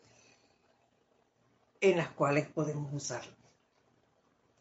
en 1.79 1.97
las 1.97 2.09
cuales 2.09 2.47
podemos 2.47 2.91
usarlo. 2.91 3.31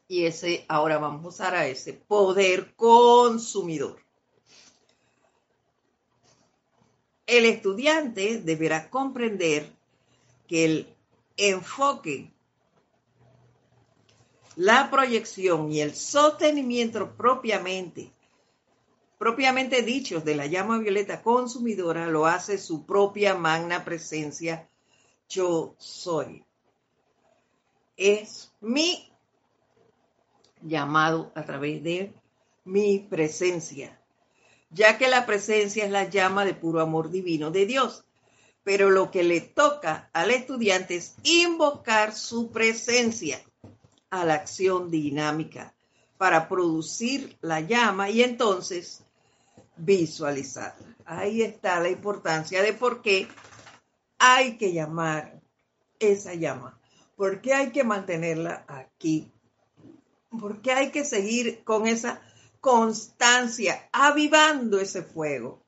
Y 0.06 0.26
ese, 0.26 0.66
ahora 0.68 0.98
vamos 0.98 1.24
a 1.24 1.28
usar 1.28 1.54
a 1.54 1.66
ese 1.66 1.94
poder 1.94 2.74
consumidor. 2.76 3.98
El 7.26 7.46
estudiante 7.46 8.40
deberá 8.40 8.90
comprender 8.90 9.72
que 10.46 10.64
el 10.64 10.96
enfoque, 11.36 12.30
la 14.58 14.90
proyección 14.90 15.70
y 15.70 15.80
el 15.80 15.94
sostenimiento 15.94 17.14
propiamente 17.16 18.10
propiamente 19.16 19.82
dichos 19.82 20.24
de 20.24 20.34
la 20.34 20.46
llama 20.46 20.78
violeta 20.78 21.22
consumidora 21.22 22.08
lo 22.08 22.26
hace 22.26 22.58
su 22.58 22.84
propia 22.84 23.36
magna 23.36 23.84
presencia, 23.84 24.68
yo 25.28 25.76
soy. 25.78 26.44
Es 27.96 28.52
mi 28.60 29.08
llamado 30.60 31.30
a 31.36 31.44
través 31.44 31.80
de 31.84 32.12
mi 32.64 32.98
presencia, 32.98 34.00
ya 34.70 34.98
que 34.98 35.06
la 35.06 35.24
presencia 35.24 35.84
es 35.84 35.92
la 35.92 36.08
llama 36.08 36.44
de 36.44 36.54
puro 36.54 36.80
amor 36.80 37.10
divino 37.10 37.52
de 37.52 37.64
Dios. 37.64 38.04
Pero 38.64 38.90
lo 38.90 39.12
que 39.12 39.22
le 39.22 39.40
toca 39.40 40.10
al 40.12 40.32
estudiante 40.32 40.96
es 40.96 41.14
invocar 41.22 42.12
su 42.12 42.50
presencia 42.50 43.40
a 44.10 44.24
la 44.24 44.34
acción 44.34 44.90
dinámica 44.90 45.74
para 46.16 46.48
producir 46.48 47.36
la 47.40 47.60
llama 47.60 48.10
y 48.10 48.22
entonces 48.22 49.04
visualizarla. 49.76 50.96
Ahí 51.04 51.42
está 51.42 51.80
la 51.80 51.88
importancia 51.88 52.62
de 52.62 52.72
por 52.72 53.02
qué 53.02 53.28
hay 54.18 54.58
que 54.58 54.72
llamar 54.72 55.40
esa 55.98 56.34
llama, 56.34 56.78
por 57.16 57.40
qué 57.40 57.54
hay 57.54 57.70
que 57.70 57.84
mantenerla 57.84 58.64
aquí, 58.66 59.30
por 60.30 60.60
qué 60.60 60.72
hay 60.72 60.90
que 60.90 61.04
seguir 61.04 61.62
con 61.64 61.86
esa 61.86 62.20
constancia, 62.60 63.88
avivando 63.92 64.80
ese 64.80 65.02
fuego, 65.02 65.62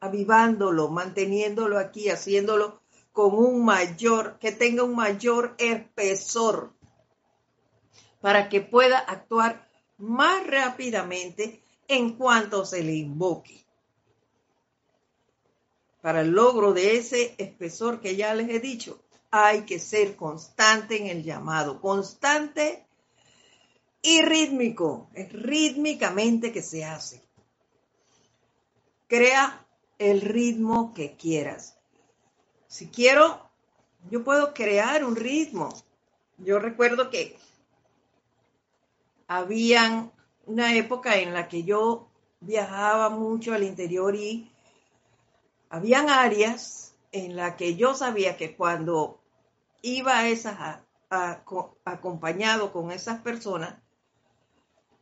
avivándolo, 0.00 0.88
manteniéndolo 0.88 1.78
aquí, 1.78 2.10
haciéndolo 2.10 2.80
con 3.12 3.34
un 3.34 3.64
mayor, 3.64 4.38
que 4.38 4.52
tenga 4.52 4.82
un 4.82 4.94
mayor 4.94 5.54
espesor, 5.58 6.72
para 8.20 8.48
que 8.48 8.60
pueda 8.60 8.98
actuar 8.98 9.68
más 9.98 10.46
rápidamente 10.46 11.62
en 11.88 12.16
cuanto 12.16 12.64
se 12.64 12.82
le 12.82 12.94
invoque. 12.94 13.64
Para 16.00 16.22
el 16.22 16.30
logro 16.30 16.72
de 16.72 16.96
ese 16.96 17.34
espesor 17.38 18.00
que 18.00 18.16
ya 18.16 18.34
les 18.34 18.48
he 18.48 18.60
dicho, 18.60 19.02
hay 19.30 19.62
que 19.62 19.78
ser 19.78 20.16
constante 20.16 20.96
en 20.96 21.06
el 21.06 21.22
llamado, 21.22 21.80
constante 21.80 22.86
y 24.02 24.22
rítmico, 24.22 25.10
es 25.14 25.32
rítmicamente 25.32 26.52
que 26.52 26.62
se 26.62 26.84
hace. 26.84 27.22
Crea 29.08 29.66
el 29.98 30.22
ritmo 30.22 30.94
que 30.94 31.16
quieras. 31.16 31.76
Si 32.66 32.88
quiero, 32.88 33.50
yo 34.10 34.24
puedo 34.24 34.54
crear 34.54 35.04
un 35.04 35.16
ritmo. 35.16 35.74
Yo 36.38 36.58
recuerdo 36.58 37.10
que 37.10 37.36
habían 39.30 40.10
una 40.46 40.74
época 40.74 41.18
en 41.18 41.32
la 41.32 41.46
que 41.46 41.62
yo 41.62 42.08
viajaba 42.40 43.10
mucho 43.10 43.54
al 43.54 43.62
interior 43.62 44.16
y 44.16 44.50
habían 45.68 46.10
áreas 46.10 46.96
en 47.12 47.36
las 47.36 47.54
que 47.54 47.76
yo 47.76 47.94
sabía 47.94 48.36
que 48.36 48.56
cuando 48.56 49.20
iba 49.82 50.18
a 50.18 50.28
esas 50.28 50.80
acompañado 51.84 52.72
con 52.72 52.90
esas 52.90 53.20
personas, 53.20 53.78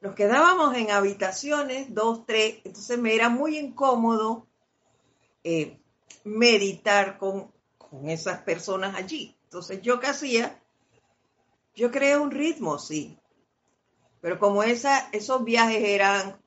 nos 0.03 0.15
quedábamos 0.15 0.77
en 0.77 0.91
habitaciones, 0.91 1.95
dos, 1.95 2.27
tres, 2.27 2.61
entonces 2.65 2.99
me 2.99 3.15
era 3.15 3.31
muy 3.31 3.57
incómodo 3.57 4.47
eh, 5.43 5.81
meditar 6.25 7.17
con, 7.17 7.51
con 7.79 8.11
esas 8.11 8.43
personas 8.43 8.95
allí. 8.95 9.35
Entonces 9.45 9.81
yo 9.81 10.01
qué 10.01 10.09
hacía, 10.09 10.63
yo 11.75 11.91
creé 11.91 12.19
un 12.19 12.31
ritmo, 12.31 12.79
sí, 12.79 13.18
pero 14.21 14.39
como 14.39 14.63
esos 14.63 15.45
viajes 15.45 15.83
eran 15.85 16.41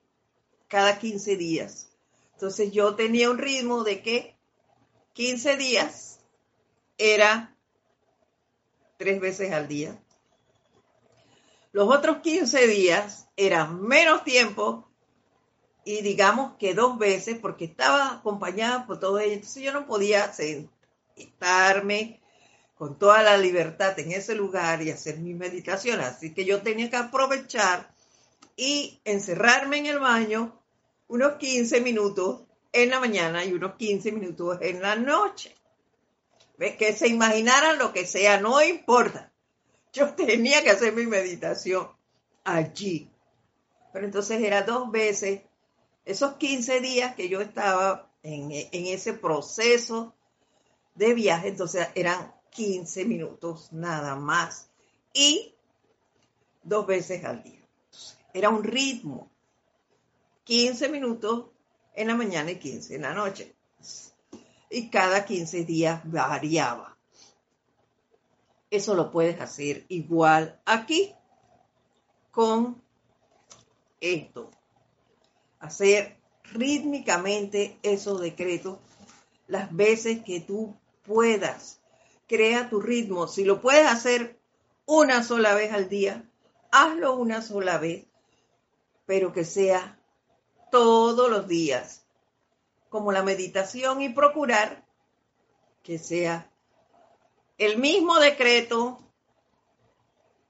cada 0.67 0.99
15 0.99 1.35
días, 1.37 1.91
entonces 2.33 2.71
yo 2.71 2.95
tenía 2.95 3.29
un 3.29 3.37
ritmo 3.37 3.83
de 3.83 4.01
que 4.01 4.35
15 5.13 5.57
días 5.57 6.19
era 6.97 7.55
tres 8.97 9.19
veces 9.19 9.51
al 9.51 9.67
día. 9.67 10.01
Los 11.71 11.87
otros 11.89 12.17
15 12.17 12.67
días 12.67 13.27
eran 13.35 13.81
menos 13.81 14.23
tiempo 14.23 14.87
y 15.83 16.01
digamos 16.01 16.55
que 16.57 16.73
dos 16.73 16.97
veces 16.97 17.39
porque 17.39 17.65
estaba 17.65 18.13
acompañada 18.13 18.85
por 18.85 18.99
todo 18.99 19.19
ello. 19.19 19.33
Entonces 19.33 19.63
yo 19.63 19.73
no 19.73 19.87
podía 19.87 20.31
sentarme 20.33 22.20
con 22.81 22.97
toda 22.97 23.21
la 23.21 23.37
libertad 23.37 23.99
en 23.99 24.11
ese 24.11 24.33
lugar 24.33 24.81
y 24.81 24.89
hacer 24.89 25.19
mi 25.19 25.35
meditación. 25.35 25.99
Así 25.99 26.33
que 26.33 26.45
yo 26.45 26.63
tenía 26.63 26.89
que 26.89 26.95
aprovechar 26.95 27.93
y 28.55 28.99
encerrarme 29.05 29.77
en 29.77 29.85
el 29.85 29.99
baño 29.99 30.59
unos 31.07 31.33
15 31.33 31.79
minutos 31.81 32.41
en 32.73 32.89
la 32.89 32.99
mañana 32.99 33.45
y 33.45 33.53
unos 33.53 33.75
15 33.75 34.13
minutos 34.13 34.57
en 34.61 34.81
la 34.81 34.95
noche. 34.95 35.55
Que 36.57 36.93
se 36.93 37.07
imaginaran 37.07 37.77
lo 37.77 37.93
que 37.93 38.07
sea, 38.07 38.41
no 38.41 38.59
importa. 38.63 39.31
Yo 39.93 40.11
tenía 40.15 40.63
que 40.63 40.71
hacer 40.71 40.93
mi 40.93 41.05
meditación 41.05 41.87
allí. 42.43 43.11
Pero 43.93 44.05
entonces 44.05 44.41
era 44.41 44.63
dos 44.63 44.89
veces, 44.89 45.41
esos 46.03 46.33
15 46.37 46.81
días 46.81 47.13
que 47.13 47.29
yo 47.29 47.41
estaba 47.41 48.09
en 48.23 48.51
ese 48.87 49.13
proceso 49.13 50.15
de 50.95 51.13
viaje, 51.13 51.49
entonces 51.49 51.87
eran 51.93 52.40
15 52.51 53.05
minutos 53.05 53.71
nada 53.71 54.15
más 54.15 54.69
y 55.13 55.55
dos 56.63 56.85
veces 56.85 57.23
al 57.25 57.43
día. 57.43 57.59
Era 58.33 58.49
un 58.49 58.63
ritmo, 58.63 59.29
15 60.43 60.89
minutos 60.89 61.47
en 61.93 62.07
la 62.07 62.15
mañana 62.15 62.51
y 62.51 62.59
15 62.59 62.95
en 62.95 63.01
la 63.01 63.13
noche. 63.13 63.55
Y 64.69 64.89
cada 64.89 65.25
15 65.25 65.65
días 65.65 66.01
variaba. 66.05 66.97
Eso 68.69 68.95
lo 68.95 69.11
puedes 69.11 69.41
hacer 69.41 69.85
igual 69.89 70.61
aquí 70.65 71.13
con 72.31 72.81
esto. 73.99 74.49
Hacer 75.59 76.17
rítmicamente 76.53 77.77
esos 77.83 78.21
decretos 78.21 78.79
las 79.47 79.75
veces 79.75 80.23
que 80.23 80.39
tú 80.39 80.73
puedas. 81.03 81.80
Crea 82.31 82.69
tu 82.69 82.79
ritmo. 82.79 83.27
Si 83.27 83.43
lo 83.43 83.59
puedes 83.59 83.85
hacer 83.85 84.39
una 84.85 85.21
sola 85.21 85.53
vez 85.53 85.73
al 85.73 85.89
día, 85.89 86.23
hazlo 86.71 87.17
una 87.17 87.41
sola 87.41 87.77
vez, 87.77 88.05
pero 89.05 89.33
que 89.33 89.43
sea 89.43 89.99
todos 90.71 91.29
los 91.29 91.49
días, 91.49 92.05
como 92.87 93.11
la 93.11 93.21
meditación 93.21 94.01
y 94.01 94.07
procurar 94.07 94.85
que 95.83 95.99
sea 95.99 96.49
el 97.57 97.77
mismo 97.77 98.17
decreto 98.17 98.97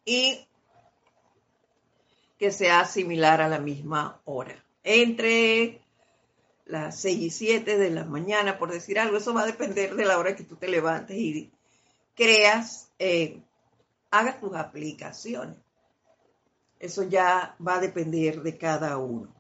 y 0.06 0.48
que 2.38 2.52
sea 2.52 2.86
similar 2.86 3.42
a 3.42 3.50
la 3.50 3.58
misma 3.58 4.22
hora. 4.26 4.64
Entre 4.84 5.82
las 6.66 7.00
6 7.00 7.20
y 7.20 7.30
7 7.32 7.80
de 7.80 7.90
la 7.90 8.06
mañana, 8.06 8.60
por 8.60 8.72
decir 8.72 9.00
algo, 9.00 9.18
eso 9.18 9.34
va 9.34 9.42
a 9.42 9.48
depender 9.48 9.96
de 9.96 10.06
la 10.06 10.20
hora 10.20 10.36
que 10.36 10.44
tú 10.44 10.58
te 10.58 10.68
levantes 10.68 11.18
y 11.18 11.52
creas, 12.22 12.88
eh, 13.00 13.42
hagas 14.12 14.40
tus 14.40 14.54
aplicaciones. 14.54 15.58
Eso 16.78 17.02
ya 17.02 17.56
va 17.58 17.78
a 17.78 17.80
depender 17.80 18.44
de 18.44 18.60
cada 18.60 19.00
uno. 19.00 19.34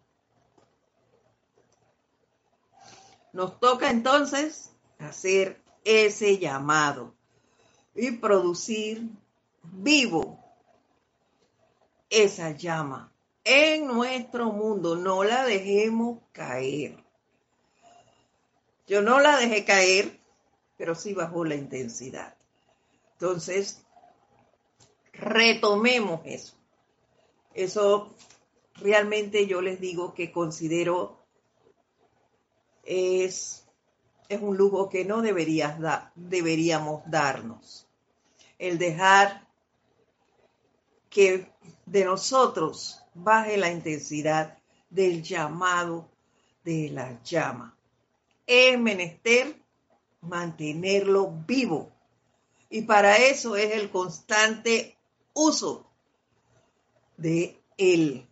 Nos 3.33 3.59
toca 3.59 3.91
entonces 3.91 4.71
hacer 4.97 5.61
ese 5.85 6.39
llamado 6.39 7.13
y 7.93 8.13
producir 8.13 9.07
vivo 9.61 10.39
esa 12.09 12.49
llama 12.49 13.13
en 13.43 13.85
nuestro 13.85 14.51
mundo. 14.51 14.95
No 14.95 15.23
la 15.23 15.45
dejemos 15.45 16.17
caer. 16.31 16.97
Yo 18.87 19.03
no 19.03 19.19
la 19.19 19.37
dejé 19.37 19.65
caer, 19.65 20.19
pero 20.77 20.95
sí 20.95 21.13
bajó 21.13 21.45
la 21.45 21.53
intensidad. 21.53 22.40
Entonces, 23.21 23.85
retomemos 25.13 26.21
eso. 26.25 26.55
Eso 27.53 28.15
realmente 28.73 29.45
yo 29.45 29.61
les 29.61 29.79
digo 29.79 30.15
que 30.15 30.31
considero 30.31 31.19
es, 32.83 33.63
es 34.27 34.41
un 34.41 34.57
lujo 34.57 34.89
que 34.89 35.05
no 35.05 35.21
deberías 35.21 35.77
deberíamos 36.15 37.03
darnos. 37.05 37.87
El 38.57 38.79
dejar 38.79 39.47
que 41.11 41.47
de 41.85 42.05
nosotros 42.05 43.03
baje 43.13 43.55
la 43.55 43.69
intensidad 43.69 44.57
del 44.89 45.21
llamado 45.21 46.09
de 46.63 46.89
la 46.89 47.21
llama. 47.21 47.77
Es 48.47 48.79
menester 48.79 49.61
mantenerlo 50.21 51.31
vivo. 51.45 51.90
Y 52.71 52.83
para 52.83 53.17
eso 53.17 53.55
es 53.55 53.73
el 53.73 53.91
constante 53.91 54.97
uso 55.33 55.85
de 57.17 57.61
él 57.77 58.25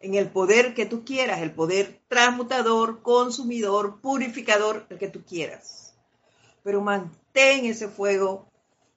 en 0.00 0.14
el 0.14 0.30
poder 0.30 0.74
que 0.74 0.86
tú 0.86 1.04
quieras, 1.04 1.40
el 1.40 1.52
poder 1.52 2.00
transmutador, 2.08 3.02
consumidor, 3.02 4.00
purificador, 4.00 4.86
el 4.90 4.98
que 4.98 5.08
tú 5.08 5.24
quieras. 5.24 5.94
Pero 6.62 6.80
mantén 6.80 7.64
ese 7.64 7.88
fuego 7.88 8.46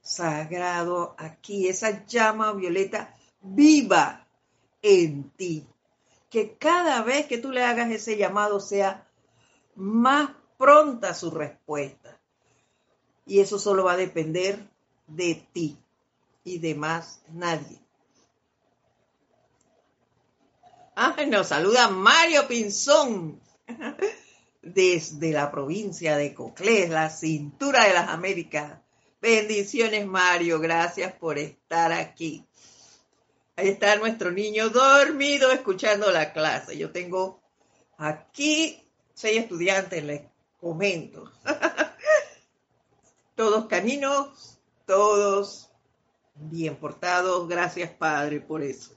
sagrado 0.01 1.15
aquí, 1.17 1.67
esa 1.67 2.05
llama 2.05 2.51
violeta 2.53 3.15
viva 3.41 4.27
en 4.81 5.29
ti. 5.31 5.67
Que 6.29 6.55
cada 6.57 7.01
vez 7.01 7.25
que 7.27 7.37
tú 7.37 7.51
le 7.51 7.63
hagas 7.63 7.89
ese 7.91 8.17
llamado 8.17 8.59
sea 8.59 9.07
más 9.75 10.31
pronta 10.57 11.13
su 11.13 11.31
respuesta. 11.31 12.18
Y 13.29 13.41
eso 13.41 13.59
solo 13.59 13.83
va 13.83 13.93
a 13.93 13.97
depender 13.97 14.67
de 15.05 15.47
ti 15.53 15.77
y 16.43 16.57
de 16.57 16.73
más 16.73 17.21
nadie. 17.31 17.79
nos 21.27 21.47
saluda 21.47 21.89
Mario 21.89 22.47
Pinzón 22.47 23.39
desde 24.63 25.31
la 25.31 25.51
provincia 25.51 26.17
de 26.17 26.33
Coclés, 26.33 26.89
la 26.89 27.11
cintura 27.11 27.85
de 27.85 27.93
las 27.93 28.09
Américas. 28.09 28.79
Bendiciones, 29.21 30.07
Mario. 30.07 30.59
Gracias 30.59 31.13
por 31.13 31.37
estar 31.37 31.93
aquí. 31.93 32.43
Ahí 33.55 33.67
está 33.67 33.95
nuestro 33.97 34.31
niño 34.31 34.69
dormido 34.69 35.51
escuchando 35.51 36.11
la 36.11 36.33
clase. 36.33 36.79
Yo 36.79 36.91
tengo 36.91 37.39
aquí 37.95 38.81
seis 39.13 39.41
estudiantes, 39.41 40.03
les 40.03 40.21
comento. 40.59 41.31
todos 43.39 43.67
caninos, 43.67 44.59
todos 44.85 45.69
bien 46.35 46.75
portados. 46.75 47.47
Gracias, 47.47 47.89
Padre, 47.89 48.41
por 48.41 48.61
eso. 48.61 48.91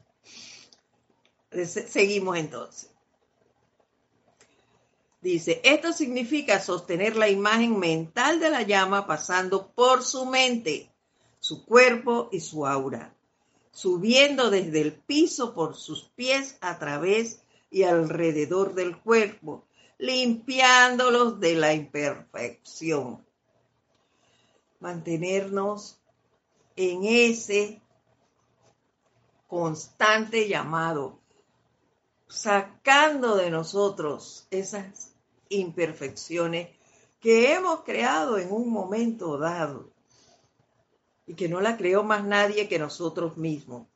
Seguimos 1.53 2.37
entonces. 2.37 2.91
Dice, 5.21 5.61
esto 5.63 5.93
significa 5.93 6.59
sostener 6.59 7.15
la 7.15 7.29
imagen 7.29 7.79
mental 7.79 8.41
de 8.41 8.51
la 8.51 8.63
llama 8.63 9.07
pasando 9.07 9.71
por 9.77 10.03
su 10.03 10.27
mente, 10.27 10.91
su 11.39 11.65
cuerpo 11.65 12.29
y 12.33 12.41
su 12.41 12.67
aura, 12.67 13.15
subiendo 13.71 14.51
desde 14.51 14.81
el 14.81 14.93
piso 14.93 15.55
por 15.55 15.77
sus 15.77 16.11
pies 16.17 16.59
a 16.61 16.81
través 16.81 17.45
y 17.71 17.85
alrededor 17.85 18.75
del 18.75 18.99
cuerpo, 18.99 19.69
limpiándolos 19.99 21.39
de 21.39 21.55
la 21.55 21.75
imperfección. 21.75 23.25
Mantenernos 24.83 26.03
en 26.75 27.05
ese 27.05 27.81
constante 29.47 30.49
llamado 30.49 31.21
sacando 32.27 33.37
de 33.37 33.49
nosotros 33.49 34.49
esas 34.51 35.15
imperfecciones 35.51 36.71
que 37.21 37.53
hemos 37.55 37.83
creado 37.83 38.39
en 38.39 38.51
un 38.51 38.71
momento 38.71 39.39
dado 39.39 39.93
y 41.27 41.35
que 41.35 41.49
no 41.49 41.61
la 41.61 41.77
creó 41.77 42.03
más 42.03 42.25
nadie 42.25 42.69
que 42.69 42.81
nosotros 42.81 43.37
mismos. 43.37 43.87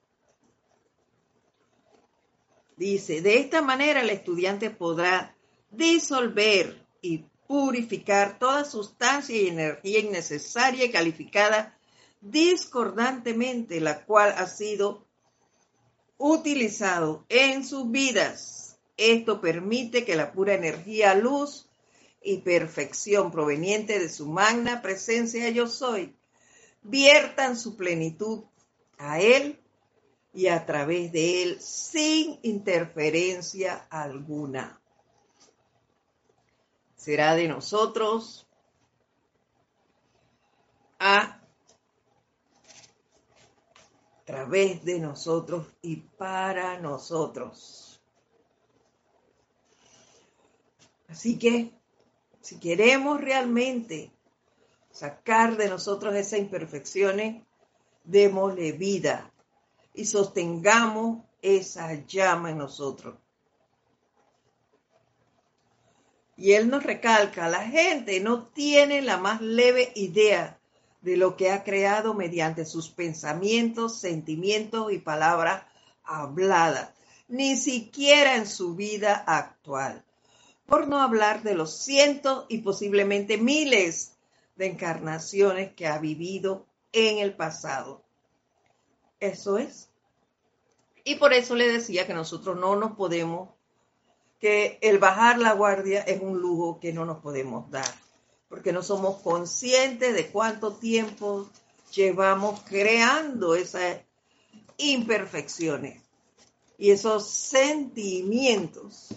Dice, 2.76 3.22
de 3.22 3.39
esta 3.39 3.61
manera 3.61 4.03
el 4.03 4.11
estudiante 4.11 4.70
podrá 4.70 5.37
disolver 5.68 6.87
y 7.03 7.24
purificar 7.47 8.38
toda 8.38 8.64
sustancia 8.64 9.36
y 9.36 9.49
energía 9.49 10.01
innecesaria 10.01 10.84
y 10.84 10.90
calificada 10.90 11.76
discordantemente, 12.20 13.80
la 13.80 14.05
cual 14.05 14.34
ha 14.36 14.47
sido 14.47 15.07
utilizado 16.18 17.24
en 17.28 17.64
sus 17.64 17.90
vidas. 17.90 18.78
Esto 18.97 19.40
permite 19.40 20.05
que 20.05 20.16
la 20.16 20.32
pura 20.32 20.55
energía, 20.55 21.14
luz 21.14 21.68
y 22.22 22.38
perfección 22.38 23.30
proveniente 23.30 23.99
de 23.99 24.09
su 24.09 24.26
magna 24.26 24.82
presencia 24.82 25.49
yo 25.51 25.66
soy 25.66 26.16
viertan 26.88 27.59
su 27.59 27.76
plenitud 27.76 28.44
a 28.99 29.20
Él 29.20 29.59
y 30.32 30.49
a 30.49 30.64
través 30.66 31.12
de 31.12 31.42
Él 31.42 31.61
sin 31.61 32.38
interferencia 32.42 33.86
alguna. 33.90 34.80
Será 37.07 37.36
de 37.36 37.46
nosotros 37.46 38.48
a 40.98 41.40
través 44.24 44.84
de 44.84 44.98
nosotros 44.98 45.68
y 45.82 45.98
para 45.98 46.80
nosotros. 46.80 48.02
Así 51.07 51.38
que, 51.38 51.78
si 52.40 52.59
queremos 52.59 53.20
realmente 53.20 54.11
sacar 54.90 55.57
de 55.57 55.68
nosotros 55.68 56.12
esas 56.16 56.40
imperfecciones, 56.40 57.46
démosle 58.02 58.72
vida 58.72 59.32
y 59.94 60.07
sostengamos 60.07 61.24
esa 61.40 61.94
llama 62.04 62.50
en 62.50 62.59
nosotros. 62.59 63.16
Y 66.37 66.53
él 66.53 66.68
nos 66.68 66.82
recalca, 66.82 67.49
la 67.49 67.66
gente 67.66 68.20
no 68.20 68.45
tiene 68.45 69.01
la 69.01 69.16
más 69.16 69.41
leve 69.41 69.93
idea 69.95 70.59
de 71.01 71.16
lo 71.16 71.37
que 71.37 71.51
ha 71.51 71.64
creado 71.64 72.14
mediante 72.14 72.64
sus 72.64 72.91
pensamientos, 72.91 74.01
sentimientos 74.01 74.93
y 74.93 74.99
palabras 74.99 75.62
habladas, 76.05 76.91
ni 77.28 77.57
siquiera 77.57 78.37
en 78.37 78.47
su 78.47 78.74
vida 78.74 79.14
actual. 79.26 80.05
Por 80.66 80.89
no 80.89 81.01
hablar 81.01 81.43
de 81.43 81.55
los 81.55 81.78
cientos 81.78 82.45
y 82.49 82.59
posiblemente 82.59 83.39
miles 83.39 84.12
de 84.57 84.66
encarnaciones 84.66 85.72
que 85.74 85.87
ha 85.87 85.99
vivido 85.99 86.66
en 86.93 87.18
el 87.18 87.34
pasado. 87.34 88.03
Eso 89.20 89.59
es. 89.59 89.89
Y 91.05 91.14
por 91.14 91.32
eso 91.32 91.55
le 91.55 91.68
decía 91.68 92.07
que 92.07 92.14
nosotros 92.14 92.57
no 92.59 92.74
nos 92.76 92.97
podemos 92.97 93.51
que 94.47 94.78
el 94.80 95.01
bajar 95.01 95.40
la 95.40 95.55
guardia 95.55 96.03
es 96.03 96.22
un 96.22 96.40
lujo 96.40 96.78
que 96.78 96.92
no 96.92 97.05
nos 97.05 97.18
podemos 97.18 97.68
dar, 97.68 97.92
porque 98.49 98.72
no 98.72 98.80
somos 98.80 99.20
conscientes 99.20 100.14
de 100.14 100.28
cuánto 100.28 100.74
tiempo 100.74 101.51
llevamos 101.90 102.61
creando 102.61 103.57
esas 103.57 103.99
imperfecciones 104.76 106.01
y 106.78 106.92
esos 106.92 107.28
sentimientos. 107.28 109.09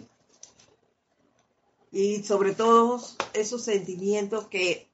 Y 1.91 2.23
sobre 2.23 2.55
todo 2.55 2.99
esos 3.33 3.63
sentimientos 3.63 4.47
que 4.47 4.89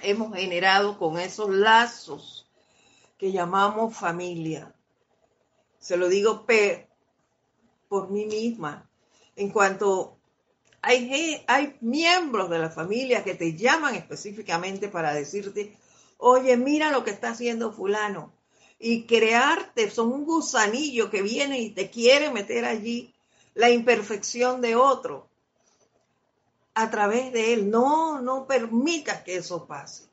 hemos 0.00 0.34
generado 0.34 0.98
con 0.98 1.20
esos 1.20 1.50
lazos 1.50 2.48
que 3.16 3.30
llamamos 3.30 3.96
familia. 3.96 4.74
Se 5.78 5.96
lo 5.96 6.08
digo 6.08 6.44
por 7.88 8.10
mí 8.10 8.26
misma 8.26 8.90
en 9.36 9.50
cuanto 9.50 10.18
hay, 10.82 11.42
hay 11.46 11.76
miembros 11.80 12.50
de 12.50 12.58
la 12.58 12.70
familia 12.70 13.24
que 13.24 13.34
te 13.34 13.56
llaman 13.56 13.94
específicamente 13.94 14.88
para 14.88 15.14
decirte, 15.14 15.76
oye, 16.18 16.56
mira 16.56 16.90
lo 16.90 17.04
que 17.04 17.10
está 17.10 17.30
haciendo 17.30 17.72
fulano. 17.72 18.32
Y 18.78 19.04
crearte, 19.04 19.90
son 19.90 20.12
un 20.12 20.24
gusanillo 20.24 21.10
que 21.10 21.22
viene 21.22 21.60
y 21.60 21.70
te 21.70 21.90
quiere 21.90 22.30
meter 22.30 22.64
allí 22.64 23.14
la 23.54 23.70
imperfección 23.70 24.60
de 24.60 24.76
otro 24.76 25.28
a 26.74 26.90
través 26.90 27.32
de 27.32 27.54
él. 27.54 27.70
No, 27.70 28.20
no 28.20 28.46
permitas 28.46 29.22
que 29.22 29.36
eso 29.36 29.66
pase. 29.66 30.04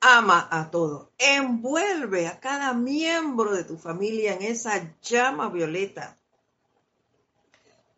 Ama 0.00 0.48
a 0.50 0.70
todos. 0.70 1.08
Envuelve 1.18 2.28
a 2.28 2.38
cada 2.38 2.72
miembro 2.72 3.52
de 3.52 3.64
tu 3.64 3.76
familia 3.78 4.34
en 4.34 4.42
esa 4.42 4.94
llama 5.00 5.48
violeta 5.48 6.18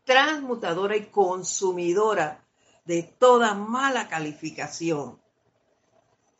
transmutadora 0.05 0.97
y 0.97 1.07
consumidora 1.07 2.45
de 2.85 3.03
toda 3.03 3.55
mala 3.55 4.09
calificación, 4.09 5.21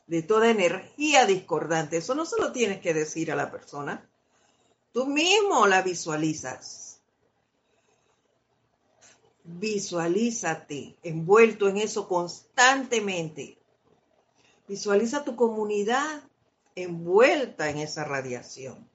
de 0.07 0.23
toda 0.23 0.51
energía 0.51 1.27
discordante. 1.27 1.97
Eso 1.97 2.15
no 2.15 2.27
se 2.27 2.41
lo 2.41 2.53
tienes 2.53 2.81
que 2.81 2.95
decir 2.95 3.33
a 3.33 3.37
la 3.37 3.51
persona. 3.51 4.09
Tú 4.93 5.07
mismo 5.07 5.67
la 5.67 5.83
visualizas. 5.83 7.01
Visualízate 9.45 10.97
envuelto 11.03 11.69
en 11.69 11.79
eso 11.79 12.09
constantemente. 12.09 13.59
Visualiza 14.69 15.25
tu 15.25 15.37
comunidad 15.37 16.23
envuelta 16.75 17.69
en 17.69 17.79
esa 17.79 18.05
radiación. 18.05 18.89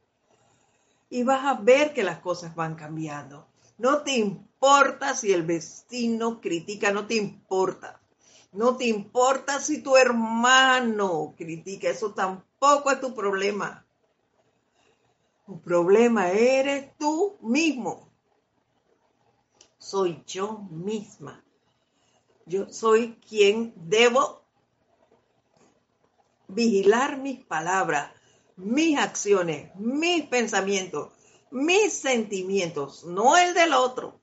Y 1.09 1.23
vas 1.23 1.45
a 1.45 1.55
ver 1.61 1.93
que 1.93 2.03
las 2.03 2.19
cosas 2.19 2.55
van 2.55 2.75
cambiando. 2.75 3.47
No 3.77 4.03
te 4.03 4.39
importa 4.61 5.15
si 5.15 5.31
el 5.31 5.43
vecino 5.43 6.41
critica, 6.41 6.91
no 6.91 7.07
te 7.07 7.15
importa. 7.15 8.01
No 8.51 8.75
te 8.75 8.87
importa 8.87 9.61
si 9.61 9.81
tu 9.81 9.95
hermano 9.95 11.33
critica, 11.37 11.89
eso 11.89 12.13
tampoco 12.13 12.91
es 12.91 12.99
tu 12.99 13.15
problema. 13.15 13.85
Tu 15.45 15.61
problema 15.61 16.31
eres 16.31 16.97
tú 16.97 17.37
mismo. 17.41 18.11
Soy 19.77 20.23
yo 20.27 20.57
misma. 20.69 21.41
Yo 22.45 22.69
soy 22.69 23.15
quien 23.29 23.71
debo 23.77 24.43
vigilar 26.49 27.17
mis 27.17 27.45
palabras, 27.45 28.11
mis 28.57 28.97
acciones, 28.97 29.73
mis 29.75 30.25
pensamientos, 30.25 31.13
mis 31.49 31.93
sentimientos, 31.93 33.05
no 33.05 33.37
el 33.37 33.53
del 33.53 33.73
otro, 33.73 34.18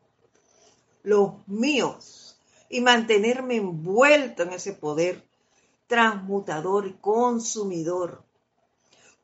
los 1.07 1.46
míos, 1.46 2.36
y 2.68 2.80
mantenerme 2.80 3.54
envuelto 3.54 4.42
en 4.42 4.52
ese 4.52 4.72
poder 4.72 5.24
transmutador 5.86 6.88
y 6.88 6.94
consumidor, 6.94 8.24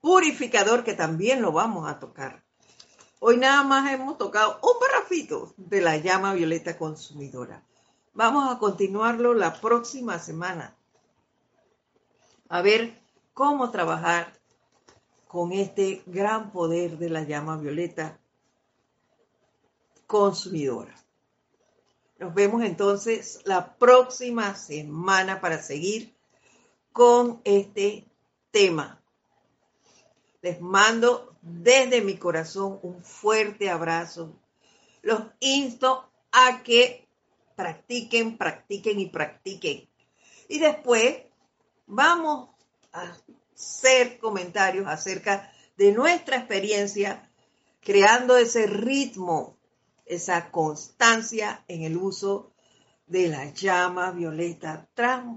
purificador 0.01 0.85
que 0.85 0.95
también 0.95 1.43
lo 1.43 1.51
vamos 1.51 1.91
a 1.91 1.99
tocar. 1.99 2.45
Hoy 3.19 3.37
nada 3.37 3.65
más 3.65 3.91
hemos 3.91 4.17
tocado 4.17 4.61
un 4.63 4.79
parrafito 4.79 5.55
de 5.57 5.81
la 5.81 5.97
llama 5.97 6.35
violeta 6.35 6.79
consumidora. 6.79 7.65
Vamos 8.15 8.49
a 8.49 8.61
continuarlo 8.61 9.35
la 9.35 9.61
próxima 9.61 10.21
semana. 10.21 10.77
A 12.49 12.63
ver 12.63 12.97
cómo 13.35 13.73
trabajar 13.73 14.33
con 15.27 15.51
este 15.51 16.05
gran 16.07 16.53
poder 16.53 16.97
de 16.97 17.11
la 17.11 17.25
llama 17.25 17.57
violeta 17.57 18.21
consumidora. 20.07 21.02
Nos 22.23 22.35
vemos 22.35 22.63
entonces 22.63 23.41
la 23.47 23.75
próxima 23.79 24.55
semana 24.55 25.41
para 25.41 25.61
seguir 25.61 26.15
con 26.93 27.41
este 27.43 28.07
tema. 28.53 29.03
Les 30.41 30.61
mando 30.61 31.37
desde 31.43 32.01
mi 32.01 32.17
corazón 32.19 32.79
un 32.83 33.03
fuerte 33.03 33.69
abrazo. 33.69 34.39
Los 35.03 35.21
insto 35.41 36.13
a 36.31 36.63
que 36.63 37.09
practiquen, 37.57 38.39
practiquen 38.39 39.01
y 39.01 39.07
practiquen. 39.07 39.89
Y 40.47 40.61
después 40.61 41.23
vamos 41.89 42.51
a 42.93 43.17
hacer 43.53 44.21
comentarios 44.21 44.87
acerca 44.87 45.53
de 45.77 45.91
nuestra 45.91 46.37
experiencia 46.37 47.29
creando 47.81 48.37
ese 48.37 48.69
ritmo, 48.69 49.59
esa 50.07 50.51
constancia 50.51 51.65
en 51.69 51.83
el 51.83 51.97
uso 51.97 52.53
de 53.07 53.29
la 53.29 53.53
llama 53.53 54.11
violeta 54.11 54.89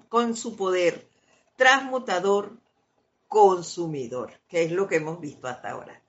con 0.10 0.36
su 0.36 0.56
poder 0.56 1.10
transmutador 1.56 2.58
consumidor, 3.28 4.32
que 4.48 4.64
es 4.64 4.72
lo 4.72 4.88
que 4.88 4.98
hemos 4.98 5.20
visto 5.20 5.48
hasta 5.48 5.72
ahora. 5.72 6.02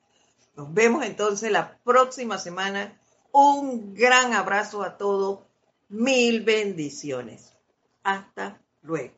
Nos 0.55 0.73
vemos 0.73 1.05
entonces 1.05 1.51
la 1.51 1.79
próxima 1.79 2.39
semana. 2.39 2.99
Un 3.33 3.95
gran 3.95 4.33
abrazo 4.33 4.83
a 4.83 4.97
todos. 4.97 5.41
Mil 5.89 6.43
bendiciones. 6.43 7.53
Hasta 8.03 8.61
luego. 8.83 9.15